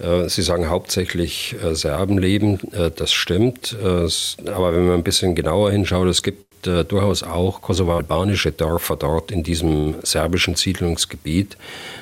Äh, 0.00 0.28
Sie 0.28 0.42
sagen 0.42 0.68
hauptsächlich 0.68 1.54
äh, 1.62 1.74
Serben 1.74 2.18
leben, 2.18 2.58
äh, 2.72 2.90
das 2.94 3.12
stimmt. 3.12 3.76
Äh, 3.80 4.08
aber 4.50 4.74
wenn 4.74 4.86
man 4.86 4.96
ein 4.96 5.04
bisschen 5.04 5.34
genauer 5.34 5.70
hinschaut, 5.70 6.08
es 6.08 6.22
gibt 6.22 6.51
äh, 6.66 6.84
durchaus 6.84 7.22
auch 7.22 7.60
kosovo-albanische 7.60 8.52
Dörfer 8.52 8.96
dort 8.96 9.30
in 9.30 9.42
diesem 9.42 9.96
serbischen 10.02 10.54
Siedlungsgebiet. 10.54 11.56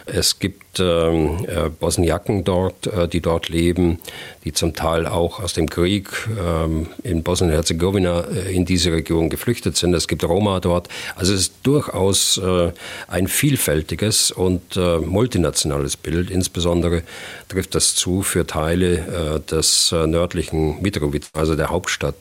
Es 0.07 0.39
gibt 0.39 0.81
ähm, 0.81 1.47
äh, 1.47 1.69
Bosniaken 1.69 2.45
dort, 2.45 2.87
äh, 2.87 3.09
die 3.09 3.21
dort 3.21 3.49
leben, 3.49 3.99
die 4.45 4.53
zum 4.53 4.75
Teil 4.75 5.07
auch 5.07 5.41
aus 5.41 5.53
dem 5.53 5.69
Krieg 5.69 6.11
ähm, 6.39 6.89
in 7.03 7.23
Bosnien-Herzegowina 7.23 8.21
äh, 8.21 8.55
in 8.55 8.65
diese 8.65 8.93
Region 8.93 9.31
geflüchtet 9.31 9.77
sind. 9.77 9.95
Es 9.95 10.09
gibt 10.09 10.25
Roma 10.25 10.61
dort. 10.61 10.89
Also 11.17 11.35
es 11.35 11.41
ist 11.41 11.55
durchaus 11.63 12.39
äh, 12.39 12.73
ein 13.09 13.29
vielfältiges 13.29 14.31
und 14.31 14.77
äh, 14.77 14.99
multinationales 14.99 15.97
Bild. 15.97 16.31
Insbesondere 16.31 17.03
trifft 17.49 17.75
das 17.75 17.95
zu 17.95 18.23
für 18.23 18.47
Teile 18.47 19.41
des 19.51 19.91
nördlichen 19.91 20.81
Mitrovica, 20.81 21.27
also 21.33 21.57
der 21.57 21.71
Hauptstadt 21.71 22.15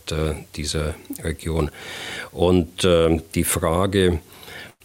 dieser 0.56 0.96
Region. 1.24 1.70
Und 2.32 2.84
äh, 2.84 3.22
die 3.36 3.44
Frage, 3.44 4.20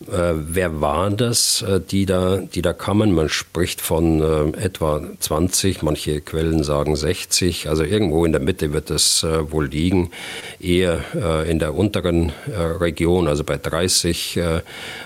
äh, 0.09 0.35
wer 0.35 0.81
war 0.81 1.09
das, 1.11 1.63
äh, 1.63 1.81
die, 1.81 2.05
da, 2.05 2.39
die 2.39 2.63
da 2.63 2.73
kamen? 2.73 3.13
Man 3.13 3.29
spricht 3.29 3.81
von 3.81 4.21
äh, 4.21 4.59
etwa 4.59 5.01
20, 5.21 5.83
manche 5.83 6.21
Quellen 6.21 6.65
sagen 6.65 6.97
60, 6.97 7.69
also 7.69 7.85
irgendwo 7.85 8.25
in 8.25 8.33
der 8.33 8.41
Mitte 8.41 8.73
wird 8.73 8.91
es 8.91 9.23
äh, 9.23 9.53
wohl 9.53 9.67
liegen, 9.67 10.11
eher 10.59 11.01
äh, 11.15 11.49
in 11.49 11.61
der 11.61 11.75
unteren 11.75 12.33
Region, 12.49 13.29
also 13.29 13.45
bei 13.45 13.57
30 13.57 14.39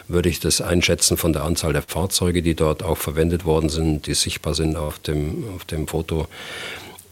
würde 0.08 0.28
ich 0.28 0.40
das 0.40 0.60
einschätzen 0.60 1.16
von 1.16 1.32
der 1.32 1.44
Anzahl 1.44 1.72
der 1.72 1.82
Fahrzeuge, 1.82 2.42
die 2.42 2.54
dort 2.54 2.82
auch 2.82 2.96
verwendet 2.96 3.44
worden 3.44 3.68
sind, 3.68 4.06
die 4.06 4.14
sichtbar 4.14 4.54
sind 4.54 4.76
auf 4.76 4.98
dem, 4.98 5.44
auf 5.54 5.64
dem 5.64 5.86
Foto. 5.86 6.28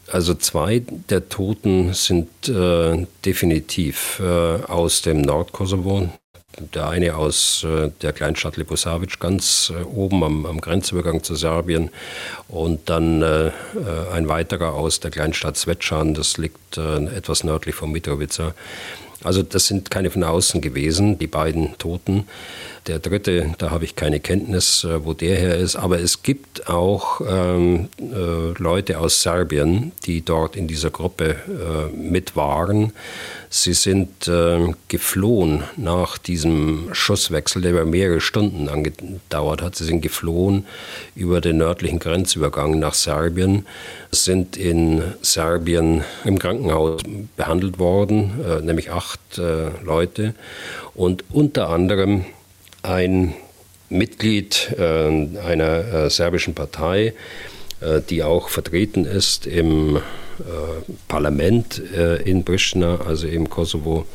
Also 0.09 0.33
zwei 0.35 0.83
der 1.09 1.27
Toten 1.27 1.93
sind 1.93 2.47
äh, 2.47 3.05
definitiv 3.25 4.21
äh, 4.23 4.63
aus 4.63 5.01
dem 5.01 5.21
Nordkosovo. 5.21 6.09
Der 6.73 6.87
eine 6.87 7.15
aus 7.15 7.63
äh, 7.65 7.91
der 8.01 8.13
Kleinstadt 8.13 8.57
Liposavic 8.57 9.19
ganz 9.19 9.71
äh, 9.75 9.83
oben 9.83 10.23
am, 10.23 10.45
am, 10.45 10.61
Grenzübergang 10.61 11.23
zu 11.23 11.35
Serbien 11.35 11.91
und 12.47 12.89
dann 12.89 13.21
äh, 13.21 13.47
äh, 13.47 13.51
ein 14.13 14.27
weiterer 14.27 14.73
aus 14.73 14.99
der 14.99 15.11
Kleinstadt 15.11 15.57
Svečan, 15.57 16.13
das 16.13 16.37
liegt 16.37 16.77
etwas 16.77 17.43
nördlich 17.43 17.75
von 17.75 17.91
Mitrovica. 17.91 18.53
Also 19.23 19.43
das 19.43 19.67
sind 19.67 19.91
keine 19.91 20.09
von 20.09 20.23
außen 20.23 20.61
gewesen, 20.61 21.17
die 21.17 21.27
beiden 21.27 21.77
Toten. 21.77 22.27
Der 22.87 22.99
dritte, 22.99 23.53
da 23.57 23.69
habe 23.71 23.83
ich 23.83 23.97
keine 23.97 24.21
Kenntnis, 24.21 24.85
äh, 24.85 25.03
wo 25.03 25.13
der 25.13 25.35
her 25.35 25.57
ist. 25.57 25.75
Aber 25.75 25.99
es 25.99 26.23
gibt 26.23 26.69
auch 26.69 27.19
ähm, 27.27 27.89
äh, 27.99 28.53
Leute 28.57 28.99
aus 28.99 29.21
Serbien, 29.21 29.91
die 30.05 30.23
dort 30.23 30.55
in 30.55 30.67
dieser 30.67 30.89
Gruppe 30.89 31.31
äh, 31.31 31.95
mit 31.95 32.37
waren. 32.37 32.93
Sie 33.49 33.73
sind 33.73 34.29
äh, 34.29 34.73
geflohen 34.87 35.63
nach 35.75 36.17
diesem 36.17 36.89
Schusswechsel, 36.93 37.61
der 37.61 37.71
über 37.71 37.85
mehrere 37.85 38.21
Stunden 38.21 38.69
angedauert 38.69 39.61
hat. 39.61 39.75
Sie 39.75 39.85
sind 39.85 40.01
geflohen 40.01 40.65
über 41.13 41.41
den 41.41 41.57
nördlichen 41.57 41.99
Grenzübergang 41.99 42.79
nach 42.79 42.93
Serbien, 42.93 43.65
sind 44.11 44.55
in 44.55 45.01
Serbien 45.21 46.05
im 46.23 46.39
Krankenhaus 46.39 47.01
behandelt 47.35 47.79
worden, 47.79 48.39
äh, 48.45 48.61
nämlich 48.61 48.91
acht 48.91 49.37
äh, 49.37 49.71
Leute. 49.83 50.35
Und 50.95 51.25
unter 51.31 51.69
anderem 51.69 52.25
ein 52.87 53.33
Mitglied 53.89 54.75
äh, 54.77 55.07
einer 55.39 55.93
äh, 56.05 56.09
serbischen 56.09 56.53
Partei, 56.53 57.13
äh, 57.81 58.01
die 58.09 58.23
auch 58.23 58.49
vertreten 58.49 59.05
ist 59.05 59.45
im 59.45 60.01
Parlament 61.07 61.79
in 62.25 62.45
Pristina, 62.45 63.01
also 63.07 63.25
im 63.25 63.49
Kosovo, 63.49 64.05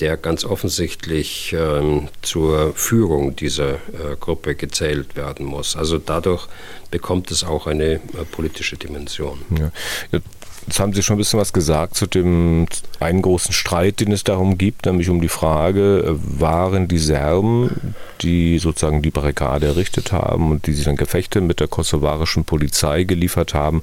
der 0.00 0.16
ganz 0.16 0.42
offensichtlich 0.46 1.54
ähm, 1.54 2.08
zur 2.22 2.72
Führung 2.74 3.36
dieser 3.36 3.76
Gruppe 4.20 4.54
gezählt 4.54 5.16
werden 5.16 5.44
muss. 5.44 5.76
Also 5.76 5.98
dadurch 5.98 6.48
bekommt 6.90 7.30
es 7.30 7.44
auch 7.44 7.66
eine 7.66 8.00
politische 8.32 8.78
Dimension. 8.78 9.42
Ja. 9.50 10.20
Jetzt 10.66 10.78
haben 10.78 10.92
Sie 10.92 11.02
schon 11.02 11.16
ein 11.16 11.18
bisschen 11.18 11.40
was 11.40 11.52
gesagt 11.52 11.96
zu 11.96 12.06
dem 12.06 12.66
einen 13.00 13.22
großen 13.22 13.52
Streit, 13.52 14.00
den 14.00 14.12
es 14.12 14.24
darum 14.24 14.58
gibt, 14.58 14.86
nämlich 14.86 15.08
um 15.08 15.20
die 15.20 15.28
Frage, 15.28 16.00
äh, 16.00 16.40
waren 16.40 16.86
die 16.86 16.98
Serben, 16.98 17.94
die 18.20 18.58
sozusagen 18.58 19.02
die 19.02 19.10
Barrikade 19.10 19.66
errichtet 19.66 20.12
haben 20.12 20.50
und 20.50 20.66
die 20.66 20.72
sich 20.72 20.84
dann 20.84 20.96
Gefechte 20.96 21.40
mit 21.40 21.60
der 21.60 21.68
kosovarischen 21.68 22.44
Polizei 22.44 23.04
geliefert 23.04 23.54
haben, 23.54 23.82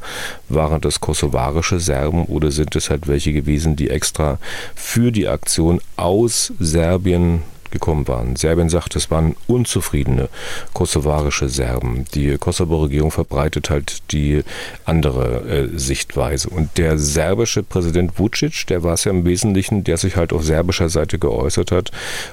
waren 0.50 0.82
das 0.82 1.02
kosovarische 1.02 1.80
Serben 1.80 2.26
oder 2.26 2.52
sind 2.52 2.76
es 2.76 2.90
halt 2.90 3.08
welche 3.08 3.34
gewesen, 3.34 3.76
die 3.76 3.90
extra 3.90 4.38
für 4.76 5.12
die 5.12 5.28
Aktion 5.28 5.82
aus 5.96 6.54
Serbien 6.60 7.42
gekommen 7.72 8.08
waren. 8.08 8.36
Serbien 8.36 8.70
sagt, 8.70 8.96
es 8.96 9.12
waren 9.12 9.36
unzufriedene 9.48 10.30
kosovarische 10.74 11.50
Serben. 11.50 12.06
Die 12.14 12.38
Kosovo-Regierung 12.38 13.12
verbreitet 13.12 13.70
halt 13.70 14.12
die 14.12 14.44
andere 14.86 15.42
äh, 15.74 15.78
Sichtweise. 15.78 16.50
Und 16.50 16.78
der 16.78 16.98
serbische 16.98 17.64
Präsident 17.64 18.18
Vucic, 18.20 18.68
der 18.68 18.84
war 18.84 18.94
es 18.94 19.04
ja 19.04 19.12
im 19.12 19.26
Wesentlichen, 19.26 19.84
der 19.84 19.98
sich 19.98 20.16
halt 20.16 20.34
auf 20.34 20.44
serbischer 20.44 20.90
Seite 20.90 21.20
geäußert 21.20 21.72
hat. 21.72 21.92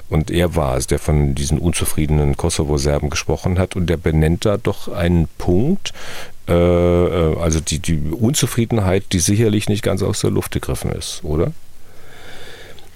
Und 0.09 0.31
er 0.31 0.55
war 0.55 0.77
es, 0.77 0.87
der 0.87 0.99
von 0.99 1.35
diesen 1.35 1.59
unzufriedenen 1.59 2.37
Kosovo-Serben 2.37 3.09
gesprochen 3.09 3.59
hat. 3.59 3.75
Und 3.75 3.87
der 3.87 3.97
benennt 3.97 4.45
da 4.45 4.57
doch 4.57 4.87
einen 4.87 5.27
Punkt, 5.37 5.93
äh, 6.47 6.53
äh 6.53 7.37
also 7.39 7.59
die, 7.59 7.79
die 7.79 7.99
Unzufriedenheit, 8.11 9.05
die 9.11 9.19
sicherlich 9.19 9.69
nicht 9.69 9.83
ganz 9.83 10.03
aus 10.03 10.21
der 10.21 10.31
Luft 10.31 10.51
gegriffen 10.51 10.91
ist, 10.91 11.21
oder? 11.23 11.51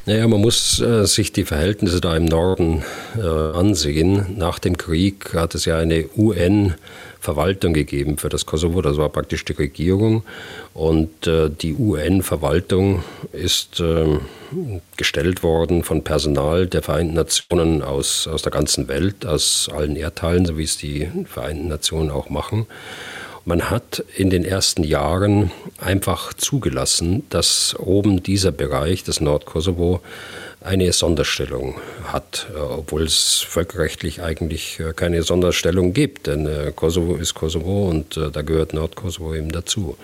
Naja, 0.09 0.27
man 0.27 0.41
muss 0.41 0.79
äh, 0.79 1.05
sich 1.05 1.33
die 1.33 1.45
Verhältnisse 1.45 2.01
da 2.01 2.17
im 2.17 2.25
Norden 2.25 2.83
äh, 3.15 3.21
ansehen. 3.21 4.37
Nach 4.37 4.57
dem 4.57 4.75
Krieg 4.75 5.35
hat 5.35 5.53
es 5.53 5.65
ja 5.65 5.77
eine 5.77 6.09
UN-Verwaltung 6.17 7.73
gegeben 7.73 8.17
für 8.17 8.27
das 8.27 8.47
Kosovo. 8.47 8.81
Das 8.81 8.97
war 8.97 9.09
praktisch 9.09 9.45
die 9.45 9.53
Regierung. 9.53 10.23
Und 10.73 11.27
äh, 11.27 11.51
die 11.51 11.75
UN-Verwaltung 11.75 13.03
ist 13.33 13.81
ähm, 13.81 14.21
gestellt 14.97 15.43
worden 15.43 15.83
von 15.83 16.03
Personal 16.03 16.65
der 16.65 16.81
Vereinten 16.81 17.13
Nationen 17.13 17.83
aus, 17.83 18.27
aus 18.27 18.41
der 18.41 18.51
ganzen 18.51 18.87
Welt, 18.87 19.27
aus 19.27 19.69
allen 19.71 19.95
Erdteilen, 19.95 20.43
so 20.43 20.57
wie 20.57 20.63
es 20.63 20.75
die 20.75 21.07
Vereinten 21.25 21.67
Nationen 21.67 22.09
auch 22.09 22.31
machen. 22.31 22.65
Man 23.49 23.71
hat 23.71 24.03
in 24.15 24.29
den 24.29 24.45
ersten 24.45 24.83
Jahren 24.83 25.49
einfach 25.79 26.35
zugelassen, 26.35 27.23
dass 27.31 27.75
oben 27.79 28.21
dieser 28.21 28.51
Bereich, 28.51 29.03
das 29.03 29.21
Nordkosovo, 29.21 30.01
eine 30.61 30.93
Sonderstellung 30.93 31.81
hat, 32.03 32.45
äh, 32.53 32.59
obwohl 32.59 33.01
es 33.01 33.43
völkerrechtlich 33.47 34.21
eigentlich 34.21 34.79
äh, 34.79 34.93
keine 34.93 35.23
Sonderstellung 35.23 35.93
gibt. 35.93 36.27
Denn 36.27 36.45
äh, 36.45 36.71
Kosovo 36.75 37.15
ist 37.15 37.33
Kosovo 37.33 37.89
und 37.89 38.17
da 38.17 38.43
gehört 38.43 38.75
Nordkosovo 38.75 39.33
eben 39.33 39.51
dazu. 39.51 39.97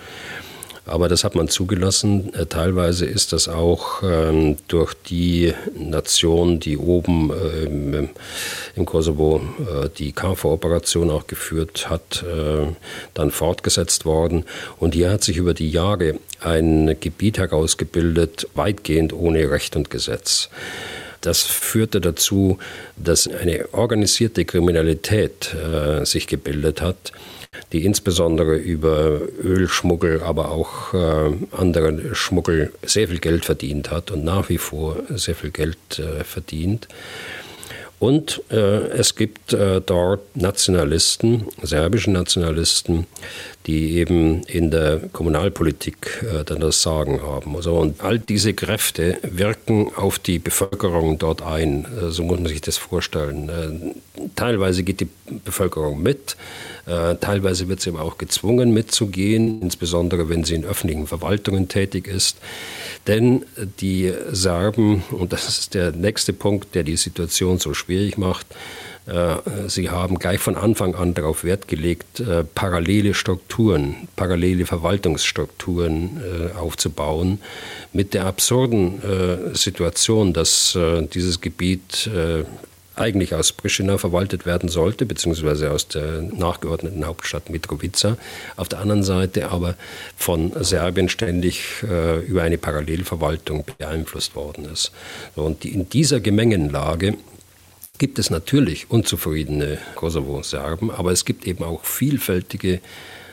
Aber 0.86 1.08
das 1.08 1.24
hat 1.24 1.34
man 1.34 1.48
zugelassen. 1.48 2.32
Äh, 2.34 2.46
teilweise 2.46 3.06
ist 3.06 3.32
das 3.32 3.48
auch 3.48 4.02
ähm, 4.04 4.56
durch 4.68 4.94
die 4.94 5.52
Nation, 5.76 6.60
die 6.60 6.78
oben 6.78 7.32
äh, 7.32 7.64
im, 7.64 8.08
im, 8.76 8.86
Kosovo 8.86 9.40
äh, 9.58 9.88
die 9.98 10.12
KFOR-Operation 10.12 11.10
auch 11.10 11.26
geführt 11.26 11.90
hat, 11.90 12.22
äh, 12.22 12.68
dann 13.14 13.32
fortgesetzt 13.32 14.04
worden. 14.04 14.44
Und 14.78 14.94
hier 14.94 15.10
hat 15.10 15.24
sich 15.24 15.38
über 15.38 15.54
die 15.54 15.70
Jahre 15.70 16.14
ein 16.40 16.96
Gebiet 17.00 17.38
herausgebildet, 17.38 18.48
weitgehend 18.54 19.12
ohne 19.12 19.50
Recht 19.50 19.74
und 19.74 19.90
Gesetz. 19.90 20.50
Das 21.20 21.42
führte 21.42 22.00
dazu, 22.00 22.58
dass 22.96 23.26
eine 23.26 23.72
organisierte 23.72 24.44
Kriminalität 24.44 25.52
äh, 25.54 26.04
sich 26.04 26.28
gebildet 26.28 26.80
hat, 26.80 27.12
die 27.72 27.84
insbesondere 27.84 28.56
über 28.56 29.20
Ölschmuggel, 29.42 30.22
aber 30.22 30.50
auch 30.50 30.94
äh, 30.94 31.32
anderen 31.52 32.14
Schmuggel 32.14 32.72
sehr 32.82 33.08
viel 33.08 33.18
Geld 33.18 33.44
verdient 33.44 33.90
hat 33.90 34.10
und 34.10 34.24
nach 34.24 34.48
wie 34.48 34.58
vor 34.58 34.96
sehr 35.10 35.34
viel 35.34 35.50
Geld 35.50 35.98
äh, 35.98 36.24
verdient. 36.24 36.88
Und 37.98 38.42
äh, 38.50 38.88
es 38.88 39.14
gibt 39.14 39.54
äh, 39.54 39.80
dort 39.80 40.36
Nationalisten, 40.36 41.46
serbische 41.62 42.10
Nationalisten, 42.10 43.06
die 43.66 43.96
eben 43.96 44.42
in 44.44 44.70
der 44.70 45.00
Kommunalpolitik 45.12 46.22
äh, 46.22 46.44
dann 46.44 46.60
das 46.60 46.82
Sagen 46.82 47.20
haben. 47.22 47.56
Also, 47.56 47.76
und 47.76 48.00
all 48.00 48.18
diese 48.18 48.54
Kräfte 48.54 49.18
wirken 49.22 49.90
auf 49.96 50.18
die 50.18 50.38
Bevölkerung 50.38 51.18
dort 51.18 51.42
ein. 51.42 51.84
Äh, 51.84 52.10
so 52.10 52.22
muss 52.22 52.38
man 52.38 52.46
sich 52.46 52.60
das 52.60 52.76
vorstellen. 52.76 53.48
Äh, 53.48 54.28
teilweise 54.36 54.84
geht 54.84 55.00
die 55.00 55.08
Bevölkerung 55.44 56.00
mit, 56.00 56.36
äh, 56.86 57.16
teilweise 57.16 57.68
wird 57.68 57.80
sie 57.80 57.90
aber 57.90 58.02
auch 58.02 58.18
gezwungen 58.18 58.72
mitzugehen, 58.72 59.60
insbesondere 59.62 60.28
wenn 60.28 60.44
sie 60.44 60.54
in 60.54 60.64
öffentlichen 60.64 61.08
Verwaltungen 61.08 61.68
tätig 61.68 62.06
ist. 62.06 62.38
Denn 63.08 63.44
die 63.80 64.12
Serben, 64.30 65.02
und 65.10 65.32
das 65.32 65.48
ist 65.48 65.74
der 65.74 65.92
nächste 65.92 66.32
Punkt, 66.32 66.74
der 66.74 66.84
die 66.84 66.96
Situation 66.96 67.58
so 67.58 67.74
schwierig 67.74 68.16
macht, 68.16 68.46
Sie 69.68 69.90
haben 69.90 70.18
gleich 70.18 70.40
von 70.40 70.56
Anfang 70.56 70.96
an 70.96 71.14
darauf 71.14 71.44
Wert 71.44 71.68
gelegt, 71.68 72.18
äh, 72.18 72.42
parallele 72.42 73.14
Strukturen, 73.14 74.08
parallele 74.16 74.66
Verwaltungsstrukturen 74.66 76.20
aufzubauen, 76.58 77.38
mit 77.92 78.14
der 78.14 78.26
absurden 78.26 79.54
Situation, 79.54 80.32
dass 80.32 80.76
dieses 81.12 81.40
Gebiet 81.40 82.10
eigentlich 82.96 83.34
aus 83.34 83.52
Pristina 83.52 83.98
verwaltet 83.98 84.46
werden 84.46 84.68
sollte, 84.68 85.06
beziehungsweise 85.06 85.70
aus 85.70 85.86
der 85.88 86.22
nachgeordneten 86.22 87.06
Hauptstadt 87.06 87.50
Mitrovica. 87.50 88.16
Auf 88.56 88.68
der 88.68 88.80
anderen 88.80 89.02
Seite 89.02 89.50
aber 89.50 89.76
von 90.16 90.52
Serbien 90.64 91.08
ständig 91.08 91.82
äh, 91.82 92.20
über 92.20 92.42
eine 92.42 92.58
Parallelverwaltung 92.58 93.64
beeinflusst 93.78 94.34
worden 94.34 94.64
ist. 94.72 94.92
Und 95.34 95.64
in 95.64 95.88
dieser 95.88 96.20
Gemengenlage 96.20 97.16
gibt 97.98 98.18
es 98.18 98.30
natürlich 98.30 98.90
unzufriedene 98.90 99.78
Kosovo-Serben, 99.94 100.90
aber 100.90 101.12
es 101.12 101.24
gibt 101.24 101.46
eben 101.46 101.64
auch 101.64 101.84
vielfältige 101.84 102.80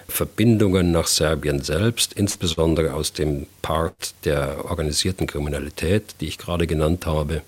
Verbindungen 0.08 0.92
nach 0.92 1.08
Serbien 1.08 1.62
selbst, 1.62 2.14
insbesondere 2.14 2.94
aus 2.94 3.14
dem 3.14 3.48
Part 3.62 4.14
der 4.26 4.66
organisierten 4.66 5.28
Kriminalität, 5.28 6.16
die 6.20 6.28
ich 6.28 6.38
gerade 6.38 6.68
genannt 6.68 7.06
habe 7.06 7.42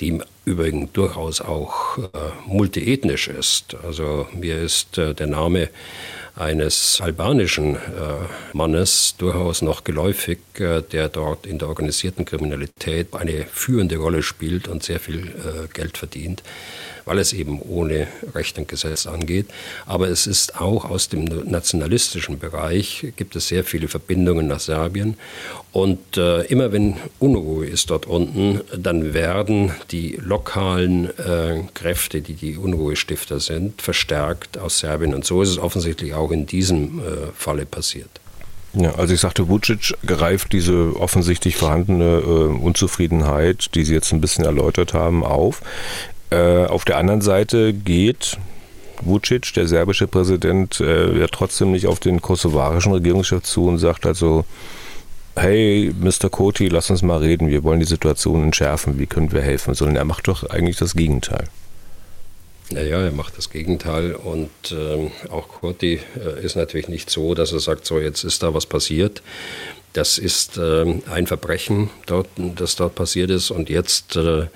die 0.00 0.08
im 0.08 0.22
Übrigen 0.44 0.92
durchaus 0.92 1.40
auch 1.40 1.98
äh, 1.98 2.02
multiethnisch 2.46 3.28
ist. 3.28 3.76
Also 3.82 4.26
mir 4.32 4.60
ist 4.60 4.98
äh, 4.98 5.14
der 5.14 5.26
Name 5.26 5.70
eines 6.36 7.00
albanischen 7.00 7.76
äh, 7.76 7.78
Mannes 8.52 9.14
durchaus 9.18 9.62
noch 9.62 9.84
geläufig, 9.84 10.38
äh, 10.58 10.82
der 10.82 11.08
dort 11.08 11.46
in 11.46 11.58
der 11.58 11.68
organisierten 11.68 12.24
Kriminalität 12.24 13.14
eine 13.14 13.46
führende 13.50 13.96
Rolle 13.96 14.22
spielt 14.22 14.68
und 14.68 14.82
sehr 14.82 15.00
viel 15.00 15.28
äh, 15.28 15.68
Geld 15.72 15.96
verdient 15.98 16.42
weil 17.04 17.18
es 17.18 17.32
eben 17.32 17.60
ohne 17.60 18.06
Recht 18.34 18.58
und 18.58 18.68
Gesetz 18.68 19.06
angeht. 19.06 19.46
Aber 19.86 20.08
es 20.08 20.26
ist 20.26 20.60
auch 20.60 20.84
aus 20.84 21.08
dem 21.08 21.24
nationalistischen 21.24 22.38
Bereich, 22.38 23.12
gibt 23.16 23.36
es 23.36 23.48
sehr 23.48 23.64
viele 23.64 23.88
Verbindungen 23.88 24.46
nach 24.46 24.60
Serbien. 24.60 25.16
Und 25.72 26.16
äh, 26.16 26.42
immer 26.42 26.72
wenn 26.72 26.96
Unruhe 27.18 27.66
ist 27.66 27.90
dort 27.90 28.06
unten, 28.06 28.60
dann 28.76 29.12
werden 29.12 29.72
die 29.90 30.18
lokalen 30.22 31.06
äh, 31.18 31.62
Kräfte, 31.74 32.20
die 32.20 32.34
die 32.34 32.56
Unruhestifter 32.56 33.40
sind, 33.40 33.82
verstärkt 33.82 34.58
aus 34.58 34.78
Serbien. 34.78 35.14
Und 35.14 35.24
so 35.24 35.42
ist 35.42 35.50
es 35.50 35.58
offensichtlich 35.58 36.14
auch 36.14 36.30
in 36.30 36.46
diesem 36.46 37.00
äh, 37.00 37.02
Falle 37.36 37.66
passiert. 37.66 38.20
Ja, 38.76 38.96
also 38.96 39.14
ich 39.14 39.20
sagte, 39.20 39.48
Vucic 39.48 39.94
greift 40.04 40.52
diese 40.52 40.96
offensichtlich 40.96 41.56
vorhandene 41.56 42.18
äh, 42.18 42.28
Unzufriedenheit, 42.28 43.74
die 43.74 43.84
Sie 43.84 43.94
jetzt 43.94 44.12
ein 44.12 44.20
bisschen 44.20 44.44
erläutert 44.44 44.94
haben, 44.94 45.24
auf. 45.24 45.62
Äh, 46.34 46.66
auf 46.66 46.84
der 46.84 46.96
anderen 46.96 47.20
Seite 47.20 47.72
geht 47.72 48.38
Vucic, 49.02 49.52
der 49.54 49.68
serbische 49.68 50.08
Präsident, 50.08 50.80
äh, 50.80 51.16
ja 51.18 51.26
trotzdem 51.30 51.70
nicht 51.70 51.86
auf 51.86 52.00
den 52.00 52.20
kosovarischen 52.20 52.92
Regierungschef 52.92 53.44
zu 53.44 53.66
und 53.68 53.78
sagt 53.78 54.04
also, 54.04 54.44
hey, 55.36 55.92
Mr. 56.00 56.30
Koti, 56.30 56.68
lass 56.68 56.90
uns 56.90 57.02
mal 57.02 57.18
reden, 57.18 57.48
wir 57.48 57.62
wollen 57.62 57.80
die 57.80 57.86
Situation 57.86 58.42
entschärfen, 58.42 58.98
wie 58.98 59.06
können 59.06 59.32
wir 59.32 59.42
helfen, 59.42 59.74
sondern 59.74 59.96
er 59.96 60.04
macht 60.04 60.26
doch 60.26 60.48
eigentlich 60.50 60.76
das 60.76 60.94
Gegenteil. 60.94 61.44
Naja, 62.70 63.02
er 63.02 63.12
macht 63.12 63.36
das 63.36 63.50
Gegenteil 63.50 64.14
und 64.14 64.50
äh, 64.72 65.10
auch 65.30 65.48
Kurti 65.48 66.00
äh, 66.16 66.44
ist 66.44 66.56
natürlich 66.56 66.88
nicht 66.88 67.10
so, 67.10 67.34
dass 67.34 67.52
er 67.52 67.60
sagt, 67.60 67.86
so 67.86 68.00
jetzt 68.00 68.24
ist 68.24 68.42
da 68.42 68.54
was 68.54 68.66
passiert. 68.66 69.22
Das 69.94 70.18
ist 70.18 70.58
äh, 70.58 70.84
ein 71.08 71.28
Verbrechen, 71.28 71.88
dort, 72.06 72.26
das 72.36 72.74
dort 72.74 72.96
passiert 72.96 73.30
ist. 73.30 73.52
Und 73.52 73.70
jetzt 73.70 74.16
äh, 74.16 74.48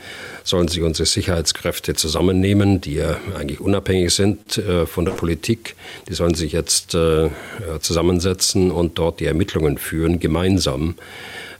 sollen 0.42 0.66
sich 0.66 0.82
unsere 0.82 1.06
Sicherheitskräfte 1.06 1.94
zusammennehmen, 1.94 2.80
die 2.80 2.94
ja 2.94 3.18
eigentlich 3.38 3.60
unabhängig 3.60 4.12
sind 4.12 4.58
äh, 4.58 4.84
von 4.84 5.04
der 5.04 5.12
Politik. 5.12 5.76
Die 6.08 6.14
sollen 6.14 6.34
sich 6.34 6.50
jetzt 6.50 6.96
äh, 6.96 7.30
zusammensetzen 7.78 8.72
und 8.72 8.98
dort 8.98 9.20
die 9.20 9.26
Ermittlungen 9.26 9.78
führen, 9.78 10.18
gemeinsam 10.18 10.96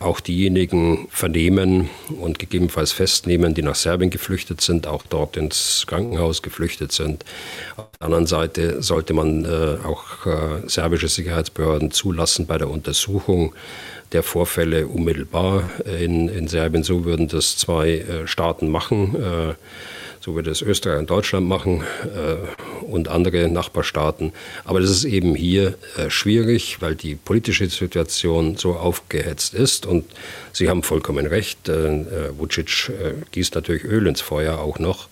auch 0.01 0.21
diejenigen 0.21 1.09
vernehmen 1.11 1.91
und 2.21 2.39
gegebenenfalls 2.39 2.93
festnehmen, 2.93 3.55
die 3.55 3.63
nach 3.63 3.75
Serbien 3.75 4.11
geflüchtet 4.11 4.61
sind, 4.61 4.87
auch 4.87 5.03
dort 5.09 5.37
ins 5.37 5.85
Krankenhaus 5.87 6.43
geflüchtet 6.43 6.93
sind. 6.93 7.25
Auf 7.77 7.87
der 7.99 8.07
anderen 8.07 8.27
Seite 8.27 8.83
sollte 8.83 9.13
man 9.13 9.45
äh, 9.45 9.79
auch 9.85 10.27
äh, 10.27 10.69
serbische 10.69 11.09
Sicherheitsbehörden 11.09 11.91
zulassen 11.91 12.47
bei 12.47 12.59
der 12.59 12.71
Untersuchung 12.71 13.55
der 14.13 14.23
Vorfälle 14.23 14.87
unmittelbar 14.87 15.69
in, 15.85 16.29
in 16.29 16.49
Serbien. 16.49 16.83
So 16.83 17.05
würden 17.05 17.29
das 17.29 17.57
zwei 17.57 17.99
äh, 17.99 18.27
Staaten 18.27 18.71
machen. 18.71 19.17
Äh, 19.17 19.55
so 20.29 20.37
wie 20.37 20.43
das 20.43 20.61
Österreich 20.61 20.99
und 20.99 21.09
Deutschland 21.09 21.49
machen 21.49 21.83
äh, 22.05 22.85
und 22.85 23.09
andere 23.09 23.49
Nachbarstaaten. 23.49 24.33
Aber 24.65 24.79
das 24.79 24.91
ist 24.91 25.05
eben 25.05 25.35
hier 25.35 25.79
äh, 25.97 26.11
schwierig, 26.11 26.83
weil 26.83 26.95
die 26.95 27.15
politische 27.15 27.67
Situation 27.69 28.57
so 28.57 28.75
aufgehetzt 28.75 29.55
ist. 29.55 29.87
Und 29.87 30.05
Sie 30.53 30.69
haben 30.69 30.83
vollkommen 30.83 31.27
recht, 31.27 31.71
äh, 31.71 32.03
äh 32.03 32.05
Vucic 32.37 32.91
äh, 32.91 33.15
gießt 33.33 33.55
natürlich 33.55 33.85
Öl 33.85 34.07
ins 34.07 34.21
Feuer 34.21 34.59
auch 34.59 34.79
noch 34.79 35.09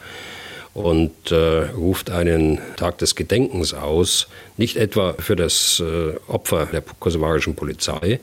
und 0.74 1.32
äh, 1.32 1.70
ruft 1.70 2.10
einen 2.10 2.58
Tag 2.76 2.98
des 2.98 3.14
Gedenkens 3.14 3.72
aus, 3.72 4.28
nicht 4.58 4.76
etwa 4.76 5.14
für 5.18 5.34
das 5.34 5.80
äh, 5.80 6.12
Opfer 6.28 6.66
der 6.66 6.82
kosovarischen 7.00 7.54
Polizei. 7.54 8.20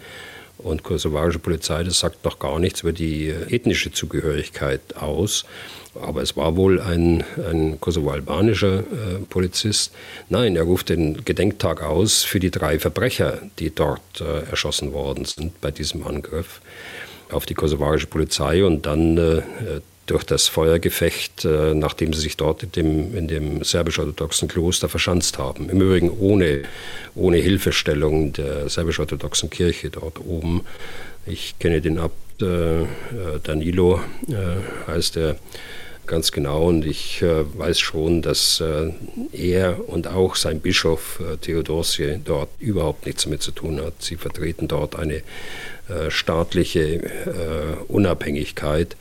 Und 0.59 0.83
kosovarische 0.83 1.39
Polizei, 1.39 1.83
das 1.83 1.99
sagt 1.99 2.23
noch 2.23 2.39
gar 2.39 2.59
nichts 2.59 2.81
über 2.81 2.93
die 2.93 3.29
äh, 3.29 3.53
ethnische 3.53 3.91
Zugehörigkeit 3.91 4.95
aus, 4.95 5.45
aber 6.01 6.21
es 6.21 6.35
war 6.35 6.55
wohl 6.55 6.79
ein, 6.81 7.23
ein 7.49 7.79
kosovo-albanischer 7.79 8.79
äh, 8.79 8.83
Polizist. 9.29 9.93
Nein, 10.29 10.55
er 10.55 10.63
ruft 10.63 10.89
den 10.89 11.23
Gedenktag 11.25 11.81
aus 11.81 12.23
für 12.23 12.39
die 12.39 12.51
drei 12.51 12.79
Verbrecher, 12.79 13.39
die 13.59 13.73
dort 13.73 14.21
äh, 14.21 14.49
erschossen 14.49 14.93
worden 14.93 15.25
sind 15.25 15.59
bei 15.61 15.71
diesem 15.71 16.05
Angriff 16.05 16.61
auf 17.31 17.45
die 17.45 17.53
kosovarische 17.53 18.07
Polizei 18.07 18.63
und 18.63 18.85
dann 18.85 19.17
äh, 19.17 19.41
durch 20.05 20.23
das 20.23 20.47
Feuergefecht, 20.47 21.45
äh, 21.45 21.73
nachdem 21.73 22.13
sie 22.13 22.21
sich 22.21 22.37
dort 22.37 22.63
in 22.63 22.71
dem, 22.71 23.15
in 23.15 23.27
dem 23.27 23.63
serbisch-orthodoxen 23.63 24.47
Kloster 24.47 24.89
verschanzt 24.89 25.37
haben. 25.37 25.69
Im 25.69 25.81
Übrigen 25.81 26.09
ohne, 26.09 26.63
ohne 27.15 27.37
Hilfestellung 27.37 28.33
der 28.33 28.69
serbisch-orthodoxen 28.69 29.49
Kirche 29.49 29.89
dort 29.89 30.19
oben. 30.19 30.61
Ich 31.25 31.55
kenne 31.59 31.79
den 31.79 31.99
Abt 31.99 32.41
äh, 32.41 32.85
Danilo, 33.43 34.01
äh, 34.27 34.91
heißt 34.91 35.17
er 35.17 35.35
ganz 36.06 36.32
genau. 36.32 36.68
Und 36.68 36.86
ich 36.86 37.22
äh, 37.22 37.43
weiß 37.58 37.80
schon, 37.80 38.22
dass 38.22 38.60
äh, 38.60 38.91
er 39.32 39.89
und 39.89 40.08
auch 40.08 40.36
sein 40.36 40.60
Bischof 40.60 41.20
äh, 41.20 41.38
Theodosie 41.38 42.20
dort 42.24 42.49
überhaupt 42.60 43.06
nichts 43.06 43.24
damit 43.24 43.41
zu 43.41 43.51
tun 43.51 43.82
hat. 43.82 43.93
Sie 43.99 44.18
vertreten 44.18 44.68
dort 44.68 44.95
eine 44.95 45.22
äh, 45.89 46.10
staatliche 46.10 47.04
äh, 47.04 47.76
Unabhängigkeit, 47.88 48.95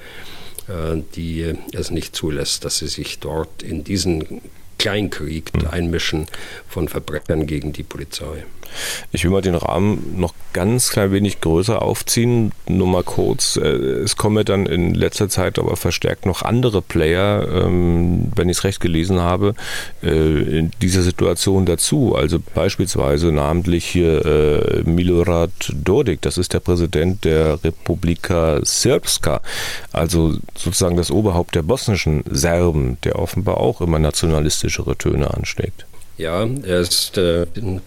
äh, 0.69 1.03
die 1.15 1.55
es 1.73 1.91
nicht 1.91 2.17
zulässt, 2.17 2.65
dass 2.65 2.79
sie 2.79 2.89
sich 2.89 3.19
dort 3.19 3.63
in 3.63 3.85
diesen 3.85 4.41
Kleinkrieg 4.83 5.53
hm. 5.55 5.68
einmischen 5.68 6.26
von 6.68 6.89
Verbrechern 6.89 7.47
gegen 7.47 7.72
die 7.72 7.85
Polizei. 7.85 8.45
Ich 9.12 9.24
will 9.24 9.30
mal 9.30 9.43
den 9.43 9.55
Rahmen 9.55 10.18
noch 10.18 10.35
ganz 10.53 10.91
klein 10.91 11.12
wenig 11.12 11.41
größer 11.41 11.83
aufziehen. 11.83 12.53
Nur 12.68 12.87
mal 12.87 13.03
kurz. 13.03 13.57
Äh, 13.57 13.68
es 13.68 14.16
kommen 14.16 14.45
dann 14.45 14.66
in 14.66 14.95
letzter 14.95 15.28
Zeit 15.28 15.59
aber 15.59 15.76
verstärkt 15.76 16.26
noch 16.26 16.43
andere 16.43 16.83
Player, 16.83 17.47
ähm, 17.64 18.30
wenn 18.35 18.49
ich 18.49 18.59
es 18.59 18.64
recht 18.64 18.80
gelesen 18.80 19.20
habe, 19.20 19.55
äh, 20.03 20.09
in 20.59 20.70
dieser 20.80 21.03
Situation 21.03 21.66
dazu. 21.66 22.14
Also 22.16 22.39
beispielsweise 22.55 23.33
namentlich 23.33 23.85
hier 23.85 24.24
äh, 24.24 24.83
Milorad 24.89 25.51
Dodik, 25.72 26.20
das 26.22 26.39
ist 26.39 26.53
der 26.53 26.61
Präsident 26.61 27.24
der 27.24 27.62
Republika 27.64 28.61
Srpska, 28.64 29.41
also 29.93 30.37
sozusagen 30.55 30.97
das 30.97 31.11
Oberhaupt 31.11 31.55
der 31.55 31.62
bosnischen 31.62 32.24
Serben, 32.30 32.99
der 33.05 33.18
offenbar 33.18 33.59
auch 33.59 33.80
immer 33.80 33.99
nationalistischere 34.73 34.97
Töne 34.97 35.33
anschlägt. 35.33 35.87
Ja, 36.18 36.47
er 36.62 36.81
ist 36.81 37.16
äh, 37.18 37.47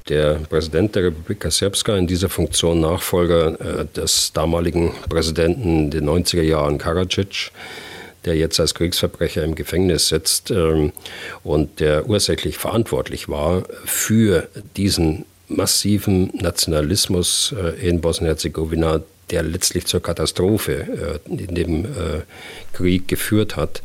der 0.09 0.36
Präsident 0.49 0.95
der 0.95 1.05
Republika 1.05 1.51
Srpska, 1.51 1.95
in 1.95 2.07
dieser 2.07 2.27
Funktion 2.27 2.81
Nachfolger 2.81 3.59
äh, 3.81 3.86
des 3.95 4.33
damaligen 4.33 4.93
Präsidenten 5.09 5.91
der 5.91 6.01
90er 6.01 6.41
Jahren 6.41 6.77
Karadzic, 6.77 7.51
der 8.25 8.36
jetzt 8.36 8.59
als 8.59 8.73
Kriegsverbrecher 8.73 9.43
im 9.43 9.55
Gefängnis 9.55 10.09
sitzt 10.09 10.49
ähm, 10.51 10.91
und 11.43 11.79
der 11.79 12.09
ursächlich 12.09 12.57
verantwortlich 12.57 13.29
war 13.29 13.63
für 13.86 14.47
diesen 14.75 15.25
massiven 15.47 16.31
Nationalismus 16.33 17.53
äh, 17.55 17.88
in 17.88 18.01
Bosnien-Herzegowina, 18.01 19.01
der 19.29 19.43
letztlich 19.43 19.86
zur 19.86 20.01
Katastrophe 20.01 21.19
äh, 21.27 21.31
in 21.31 21.55
dem 21.55 21.86
äh, 21.86 22.23
Krieg 22.73 23.07
geführt 23.07 23.55
hat 23.55 23.83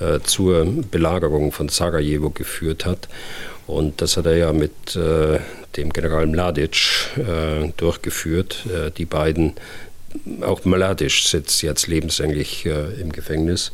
äh, 0.00 0.20
zur 0.20 0.64
Belagerung 0.90 1.52
von 1.52 1.68
Sarajevo 1.68 2.30
geführt 2.30 2.84
hat. 2.84 3.08
Und 3.66 4.00
das 4.00 4.16
hat 4.16 4.26
er 4.26 4.36
ja 4.36 4.52
mit 4.52 4.96
äh, 4.96 5.40
dem 5.76 5.92
General 5.92 6.26
Mladic 6.26 7.10
äh, 7.16 7.68
durchgeführt. 7.76 8.64
Äh, 8.66 8.90
die 8.90 9.04
beiden, 9.04 9.54
auch 10.40 10.64
Mladic 10.64 11.12
sitzt 11.12 11.62
jetzt 11.62 11.86
lebenslänglich 11.86 12.64
äh, 12.66 13.00
im 13.00 13.12
Gefängnis 13.12 13.72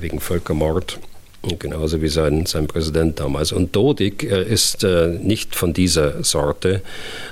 wegen 0.00 0.18
Völkermord. 0.18 0.98
Genauso 1.42 2.02
wie 2.02 2.08
sein, 2.08 2.44
sein 2.44 2.66
Präsident 2.66 3.18
damals. 3.18 3.52
Und 3.52 3.74
Dodik 3.74 4.24
äh, 4.24 4.42
ist 4.42 4.84
äh, 4.84 5.08
nicht 5.08 5.54
von 5.54 5.72
dieser 5.72 6.22
Sorte, 6.22 6.82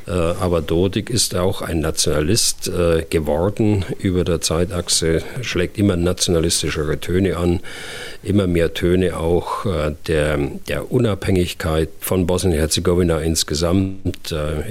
äh, 0.07 0.11
aber 0.11 0.63
Dodik 0.63 1.11
ist 1.11 1.37
auch 1.37 1.61
ein 1.61 1.81
Nationalist 1.81 2.71
geworden 3.11 3.85
über 3.99 4.25
der 4.25 4.41
Zeitachse, 4.41 5.23
schlägt 5.43 5.79
immer 5.79 5.97
nationalistischere 5.97 6.99
Töne 6.99 7.37
an, 7.37 7.61
immer 8.23 8.47
mehr 8.47 8.75
Töne 8.75 9.17
auch 9.17 9.67
der, 10.07 10.39
der 10.69 10.91
Unabhängigkeit 10.91 11.89
von 12.01 12.27
Bosnien-Herzegowina 12.27 13.21
insgesamt. 13.21 14.33
Er, 14.33 14.65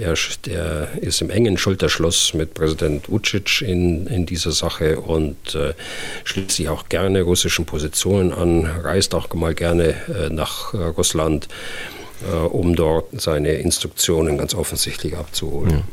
er, 0.48 0.88
ist 1.02 1.22
im 1.22 1.30
engen 1.30 1.58
Schulterschluss 1.58 2.34
mit 2.34 2.54
Präsident 2.54 3.10
Vucic 3.10 3.62
in, 3.62 4.08
in 4.08 4.26
dieser 4.26 4.52
Sache 4.52 5.00
und 5.00 5.58
schließt 6.24 6.52
sich 6.52 6.70
auch 6.70 6.90
gerne 6.90 7.22
russischen 7.22 7.66
Positionen 7.66 8.34
an, 8.34 8.66
reist 8.66 9.16
auch 9.16 9.27
mal 9.34 9.54
gerne 9.54 9.96
äh, 10.08 10.30
nach 10.30 10.74
äh, 10.74 10.78
Russland, 10.78 11.48
äh, 12.32 12.36
um 12.36 12.76
dort 12.76 13.20
seine 13.20 13.54
Instruktionen 13.54 14.38
ganz 14.38 14.54
offensichtlich 14.54 15.18
abzuholen. 15.18 15.72
Ja. 15.72 15.84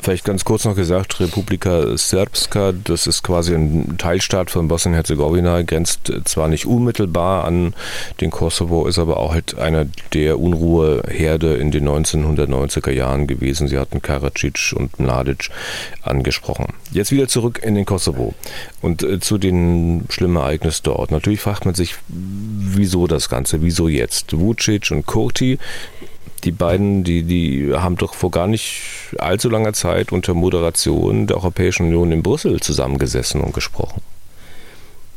Vielleicht 0.00 0.24
ganz 0.24 0.44
kurz 0.44 0.64
noch 0.64 0.76
gesagt, 0.76 1.18
Republika 1.18 1.96
Srpska, 1.96 2.72
das 2.72 3.06
ist 3.06 3.24
quasi 3.24 3.54
ein 3.54 3.96
Teilstaat 3.98 4.50
von 4.50 4.68
Bosnien-Herzegowina, 4.68 5.62
grenzt 5.62 6.12
zwar 6.24 6.48
nicht 6.48 6.66
unmittelbar 6.66 7.44
an 7.44 7.74
den 8.20 8.30
Kosovo, 8.30 8.86
ist 8.86 8.98
aber 8.98 9.16
auch 9.18 9.32
halt 9.32 9.58
einer 9.58 9.86
der 10.14 10.38
Unruheherde 10.38 11.56
in 11.56 11.72
den 11.72 11.88
1990er 11.88 12.92
Jahren 12.92 13.26
gewesen. 13.26 13.66
Sie 13.66 13.78
hatten 13.78 14.00
Karadzic 14.00 14.72
und 14.76 15.00
Mladic 15.00 15.50
angesprochen. 16.02 16.74
Jetzt 16.92 17.10
wieder 17.10 17.28
zurück 17.28 17.60
in 17.62 17.74
den 17.74 17.84
Kosovo 17.84 18.34
und 18.80 19.02
äh, 19.02 19.18
zu 19.18 19.36
den 19.36 20.04
schlimmen 20.10 20.36
Ereignissen 20.36 20.82
dort. 20.84 21.10
Natürlich 21.10 21.40
fragt 21.40 21.64
man 21.64 21.74
sich, 21.74 21.96
wieso 22.08 23.06
das 23.06 23.28
Ganze, 23.28 23.62
wieso 23.62 23.88
jetzt? 23.88 24.38
Vucic 24.38 24.90
und 24.90 25.06
Kurti 25.06 25.58
die 26.44 26.52
beiden, 26.52 27.04
die, 27.04 27.22
die 27.22 27.74
haben 27.74 27.96
doch 27.96 28.14
vor 28.14 28.30
gar 28.30 28.46
nicht 28.46 28.82
allzu 29.18 29.48
langer 29.48 29.72
Zeit 29.72 30.12
unter 30.12 30.34
Moderation 30.34 31.26
der 31.26 31.36
Europäischen 31.36 31.86
Union 31.86 32.12
in 32.12 32.22
Brüssel 32.22 32.60
zusammengesessen 32.60 33.40
und 33.40 33.54
gesprochen. 33.54 34.02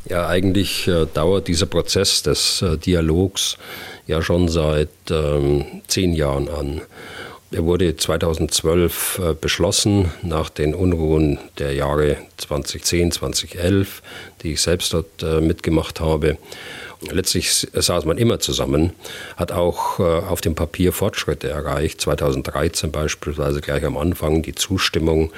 Ja, 0.05 0.27
eigentlich 0.27 0.87
äh, 0.87 1.05
dauert 1.13 1.47
dieser 1.47 1.67
Prozess 1.67 2.23
des 2.23 2.61
äh, 2.61 2.77
Dialogs 2.77 3.57
ja 4.07 4.21
schon 4.21 4.49
seit 4.49 4.89
ähm, 5.09 5.65
zehn 5.87 6.13
Jahren 6.13 6.49
an. 6.49 6.81
Er 7.51 7.65
wurde 7.65 7.95
2012 7.97 9.19
äh, 9.19 9.33
beschlossen 9.33 10.11
nach 10.21 10.49
den 10.49 10.73
Unruhen 10.73 11.37
der 11.59 11.73
Jahre 11.73 12.17
2010, 12.37 13.11
2011, 13.11 14.01
die 14.41 14.53
ich 14.53 14.61
selbst 14.61 14.93
dort 14.93 15.21
äh, 15.21 15.41
mitgemacht 15.41 15.99
habe. 15.99 16.37
Letztlich 17.09 17.67
saß 17.73 18.05
man 18.05 18.19
immer 18.19 18.39
zusammen, 18.39 18.93
hat 19.35 19.51
auch 19.51 19.99
äh, 19.99 20.03
auf 20.03 20.39
dem 20.39 20.53
Papier 20.53 20.93
Fortschritte 20.93 21.49
erreicht. 21.49 21.99
2013 21.99 22.91
beispielsweise 22.91 23.59
gleich 23.59 23.83
am 23.83 23.97
Anfang 23.97 24.43
die 24.43 24.53
Zustimmung, 24.53 25.31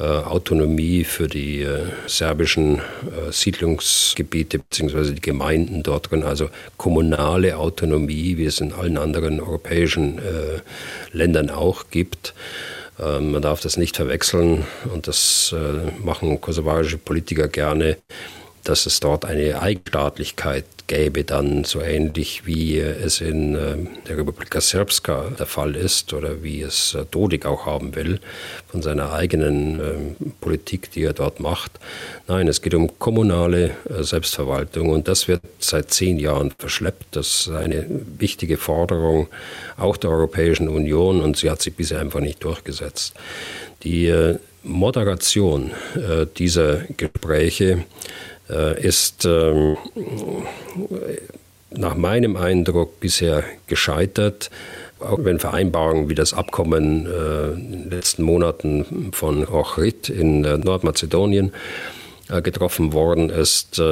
äh, 0.00 0.02
Autonomie 0.02 1.04
für 1.04 1.28
die 1.28 1.62
äh, 1.62 1.84
serbischen 2.08 2.80
Siedlungsgebiete 3.30 4.58
bzw. 4.58 5.12
die 5.12 5.20
Gemeinden 5.20 5.84
dort 5.84 6.10
drin, 6.10 6.24
also 6.24 6.50
kommunale 6.78 7.58
Autonomie, 7.58 8.36
wie 8.36 8.46
es 8.46 8.58
in 8.58 8.72
allen 8.72 8.98
anderen 8.98 9.40
europäischen 9.40 10.20
Ländern 11.12 11.50
auch 11.50 11.84
gibt. 11.90 12.34
Ähm, 12.98 13.30
man 13.32 13.42
darf 13.42 13.60
das 13.60 13.76
nicht 13.76 13.96
verwechseln 13.96 14.64
und 14.92 15.06
das 15.06 15.54
machen 16.02 16.40
kosovarische 16.40 16.98
Politiker 16.98 17.46
gerne 17.46 17.98
dass 18.64 18.86
es 18.86 19.00
dort 19.00 19.24
eine 19.24 19.60
Eigenstaatlichkeit 19.60 20.64
gäbe, 20.86 21.24
dann 21.24 21.64
so 21.64 21.80
ähnlich 21.80 22.46
wie 22.46 22.78
es 22.78 23.20
in 23.20 23.54
äh, 23.54 23.76
der 24.06 24.18
Republika 24.18 24.60
Srpska 24.60 25.30
der 25.38 25.46
Fall 25.46 25.76
ist 25.76 26.12
oder 26.12 26.42
wie 26.42 26.60
es 26.60 26.94
äh, 26.94 27.04
Dodik 27.10 27.46
auch 27.46 27.64
haben 27.64 27.94
will, 27.94 28.20
von 28.68 28.82
seiner 28.82 29.12
eigenen 29.12 29.80
ähm, 29.80 30.32
Politik, 30.40 30.90
die 30.90 31.04
er 31.04 31.14
dort 31.14 31.40
macht. 31.40 31.72
Nein, 32.28 32.48
es 32.48 32.60
geht 32.60 32.74
um 32.74 32.98
kommunale 32.98 33.70
äh, 33.88 34.02
Selbstverwaltung 34.02 34.90
und 34.90 35.08
das 35.08 35.26
wird 35.26 35.40
seit 35.58 35.90
zehn 35.90 36.18
Jahren 36.18 36.52
verschleppt. 36.58 37.16
Das 37.16 37.46
ist 37.46 37.48
eine 37.48 37.86
wichtige 38.18 38.58
Forderung 38.58 39.28
auch 39.78 39.96
der 39.96 40.10
Europäischen 40.10 40.68
Union 40.68 41.22
und 41.22 41.36
sie 41.38 41.50
hat 41.50 41.62
sich 41.62 41.74
bisher 41.74 42.00
einfach 42.00 42.20
nicht 42.20 42.44
durchgesetzt. 42.44 43.14
Die 43.84 44.34
Moderation 44.62 45.72
dieser 46.38 46.84
Gespräche 46.96 47.84
ist 48.48 49.24
ähm, 49.24 49.76
nach 51.70 51.94
meinem 51.94 52.36
Eindruck 52.36 53.00
bisher 53.00 53.44
gescheitert. 53.66 54.50
Auch 55.00 55.18
wenn 55.22 55.38
Vereinbarungen 55.38 56.08
wie 56.08 56.14
das 56.14 56.32
Abkommen 56.32 57.06
äh, 57.06 57.52
in 57.52 57.72
den 57.72 57.90
letzten 57.90 58.22
Monaten 58.22 59.10
von 59.12 59.46
Ochrid 59.46 60.08
in 60.08 60.44
äh, 60.44 60.56
Nordmazedonien 60.58 61.52
getroffen 62.42 62.94
worden 62.94 63.28
ist. 63.28 63.82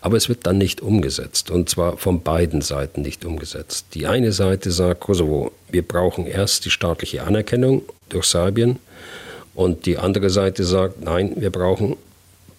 Aber 0.00 0.16
es 0.16 0.28
wird 0.28 0.46
dann 0.46 0.58
nicht 0.58 0.80
umgesetzt. 0.80 1.50
Und 1.50 1.68
zwar 1.68 1.96
von 1.96 2.22
beiden 2.22 2.62
Seiten 2.62 3.02
nicht 3.02 3.24
umgesetzt. 3.24 3.86
Die 3.94 4.06
eine 4.06 4.30
Seite 4.30 4.70
sagt, 4.70 5.00
Kosovo, 5.00 5.50
wir 5.68 5.82
brauchen 5.82 6.24
erst 6.28 6.64
die 6.64 6.70
staatliche 6.70 7.24
Anerkennung 7.24 7.82
durch 8.08 8.26
Serbien. 8.26 8.78
Und 9.56 9.86
die 9.86 9.98
andere 9.98 10.30
Seite 10.30 10.62
sagt, 10.62 11.02
nein, 11.02 11.32
wir 11.34 11.50
brauchen 11.50 11.96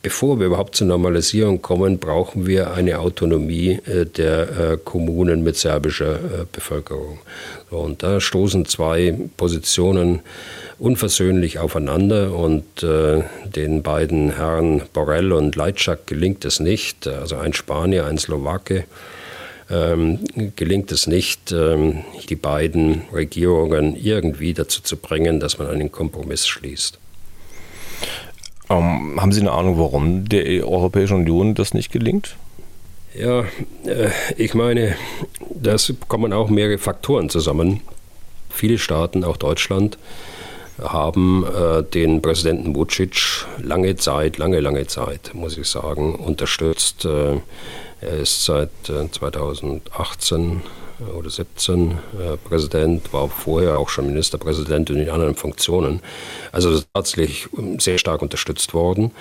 Bevor 0.04 0.40
wir 0.40 0.48
überhaupt 0.48 0.76
zur 0.76 0.88
Normalisierung 0.88 1.62
kommen, 1.62 2.00
brauchen 2.00 2.48
wir 2.48 2.74
eine 2.74 2.98
Autonomie 3.00 3.80
äh, 3.86 4.06
der 4.06 4.42
äh, 4.42 4.78
Kommunen 4.84 5.44
mit 5.44 5.58
serbischer 5.58 6.16
äh, 6.16 6.46
Bevölkerung. 6.52 7.20
Und 7.70 8.02
da 8.02 8.20
stoßen 8.20 8.66
zwei 8.66 9.16
Positionen 9.38 10.22
unversöhnlich 10.80 11.60
aufeinander 11.60 12.36
und 12.36 12.66
den 12.82 13.84
beiden 13.84 14.36
Herren 14.36 14.82
Borrell 14.92 15.32
und 15.32 15.56
Leitschak 15.56 16.06
gelingt 16.08 16.44
es 16.44 16.60
nicht, 16.60 17.08
also 17.08 17.38
ein 17.38 17.54
Spanier, 17.54 18.08
ein 18.08 18.18
Slowake, 18.18 18.86
ähm, 19.70 20.20
gelingt 20.58 20.92
es 20.92 21.08
nicht, 21.08 21.54
ähm, 21.54 22.00
die 22.28 22.36
beiden 22.36 23.04
Regierungen 23.14 23.96
irgendwie 23.96 24.54
dazu 24.54 24.82
zu 24.82 24.98
bringen, 24.98 25.40
dass 25.40 25.60
man 25.60 25.68
einen 25.68 25.92
Kompromiss 25.92 26.46
schließt. 26.46 27.00
Ähm, 28.72 29.20
haben 29.20 29.32
Sie 29.32 29.42
eine 29.42 29.52
Ahnung, 29.52 29.78
warum 29.78 30.30
der 30.30 30.66
Europäischen 30.66 31.18
Union 31.18 31.56
das 31.56 31.74
nicht 31.74 31.92
gelingt? 31.92 32.38
Ja, 33.14 33.44
ich 34.38 34.54
meine, 34.54 34.96
das 35.50 35.94
kommen 36.08 36.32
auch 36.32 36.50
mehrere 36.50 36.78
Faktoren 36.78 37.30
zusammen. 37.30 37.82
Viele 38.50 38.78
Staaten, 38.78 39.26
auch 39.26 39.36
Deutschland, 39.36 39.98
haben 40.82 41.46
äh, 41.46 41.84
den 41.84 42.22
Präsidenten 42.22 42.74
Vucic 42.74 43.46
lange 43.62 43.98
Zeit, 43.98 44.38
lange, 44.38 44.62
lange 44.62 44.88
Zeit, 44.88 45.32
muss 45.34 45.58
ich 45.58 45.68
sagen, 45.68 46.16
unterstützt. 46.16 47.04
Äh, 47.04 47.42
er 48.00 48.18
ist 48.22 48.46
seit 48.46 48.70
äh, 48.90 49.12
2018 49.12 50.40
äh, 50.40 50.81
oder 51.18 51.30
17 51.30 51.92
äh, 51.92 52.38
Präsident, 52.38 53.14
war 53.14 53.30
vorher 53.30 53.80
auch 53.80 53.90
schon 53.90 54.08
Ministerpräsident 54.08 54.90
in 54.90 55.10
anderen 55.10 55.36
Funktionen. 55.36 56.02
Also 56.52 56.82
tatsächlich 56.94 57.48
sehr 57.78 57.98
stark 57.98 58.22
unterstützt 58.22 58.74
worden. 58.74 59.12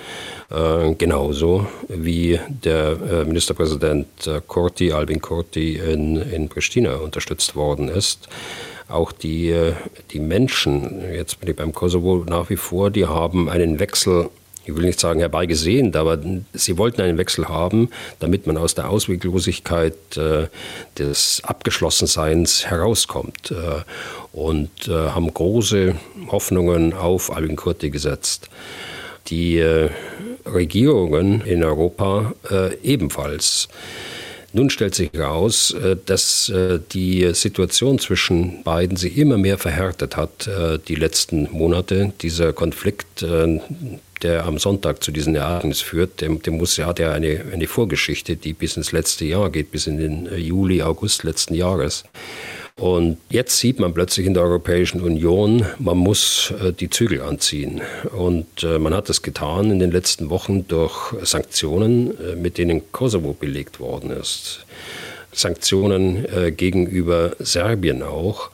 Äh, 0.49 0.93
genauso 0.95 1.67
wie 1.87 2.39
der 2.47 2.97
äh, 3.01 3.25
Ministerpräsident 3.25 4.07
Kurti, 4.47 4.91
Albin 4.91 5.21
Kurti 5.21 5.77
in, 5.77 6.17
in 6.17 6.49
Pristina 6.49 6.95
unterstützt 6.95 7.55
worden 7.55 7.87
ist 7.87 8.27
auch 8.87 9.13
die, 9.13 9.71
die 10.11 10.19
Menschen, 10.19 11.01
jetzt 11.13 11.39
bin 11.39 11.49
ich 11.49 11.55
beim 11.55 11.71
Kosovo 11.71 12.25
nach 12.27 12.49
wie 12.49 12.57
vor, 12.57 12.91
die 12.91 13.05
haben 13.05 13.47
einen 13.47 13.79
Wechsel 13.79 14.29
ich 14.65 14.75
will 14.75 14.85
nicht 14.85 14.99
sagen 14.99 15.19
herbeigesehnt, 15.19 15.95
aber 15.95 16.19
sie 16.53 16.77
wollten 16.77 17.01
einen 17.01 17.17
Wechsel 17.17 17.47
haben, 17.47 17.89
damit 18.19 18.45
man 18.45 18.57
aus 18.57 18.75
der 18.75 18.89
Ausweglosigkeit 18.89 20.17
äh, 20.17 20.47
des 20.97 21.41
Abgeschlossenseins 21.43 22.67
herauskommt 22.67 23.51
äh, 23.51 23.81
und 24.33 24.87
äh, 24.87 24.91
haben 24.91 25.33
große 25.33 25.95
Hoffnungen 26.31 26.93
auf 26.93 27.35
Albin 27.35 27.55
Kurti 27.55 27.89
gesetzt. 27.89 28.49
Die 29.27 29.57
äh, 29.57 29.89
Regierungen 30.45 31.41
in 31.41 31.63
Europa 31.63 32.33
äh, 32.49 32.75
ebenfalls. 32.83 33.67
Nun 34.53 34.69
stellt 34.69 34.95
sich 34.95 35.11
heraus, 35.13 35.71
äh, 35.71 35.95
dass 36.05 36.51
die 36.93 37.33
Situation 37.33 37.99
zwischen 37.99 38.63
beiden 38.63 38.97
sich 38.97 39.17
immer 39.17 39.37
mehr 39.37 39.57
verhärtet 39.57 40.17
hat, 40.17 40.49
die 40.87 40.95
letzten 40.95 41.49
Monate. 41.51 42.13
Dieser 42.21 42.51
Konflikt, 42.51 43.25
der 44.23 44.45
am 44.45 44.57
Sonntag 44.57 45.03
zu 45.03 45.11
diesen 45.11 45.35
Ereignissen 45.35 45.85
führt, 45.85 46.21
dem, 46.21 46.41
dem 46.41 46.57
muss, 46.57 46.77
hat 46.77 46.99
ja 46.99 47.11
eine, 47.11 47.45
eine 47.51 47.67
Vorgeschichte, 47.67 48.35
die 48.35 48.53
bis 48.53 48.77
ins 48.77 48.91
letzte 48.91 49.25
Jahr 49.25 49.49
geht, 49.49 49.71
bis 49.71 49.87
in 49.87 49.97
den 49.97 50.29
Juli, 50.37 50.81
August 50.81 51.23
letzten 51.23 51.53
Jahres. 51.53 52.03
Und 52.81 53.17
jetzt 53.29 53.59
sieht 53.59 53.79
man 53.79 53.93
plötzlich 53.93 54.25
in 54.25 54.33
der 54.33 54.43
Europäischen 54.43 55.01
Union, 55.01 55.65
man 55.77 55.97
muss 55.97 56.51
äh, 56.59 56.73
die 56.73 56.89
Zügel 56.89 57.21
anziehen. 57.21 57.81
Und 58.15 58.63
äh, 58.63 58.79
man 58.79 58.93
hat 58.93 59.09
das 59.09 59.21
getan 59.21 59.69
in 59.71 59.79
den 59.79 59.91
letzten 59.91 60.29
Wochen 60.29 60.67
durch 60.67 61.13
Sanktionen, 61.21 62.17
äh, 62.19 62.35
mit 62.35 62.57
denen 62.57 62.91
Kosovo 62.91 63.33
belegt 63.33 63.79
worden 63.79 64.11
ist. 64.11 64.65
Sanktionen 65.33 66.27
gegenüber 66.57 67.31
Serbien 67.39 68.03
auch 68.03 68.49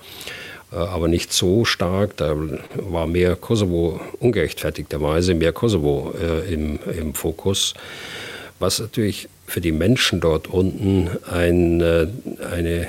aber 0.72 1.08
nicht 1.08 1.32
so 1.34 1.66
stark. 1.66 2.18
Da 2.18 2.36
war 2.76 3.08
mehr 3.08 3.36
Kosovo 3.36 4.00
ungerechtfertigterweise, 4.20 5.34
mehr 5.34 5.54
Kosovo 5.54 6.14
äh, 6.20 6.54
im, 6.54 6.80
im 6.98 7.14
Fokus 7.14 7.74
was 8.60 8.80
natürlich 8.80 9.30
für 9.46 9.62
die 9.62 9.72
Menschen 9.72 10.20
dort 10.20 10.48
unten 10.48 11.10
ein, 11.30 11.82
eine, 11.82 12.88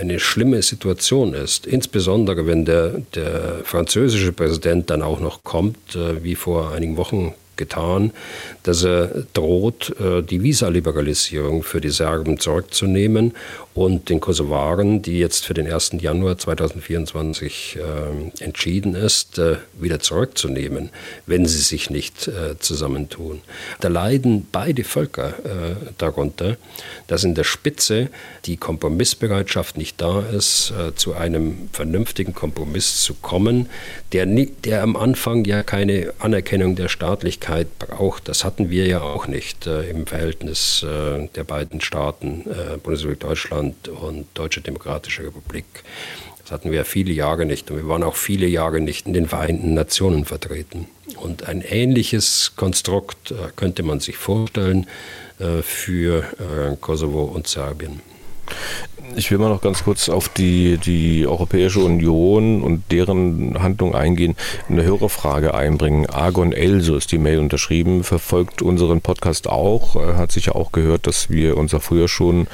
eine 0.00 0.20
schlimme 0.20 0.62
Situation 0.62 1.34
ist. 1.34 1.66
Insbesondere 1.66 2.46
wenn 2.46 2.64
der, 2.64 3.00
der 3.14 3.60
französische 3.64 4.32
Präsident 4.32 4.90
dann 4.90 5.02
auch 5.02 5.20
noch 5.20 5.42
kommt, 5.42 5.96
äh, 5.96 6.22
wie 6.22 6.34
vor 6.34 6.72
einigen 6.72 6.96
Wochen 6.96 7.34
getan, 7.56 8.12
dass 8.62 8.84
er 8.84 9.24
droht, 9.32 9.94
äh, 9.98 10.22
die 10.22 10.42
Visaliberalisierung 10.42 11.62
für 11.62 11.80
die 11.80 11.90
Serben 11.90 12.38
zurückzunehmen 12.38 13.32
und 13.76 14.08
den 14.08 14.20
Kosovaren, 14.20 15.02
die 15.02 15.18
jetzt 15.20 15.44
für 15.44 15.54
den 15.54 15.70
1. 15.70 15.92
Januar 16.00 16.38
2024 16.38 17.78
äh, 17.78 18.42
entschieden 18.42 18.94
ist, 18.96 19.38
äh, 19.38 19.58
wieder 19.78 20.00
zurückzunehmen, 20.00 20.90
wenn 21.26 21.46
sie 21.46 21.60
sich 21.60 21.90
nicht 21.90 22.30
zusammentun. 22.58 23.42
Da 23.80 23.88
leiden 23.88 24.48
beide 24.50 24.84
Völker 24.84 25.34
darunter, 25.98 26.56
dass 27.06 27.24
in 27.24 27.34
der 27.34 27.44
Spitze 27.44 28.08
die 28.46 28.56
Kompromissbereitschaft 28.56 29.76
nicht 29.76 30.00
da 30.00 30.20
ist, 30.20 30.72
zu 30.96 31.14
einem 31.14 31.68
vernünftigen 31.72 32.34
Kompromiss 32.34 33.02
zu 33.02 33.14
kommen, 33.14 33.68
der, 34.12 34.26
der 34.26 34.82
am 34.82 34.96
Anfang 34.96 35.44
ja 35.44 35.62
keine 35.62 36.12
Anerkennung 36.18 36.76
der 36.76 36.88
Staatlichkeit 36.88 37.78
braucht. 37.78 38.28
Das 38.28 38.44
hatten 38.44 38.70
wir 38.70 38.86
ja 38.86 39.02
auch 39.02 39.26
nicht 39.26 39.66
äh, 39.66 39.90
im 39.90 40.06
Verhältnis 40.06 40.82
äh, 40.82 41.28
der 41.34 41.44
beiden 41.44 41.80
Staaten, 41.80 42.44
äh, 42.46 42.76
Bundesrepublik 42.78 43.20
Deutschland 43.20 43.65
und 43.88 44.26
Deutsche 44.34 44.60
Demokratische 44.60 45.24
Republik. 45.24 45.64
Das 46.42 46.52
hatten 46.52 46.70
wir 46.70 46.84
viele 46.84 47.12
Jahre 47.12 47.44
nicht 47.44 47.70
und 47.70 47.78
wir 47.78 47.88
waren 47.88 48.04
auch 48.04 48.14
viele 48.14 48.46
Jahre 48.46 48.80
nicht 48.80 49.06
in 49.06 49.12
den 49.12 49.26
Vereinten 49.26 49.74
Nationen 49.74 50.24
vertreten. 50.24 50.86
Und 51.16 51.48
ein 51.48 51.60
ähnliches 51.60 52.52
Konstrukt 52.56 53.32
äh, 53.32 53.34
könnte 53.56 53.82
man 53.82 54.00
sich 54.00 54.16
vorstellen 54.16 54.86
äh, 55.38 55.62
für 55.62 56.24
äh, 56.38 56.76
Kosovo 56.80 57.24
und 57.24 57.48
Serbien. 57.48 58.00
Ich 59.14 59.30
will 59.30 59.38
mal 59.38 59.48
noch 59.48 59.60
ganz 59.60 59.84
kurz 59.84 60.08
auf 60.08 60.28
die, 60.28 60.78
die 60.78 61.26
Europäische 61.26 61.80
Union 61.80 62.62
und 62.62 62.90
deren 62.90 63.62
Handlung 63.62 63.94
eingehen, 63.94 64.36
eine 64.68 64.84
höhere 64.84 65.08
Frage 65.08 65.54
einbringen. 65.54 66.06
Argon 66.06 66.52
L, 66.52 66.80
so 66.80 66.96
ist 66.96 67.12
die 67.12 67.18
Mail 67.18 67.38
unterschrieben, 67.38 68.04
verfolgt 68.04 68.62
unseren 68.62 69.02
Podcast 69.02 69.48
auch, 69.48 69.94
hat 70.16 70.32
sich 70.32 70.46
ja 70.46 70.54
auch 70.54 70.72
gehört, 70.72 71.06
dass 71.06 71.28
wir 71.28 71.56
uns 71.56 71.72
ja 71.72 71.78
früher 71.78 72.08
schon 72.08 72.46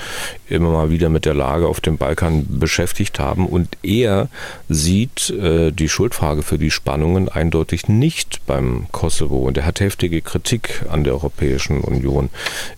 immer 0.49 0.71
mal 0.71 0.91
wieder 0.91 1.09
mit 1.09 1.25
der 1.25 1.35
Lage 1.35 1.67
auf 1.67 1.81
dem 1.81 1.97
Balkan 1.97 2.47
beschäftigt 2.49 3.19
haben 3.19 3.47
und 3.47 3.69
er 3.83 4.29
sieht 4.69 5.31
äh, 5.31 5.71
die 5.71 5.89
Schuldfrage 5.89 6.43
für 6.43 6.59
die 6.59 6.71
Spannungen 6.71 7.29
eindeutig 7.29 7.89
nicht 7.89 8.45
beim 8.47 8.87
Kosovo 8.91 9.39
und 9.39 9.57
er 9.57 9.67
hat 9.67 9.81
heftige 9.81 10.23
Kritik 10.23 10.85
an 10.91 11.05
der 11.05 11.15
Europäischen 11.15 11.81
Union. 11.81 12.31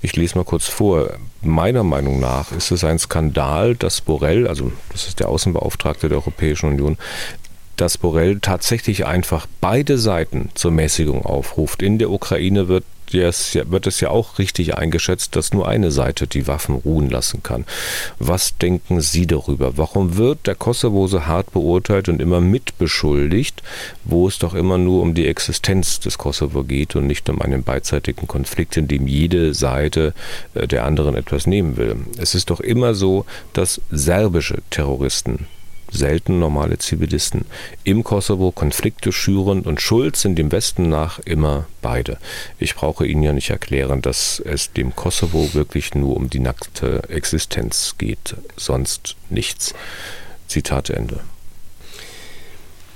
Ich 0.02 0.16
lese 0.16 0.36
mal 0.36 0.44
kurz 0.44 0.66
vor. 0.66 1.10
Meiner 1.46 1.82
Meinung 1.82 2.20
nach 2.20 2.52
ist 2.52 2.70
es 2.70 2.84
ein 2.84 2.98
Skandal, 2.98 3.53
dass 3.78 4.00
Borrell, 4.00 4.46
also 4.48 4.72
das 4.90 5.06
ist 5.06 5.20
der 5.20 5.28
Außenbeauftragte 5.28 6.08
der 6.08 6.18
Europäischen 6.18 6.68
Union, 6.68 6.98
dass 7.76 7.98
Borrell 7.98 8.38
tatsächlich 8.40 9.06
einfach 9.06 9.46
beide 9.60 9.98
Seiten 9.98 10.50
zur 10.54 10.70
Mäßigung 10.70 11.24
aufruft. 11.24 11.82
In 11.82 11.98
der 11.98 12.10
Ukraine 12.10 12.68
wird 12.68 12.84
wird 13.14 13.86
es 13.86 14.00
ja 14.00 14.10
auch 14.10 14.38
richtig 14.38 14.76
eingeschätzt, 14.76 15.36
dass 15.36 15.52
nur 15.52 15.68
eine 15.68 15.90
Seite 15.90 16.26
die 16.26 16.46
Waffen 16.46 16.76
ruhen 16.76 17.10
lassen 17.10 17.42
kann. 17.42 17.64
Was 18.18 18.56
denken 18.58 19.00
Sie 19.00 19.26
darüber? 19.26 19.76
Warum 19.76 20.16
wird 20.16 20.46
der 20.46 20.54
Kosovo 20.54 21.06
so 21.06 21.26
hart 21.26 21.52
beurteilt 21.52 22.08
und 22.08 22.20
immer 22.20 22.40
mitbeschuldigt, 22.40 23.62
wo 24.04 24.28
es 24.28 24.38
doch 24.38 24.54
immer 24.54 24.78
nur 24.78 25.02
um 25.02 25.14
die 25.14 25.26
Existenz 25.26 26.00
des 26.00 26.18
Kosovo 26.18 26.64
geht 26.64 26.96
und 26.96 27.06
nicht 27.06 27.28
um 27.28 27.40
einen 27.40 27.62
beidseitigen 27.62 28.26
Konflikt, 28.26 28.76
in 28.76 28.88
dem 28.88 29.06
jede 29.06 29.54
Seite 29.54 30.14
äh, 30.54 30.66
der 30.66 30.84
anderen 30.84 31.14
etwas 31.14 31.46
nehmen 31.46 31.76
will? 31.76 31.96
Es 32.18 32.34
ist 32.34 32.50
doch 32.50 32.60
immer 32.60 32.94
so, 32.94 33.24
dass 33.52 33.80
serbische 33.90 34.58
Terroristen 34.70 35.46
selten 35.90 36.38
normale 36.38 36.78
Zivilisten. 36.78 37.44
Im 37.84 38.04
Kosovo 38.04 38.50
Konflikte 38.50 39.12
schüren 39.12 39.62
und 39.62 39.80
schuld 39.80 40.16
sind 40.16 40.36
dem 40.36 40.52
Westen 40.52 40.88
nach 40.88 41.18
immer 41.20 41.66
beide. 41.82 42.18
Ich 42.58 42.74
brauche 42.74 43.06
Ihnen 43.06 43.22
ja 43.22 43.32
nicht 43.32 43.50
erklären, 43.50 44.02
dass 44.02 44.40
es 44.44 44.72
dem 44.72 44.94
Kosovo 44.94 45.54
wirklich 45.54 45.94
nur 45.94 46.16
um 46.16 46.30
die 46.30 46.40
nackte 46.40 47.02
Existenz 47.08 47.94
geht, 47.98 48.36
sonst 48.56 49.16
nichts. 49.30 49.74
Zitat 50.48 50.90
Ende. 50.90 51.20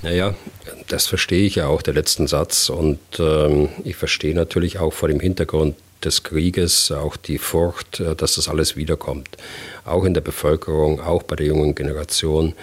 Naja, 0.02 0.34
das 0.86 1.06
verstehe 1.06 1.44
ich 1.44 1.56
ja 1.56 1.66
auch, 1.66 1.82
der 1.82 1.94
letzten 1.94 2.26
Satz. 2.26 2.68
Und 2.68 3.00
ähm, 3.18 3.68
ich 3.84 3.96
verstehe 3.96 4.34
natürlich 4.34 4.78
auch 4.78 4.92
vor 4.92 5.08
dem 5.08 5.20
Hintergrund 5.20 5.74
des 6.04 6.22
Krieges 6.22 6.92
auch 6.92 7.16
die 7.16 7.38
Furcht, 7.38 8.00
äh, 8.00 8.14
dass 8.14 8.36
das 8.36 8.48
alles 8.48 8.76
wiederkommt. 8.76 9.28
Auch 9.84 10.04
in 10.04 10.14
der 10.14 10.20
Bevölkerung, 10.20 11.00
auch 11.00 11.22
bei 11.22 11.36
der 11.36 11.46
jungen 11.46 11.74
Generation, 11.74 12.54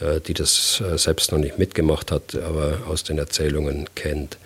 äh, 0.00 0.20
die 0.20 0.34
das 0.34 0.80
äh, 0.80 0.96
selbst 0.98 1.32
noch 1.32 1.38
nicht 1.38 1.58
mitgemacht 1.58 2.10
hat, 2.10 2.34
aber 2.34 2.78
aus 2.88 3.04
den 3.04 3.18
Erzählungen 3.18 3.88
kennt. 3.94 4.38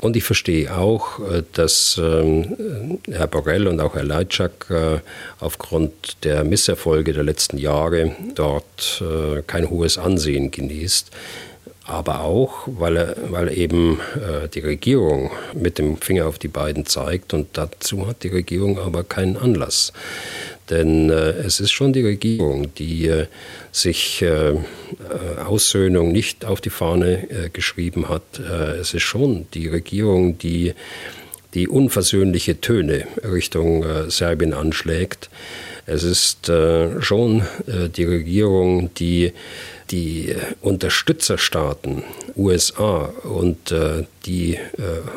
Und 0.00 0.16
ich 0.16 0.22
verstehe 0.22 0.76
auch, 0.76 1.18
dass 1.54 2.00
ähm, 2.00 3.00
Herr 3.10 3.26
Borrell 3.26 3.66
und 3.66 3.80
auch 3.80 3.96
Herr 3.96 4.04
Leitschak 4.04 4.66
aufgrund 5.40 6.22
der 6.22 6.44
Misserfolge 6.44 7.12
der 7.12 7.24
letzten 7.24 7.58
Jahre 7.58 8.14
dort 8.36 9.02
kein 9.48 9.68
hohes 9.68 9.98
Ansehen 9.98 10.52
genießt 10.52 11.10
aber 11.88 12.20
auch, 12.20 12.66
weil, 12.66 12.96
er, 12.96 13.16
weil 13.30 13.56
eben 13.56 13.98
äh, 14.14 14.48
die 14.48 14.60
Regierung 14.60 15.30
mit 15.54 15.78
dem 15.78 15.96
Finger 15.96 16.26
auf 16.26 16.38
die 16.38 16.48
beiden 16.48 16.86
zeigt 16.86 17.34
und 17.34 17.48
dazu 17.54 18.06
hat 18.06 18.22
die 18.22 18.28
Regierung 18.28 18.78
aber 18.78 19.04
keinen 19.04 19.36
Anlass. 19.36 19.92
Denn 20.70 21.08
äh, 21.08 21.30
es 21.30 21.60
ist 21.60 21.72
schon 21.72 21.92
die 21.92 22.04
Regierung, 22.04 22.74
die 22.74 23.06
äh, 23.06 23.26
sich 23.72 24.20
äh, 24.20 24.50
äh, 24.50 24.56
Aussöhnung 25.44 26.12
nicht 26.12 26.44
auf 26.44 26.60
die 26.60 26.70
Fahne 26.70 27.30
äh, 27.30 27.48
geschrieben 27.50 28.08
hat. 28.08 28.38
es 28.38 28.94
ist 28.94 29.02
schon 29.02 29.46
die 29.54 29.68
Regierung, 29.68 30.38
die 30.38 30.74
die 31.54 31.68
unversöhnliche 31.68 32.60
Töne 32.60 33.06
Richtung 33.24 33.82
äh, 33.82 34.10
Serbien 34.10 34.52
anschlägt. 34.52 35.30
Es 35.86 36.02
ist 36.02 36.48
äh, 36.48 37.00
schon 37.00 37.40
äh, 37.66 37.88
die 37.88 38.04
Regierung, 38.04 38.92
die 38.94 39.32
die 39.90 40.34
Unterstützerstaaten 40.60 42.02
USA 42.36 43.12
und 43.24 43.72
äh, 43.72 44.04
die 44.26 44.54
äh, 44.54 44.58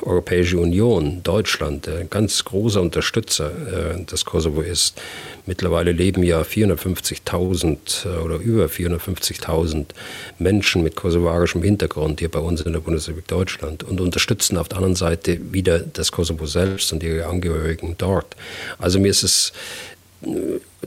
Europäische 0.04 0.58
Union, 0.58 1.22
Deutschland, 1.24 1.88
ein 1.88 2.10
ganz 2.10 2.46
großer 2.46 2.82
Unterstützer 2.82 3.52
äh, 3.52 4.04
des 4.06 4.26
Kosovo 4.26 4.62
ist. 4.62 5.00
Mittlerweile 5.46 5.92
leben 5.92 6.24
ja 6.24 6.42
450.000 6.42 8.06
äh, 8.06 8.20
oder 8.20 8.38
über 8.38 8.66
450.000 8.66 9.88
Menschen 10.40 10.84
mit 10.84 10.96
kosovarischem 10.96 11.62
Hintergrund 11.62 12.20
hier 12.20 12.30
bei 12.30 12.40
uns 12.40 12.62
in 12.62 12.74
der 12.74 12.80
Bundesrepublik 12.80 13.28
Deutschland 13.28 13.84
und 13.84 14.00
unterstützen 14.00 14.58
auf 14.58 14.70
der 14.70 14.78
anderen 14.78 14.96
Seite 14.96 15.40
wieder 15.52 15.80
das 15.80 16.12
Kosovo 16.12 16.46
selbst 16.46 16.94
und 16.94 17.04
ihre 17.04 17.26
Angehörigen 17.26 17.96
dort. 17.98 18.36
Also 18.80 19.00
mir 19.00 19.10
ist 19.10 19.24
es 19.24 19.52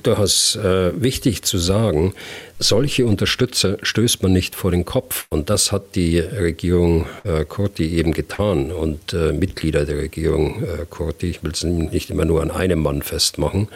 durchaus 0.02 0.56
äh, 0.56 0.92
wichtig 1.00 1.42
zu 1.42 1.58
sagen, 1.58 2.14
solche 2.58 3.06
Unterstützer 3.06 3.78
stößt 3.82 4.22
man 4.22 4.32
nicht 4.32 4.54
vor 4.54 4.70
den 4.70 4.84
Kopf. 4.84 5.26
Und 5.30 5.50
das 5.50 5.72
hat 5.72 5.94
die 5.94 6.18
Regierung 6.18 7.06
äh, 7.24 7.44
Kurti 7.44 7.96
eben 7.96 8.12
getan 8.12 8.70
und 8.70 9.12
äh, 9.12 9.32
Mitglieder 9.32 9.84
der 9.84 9.98
Regierung 9.98 10.62
äh, 10.62 10.86
Kurti. 10.88 11.30
Ich 11.30 11.42
will 11.42 11.52
es 11.52 11.64
nicht 11.64 12.10
immer 12.10 12.24
nur 12.24 12.42
an 12.42 12.50
einem 12.50 12.80
Mann 12.80 13.02
festmachen. 13.02 13.68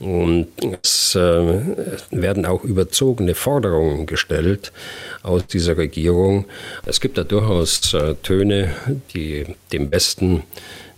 Und 0.00 0.46
es 0.80 1.16
äh, 1.16 1.60
werden 2.12 2.46
auch 2.46 2.62
überzogene 2.62 3.34
Forderungen 3.34 4.06
gestellt 4.06 4.72
aus 5.24 5.46
dieser 5.46 5.76
Regierung. 5.76 6.44
Es 6.86 7.00
gibt 7.00 7.18
da 7.18 7.24
durchaus 7.24 7.94
äh, 7.94 8.14
Töne, 8.22 8.74
die 9.12 9.44
dem 9.72 9.90
Besten 9.90 10.44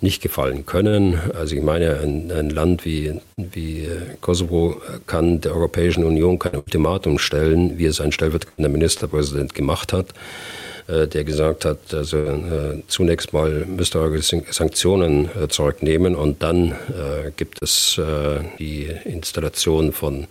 nicht 0.02 0.22
gefallen 0.22 0.66
können. 0.66 1.18
Also 1.34 1.56
ich 1.56 1.62
meine, 1.62 2.00
ein, 2.00 2.30
ein 2.32 2.50
Land 2.50 2.84
wie, 2.84 3.20
wie 3.36 3.84
äh, 3.84 4.16
Kosovo 4.20 4.80
kann 5.06 5.40
der 5.40 5.54
Europäischen 5.54 6.04
Union 6.04 6.38
kein 6.38 6.56
Ultimatum 6.56 7.18
stellen, 7.18 7.78
wie 7.78 7.86
es 7.86 8.00
ein 8.00 8.12
stellvertretender 8.12 8.70
Ministerpräsident 8.70 9.54
gemacht 9.54 9.92
hat 9.92 10.14
äh, 10.88 11.06
der 11.06 11.24
gesagt 11.24 11.64
hat, 11.64 11.92
also 11.92 12.18
äh, 12.18 12.82
zunächst 12.88 13.32
mal 13.32 13.64
müsst 13.66 13.94
ihr 13.94 14.00
eure 14.00 14.20
Sanktionen 14.22 15.28
äh, 15.36 15.48
zurücknehmen 15.48 16.14
und 16.14 16.42
dann 16.42 16.72
äh, 16.72 17.30
gibt 17.36 17.62
es 17.62 17.98
äh, 17.98 18.40
die 18.58 18.88
Installation 19.04 19.92
von 19.92 20.26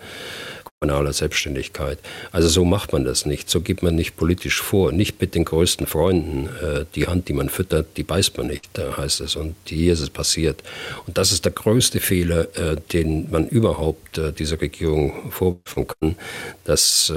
kommunaler 0.81 1.11
Selbstständigkeit. 1.11 1.99
Also 2.31 2.47
so 2.47 2.63
macht 2.63 2.93
man 2.93 3.03
das 3.03 3.25
nicht, 3.25 3.49
so 3.49 3.59
gibt 3.59 3.83
man 3.83 3.95
nicht 3.95 4.15
politisch 4.15 4.61
vor, 4.61 4.93
nicht 4.93 5.19
mit 5.19 5.35
den 5.35 5.43
größten 5.43 5.87
Freunden. 5.87 6.47
Äh, 6.63 6.85
die 6.95 7.07
Hand, 7.07 7.27
die 7.27 7.33
man 7.33 7.49
füttert, 7.49 7.97
die 7.97 8.03
beißt 8.03 8.37
man 8.37 8.47
nicht, 8.47 8.69
da 8.73 8.95
heißt 8.95 9.19
es. 9.19 9.35
Und 9.35 9.55
hier 9.65 9.91
ist 9.91 9.99
es 9.99 10.09
passiert. 10.09 10.63
Und 11.05 11.17
das 11.17 11.33
ist 11.33 11.43
der 11.43 11.51
größte 11.51 11.99
Fehler, 11.99 12.47
äh, 12.55 12.77
den 12.93 13.29
man 13.29 13.49
überhaupt 13.49 14.17
äh, 14.17 14.31
dieser 14.31 14.61
Regierung 14.61 15.31
vorwerfen 15.31 15.87
kann, 15.87 16.15
dass 16.63 17.11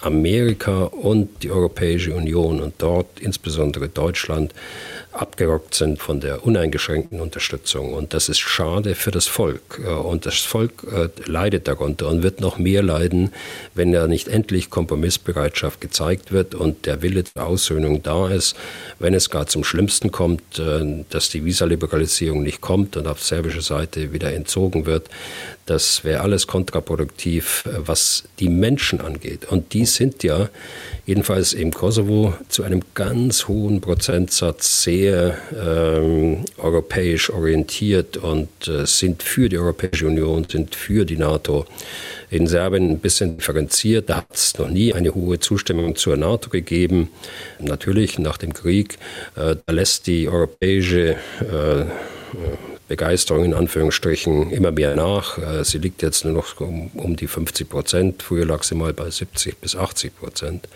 Amerika 0.00 0.84
und 0.84 1.42
die 1.42 1.50
Europäische 1.50 2.14
Union 2.14 2.60
und 2.60 2.74
dort 2.78 3.20
insbesondere 3.20 3.88
Deutschland 3.88 4.54
abgerockt 5.14 5.74
sind 5.74 6.00
von 6.00 6.20
der 6.20 6.44
uneingeschränkten 6.44 7.20
Unterstützung. 7.20 7.94
Und 7.94 8.14
das 8.14 8.28
ist 8.28 8.40
schade 8.40 8.94
für 8.94 9.10
das 9.10 9.26
Volk. 9.26 9.80
Äh, 9.84 9.88
und 9.88 10.26
das 10.26 10.40
Volk 10.40 10.72
äh, 10.90 11.08
leidet 11.30 11.68
darunter 11.68 12.08
und 12.08 12.22
wird 12.22 12.40
noch 12.40 12.58
mehr 12.58 12.82
leiden, 12.82 13.32
wenn 13.74 13.92
da 13.92 14.06
nicht 14.06 14.28
endlich 14.28 14.70
Kompromissbereitschaft 14.70 15.80
gezeigt 15.80 16.32
wird 16.32 16.54
und 16.54 16.86
der 16.86 17.02
Wille 17.02 17.24
zur 17.24 17.44
Aussöhnung 17.44 18.02
da 18.02 18.28
ist. 18.28 18.56
Wenn 18.98 19.14
es 19.14 19.30
gar 19.30 19.46
zum 19.46 19.64
Schlimmsten 19.64 20.10
kommt, 20.10 20.58
äh, 20.58 21.04
dass 21.10 21.28
die 21.28 21.44
Visaliberalisierung 21.44 22.42
nicht 22.42 22.60
kommt 22.60 22.96
und 22.96 23.06
auf 23.06 23.22
serbischer 23.22 23.62
Seite 23.62 24.12
wieder 24.12 24.32
entzogen 24.32 24.86
wird, 24.86 25.08
das 25.66 26.04
wäre 26.04 26.20
alles 26.20 26.46
kontraproduktiv, 26.46 27.64
was 27.78 28.24
die 28.38 28.50
Menschen 28.50 29.00
angeht. 29.00 29.46
Und 29.46 29.72
die 29.72 29.86
sind 29.86 30.22
ja 30.22 30.50
jedenfalls 31.06 31.52
im 31.52 31.72
Kosovo 31.72 32.34
zu 32.48 32.62
einem 32.62 32.82
ganz 32.94 33.48
hohen 33.48 33.80
Prozentsatz 33.80 34.82
sehr 34.82 35.36
ähm, 35.54 36.44
europäisch 36.58 37.30
orientiert 37.30 38.16
und 38.16 38.48
äh, 38.68 38.86
sind 38.86 39.22
für 39.22 39.48
die 39.48 39.58
Europäische 39.58 40.06
Union, 40.06 40.46
sind 40.48 40.74
für 40.74 41.04
die 41.04 41.16
NATO. 41.16 41.66
In 42.30 42.46
Serbien 42.46 42.90
ein 42.90 42.98
bisschen 42.98 43.36
differenziert. 43.36 44.08
Da 44.08 44.16
hat 44.18 44.34
es 44.34 44.58
noch 44.58 44.68
nie 44.68 44.92
eine 44.92 45.14
hohe 45.14 45.38
Zustimmung 45.38 45.94
zur 45.94 46.16
NATO 46.16 46.50
gegeben. 46.50 47.10
Natürlich 47.60 48.18
nach 48.18 48.38
dem 48.38 48.54
Krieg. 48.54 48.98
Äh, 49.36 49.56
da 49.66 49.72
lässt 49.72 50.06
die 50.06 50.28
europäische 50.28 51.16
äh, 51.40 51.84
Begeisterung 52.88 53.44
in 53.44 53.54
Anführungsstrichen 53.54 54.50
immer 54.50 54.70
mehr 54.70 54.94
nach. 54.94 55.38
Äh, 55.38 55.64
sie 55.64 55.78
liegt 55.78 56.02
jetzt 56.02 56.24
nur 56.24 56.34
noch 56.34 56.60
um, 56.60 56.90
um 56.94 57.16
die 57.16 57.26
50 57.26 57.68
Prozent. 57.68 58.22
Früher 58.22 58.44
lag 58.44 58.62
sie 58.62 58.74
mal 58.74 58.92
bei 58.92 59.10
70 59.10 59.58
bis 59.58 59.76
80 59.76 60.16
Prozent. 60.16 60.68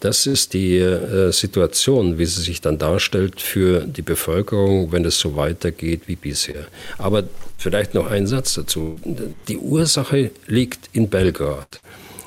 Das 0.00 0.26
ist 0.26 0.52
die 0.52 0.76
äh, 0.76 1.32
Situation, 1.32 2.18
wie 2.18 2.26
sie 2.26 2.42
sich 2.42 2.60
dann 2.60 2.76
darstellt 2.78 3.40
für 3.40 3.80
die 3.80 4.02
Bevölkerung, 4.02 4.92
wenn 4.92 5.06
es 5.06 5.18
so 5.18 5.36
weitergeht 5.36 6.02
wie 6.06 6.16
bisher. 6.16 6.66
Aber 6.98 7.24
vielleicht 7.56 7.94
noch 7.94 8.10
ein 8.10 8.26
Satz 8.26 8.54
dazu. 8.54 9.00
Die 9.48 9.56
Ursache 9.56 10.30
liegt 10.46 10.90
in 10.92 11.08
Belgrad. 11.08 11.80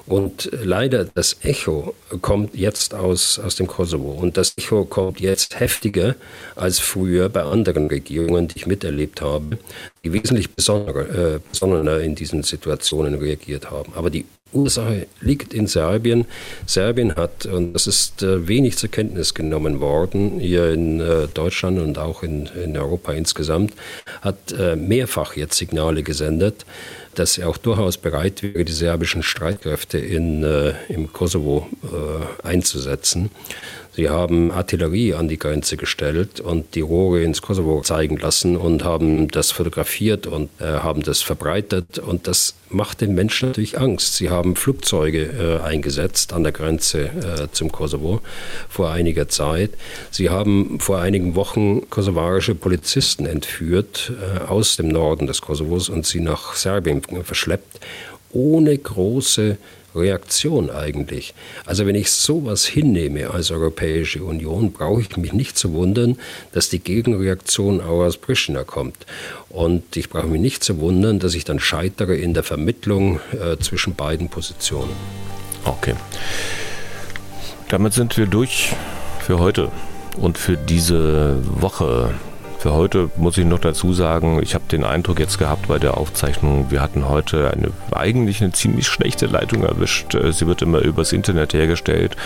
Und 0.10 0.50
leider 0.52 1.06
das 1.06 1.38
Echo 1.44 1.94
kommt 2.22 2.56
jetzt 2.56 2.96
aus, 2.96 3.38
aus 3.38 3.56
dem 3.56 3.68
Kosovo. 3.68 4.12
Und 4.14 4.38
das 4.38 4.58
Echo 4.58 4.84
kommt 4.84 5.20
jetzt 5.20 5.60
heftiger 5.60 6.16
als 6.56 6.80
früher 6.80 7.30
bei 7.30 7.44
anderen 7.44 7.86
Regierungen, 7.88 8.48
die 8.48 8.58
ich 8.58 8.66
miterlebt 8.66 9.22
habe, 9.22 9.60
die 10.04 10.12
wesentlich 10.12 10.50
besonderer, 10.50 11.38
äh, 11.38 12.06
in 12.06 12.16
diesen 12.16 12.42
Situationen 12.42 13.14
reagiert 13.14 13.70
haben. 13.70 13.94
Aber 13.94 14.10
die 14.10 14.26
Ursache 14.52 15.08
liegt 15.22 15.54
in 15.54 15.68
Serbien. 15.68 16.26
Serbien 16.66 17.16
hat, 17.16 17.46
und 17.46 17.74
das 17.74 17.88
ist 17.88 18.24
äh, 18.24 18.48
wenig 18.48 18.78
zur 18.78 18.90
Kenntnis 18.90 19.34
genommen 19.34 19.80
worden, 19.80 20.40
hier 20.40 20.72
in 20.72 21.00
äh, 21.00 21.28
Deutschland 21.34 21.80
und 21.80 21.98
auch 21.98 22.24
in, 22.24 22.48
in 22.64 22.78
Europa 22.78 23.14
insgesamt, 23.14 23.74
hat 24.22 24.52
äh, 24.52 24.76
mehrfach 24.76 25.36
jetzt 25.36 25.58
Signale 25.58 26.04
gesendet, 26.04 26.66
dass 27.16 27.38
er 27.38 27.50
auch 27.50 27.58
durchaus 27.58 27.98
bereit 27.98 28.44
wäre, 28.44 28.66
die 28.66 28.72
serbischen 28.72 29.24
Streitkräfte 29.24 29.98
in, 29.98 30.44
im 30.88 31.12
Kosovo 31.12 31.68
einzusetzen. 32.44 33.30
Sie 34.00 34.08
haben 34.08 34.50
Artillerie 34.50 35.14
an 35.14 35.28
die 35.28 35.38
Grenze 35.38 35.76
gestellt 35.76 36.40
und 36.40 36.74
die 36.76 36.80
Rohre 36.80 37.22
ins 37.22 37.42
Kosovo 37.42 37.82
zeigen 37.82 38.16
lassen 38.16 38.56
und 38.56 38.86
haben 38.86 39.28
das 39.28 39.52
fotografiert 39.52 40.26
und 40.26 40.50
äh, 40.62 40.64
haben 40.64 41.04
das 41.04 41.22
verbreitet. 41.22 42.00
Und 42.00 42.26
das 42.26 42.56
macht 42.70 43.02
den 43.02 43.14
Menschen 43.14 43.50
natürlich 43.50 43.78
Angst. 43.78 44.16
Sie 44.16 44.30
haben 44.30 44.56
Flugzeuge 44.56 45.24
äh, 45.24 45.62
eingesetzt 45.62 46.32
an 46.32 46.44
der 46.44 46.54
Grenze 46.54 47.08
äh, 47.08 47.48
zum 47.52 47.74
Kosovo 47.74 48.22
vor 48.70 48.90
einiger 48.90 49.28
Zeit. 49.28 49.72
Sie 50.12 50.30
haben 50.30 50.80
vor 50.80 51.00
einigen 51.00 51.36
Wochen 51.36 51.90
kosovarische 51.90 52.56
Polizisten 52.56 53.26
entführt 53.26 54.14
äh, 54.16 54.46
aus 54.48 54.78
dem 54.78 54.88
Norden 54.88 55.28
des 55.28 55.42
Kosovos 55.42 55.90
und 55.90 56.06
sie 56.06 56.22
nach 56.22 56.54
Serbien 56.54 57.02
verschleppt, 57.26 57.82
ohne 58.32 58.78
große 58.78 59.58
Reaktion 59.96 60.70
eigentlich. 60.70 61.34
Also 61.66 61.86
wenn 61.86 61.96
ich 61.96 62.12
sowas 62.12 62.66
hinnehme 62.66 63.32
als 63.32 63.52
Europäische 63.52 64.24
Union, 64.24 64.72
brauche 64.72 65.02
ich 65.02 65.18
mich 65.18 65.34
nicht 65.34 65.58
zu 65.58 65.74
wundern, 65.74 66.18
dass 66.52 66.70
die 66.70 66.80
Gegenreaktion 66.80 67.82
auch 67.82 68.04
aus 68.04 68.18
Pristina 68.18 68.64
kommt. 68.64 69.06
Und 69.50 69.96
ich 69.98 70.10
brauche 70.10 70.28
mich 70.28 70.42
nicht 70.42 70.64
zu 70.64 70.80
wundern, 70.80 71.20
dass 71.20 71.34
ich 71.34 71.44
dann 71.44 71.60
scheitere 71.60 72.16
in 72.16 72.34
der 72.34 72.44
Vermittlung 72.44 73.20
äh, 73.32 73.58
zwischen 73.58 73.96
beiden 73.96 74.30
Positionen. 74.30 74.92
Okay. 75.66 75.96
Damit 77.70 77.94
sind 77.94 78.18
wir 78.18 78.26
durch 78.26 78.74
für 79.22 79.40
heute 79.40 79.72
und 80.18 80.38
für 80.38 80.58
diese 80.58 81.38
Woche. 81.62 82.14
Für 82.60 82.74
heute 82.74 83.10
muss 83.16 83.38
ich 83.38 83.46
noch 83.46 83.60
dazu 83.60 83.94
sagen, 83.94 84.42
ich 84.44 84.54
habe 84.54 84.66
den 84.70 84.84
Eindruck 84.84 85.22
jetzt 85.22 85.40
gehabt 85.40 85.70
bei 85.70 85.80
der 85.80 85.96
Aufzeichnung, 85.96 86.66
wir 86.70 86.82
hatten 86.82 87.08
heute 87.08 87.52
eine 87.52 87.72
eigentlich 87.94 88.42
eine 88.42 88.52
ziemlich 88.52 88.88
schlechte 88.88 89.28
Leitung 89.28 89.64
erwischt. 89.64 90.14
Äh, 90.14 90.34
sie 90.34 90.46
wird 90.46 90.62
immer 90.62 90.80
übers 90.80 91.14
Internet 91.14 91.54
hergestellt. 91.54 92.18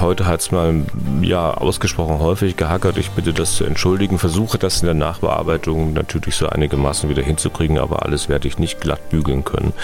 Heute 0.00 0.24
hat 0.26 0.40
es 0.40 0.50
mal 0.50 0.86
ja 1.20 1.52
ausgesprochen 1.52 2.20
häufig 2.20 2.56
gehackert. 2.56 2.96
Ich 2.96 3.10
bitte 3.10 3.34
das 3.34 3.56
zu 3.56 3.64
entschuldigen. 3.64 4.18
Versuche 4.18 4.56
das 4.56 4.80
in 4.80 4.86
der 4.86 4.94
Nachbearbeitung 4.94 5.92
natürlich 5.92 6.36
so 6.36 6.48
einigermaßen 6.48 7.10
wieder 7.10 7.22
hinzukriegen, 7.22 7.78
aber 7.78 8.04
alles 8.04 8.30
werde 8.30 8.48
ich 8.48 8.58
nicht 8.58 8.80
glatt 8.80 9.10
bügeln 9.10 9.44
können. 9.44 9.74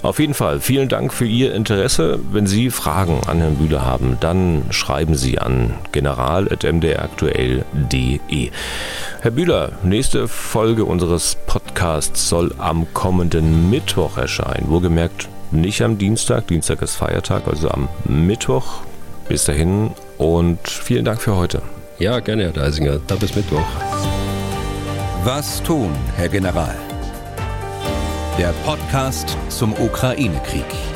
Auf 0.00 0.18
jeden 0.18 0.32
Fall 0.32 0.60
vielen 0.60 0.88
Dank 0.88 1.12
für 1.12 1.26
Ihr 1.26 1.54
Interesse. 1.54 2.20
Wenn 2.32 2.46
Sie 2.46 2.70
Fragen 2.70 3.20
an 3.26 3.40
Herrn 3.40 3.56
Bühler 3.56 3.84
haben, 3.84 4.16
dann 4.20 4.62
schreiben 4.70 5.14
Sie 5.14 5.38
an 5.38 5.74
general.mdraktuell.de. 5.92 8.50
Herr 9.26 9.32
Bühler, 9.32 9.72
nächste 9.82 10.28
Folge 10.28 10.84
unseres 10.84 11.36
Podcasts 11.48 12.28
soll 12.28 12.54
am 12.58 12.86
kommenden 12.94 13.68
Mittwoch 13.70 14.18
erscheinen. 14.18 14.70
Wohlgemerkt 14.70 15.28
nicht 15.50 15.82
am 15.82 15.98
Dienstag. 15.98 16.46
Dienstag 16.46 16.80
ist 16.80 16.94
Feiertag, 16.94 17.48
also 17.48 17.68
am 17.68 17.88
Mittwoch. 18.04 18.82
Bis 19.28 19.42
dahin 19.42 19.90
und 20.16 20.60
vielen 20.68 21.04
Dank 21.04 21.20
für 21.20 21.34
heute. 21.34 21.60
Ja, 21.98 22.20
gerne, 22.20 22.44
Herr 22.44 22.52
Deisinger. 22.52 23.00
Da 23.08 23.16
bis 23.16 23.34
Mittwoch. 23.34 23.66
Was 25.24 25.60
tun, 25.64 25.90
Herr 26.14 26.28
General? 26.28 26.76
Der 28.38 28.54
Podcast 28.64 29.36
zum 29.48 29.72
Ukraine-Krieg. 29.72 30.95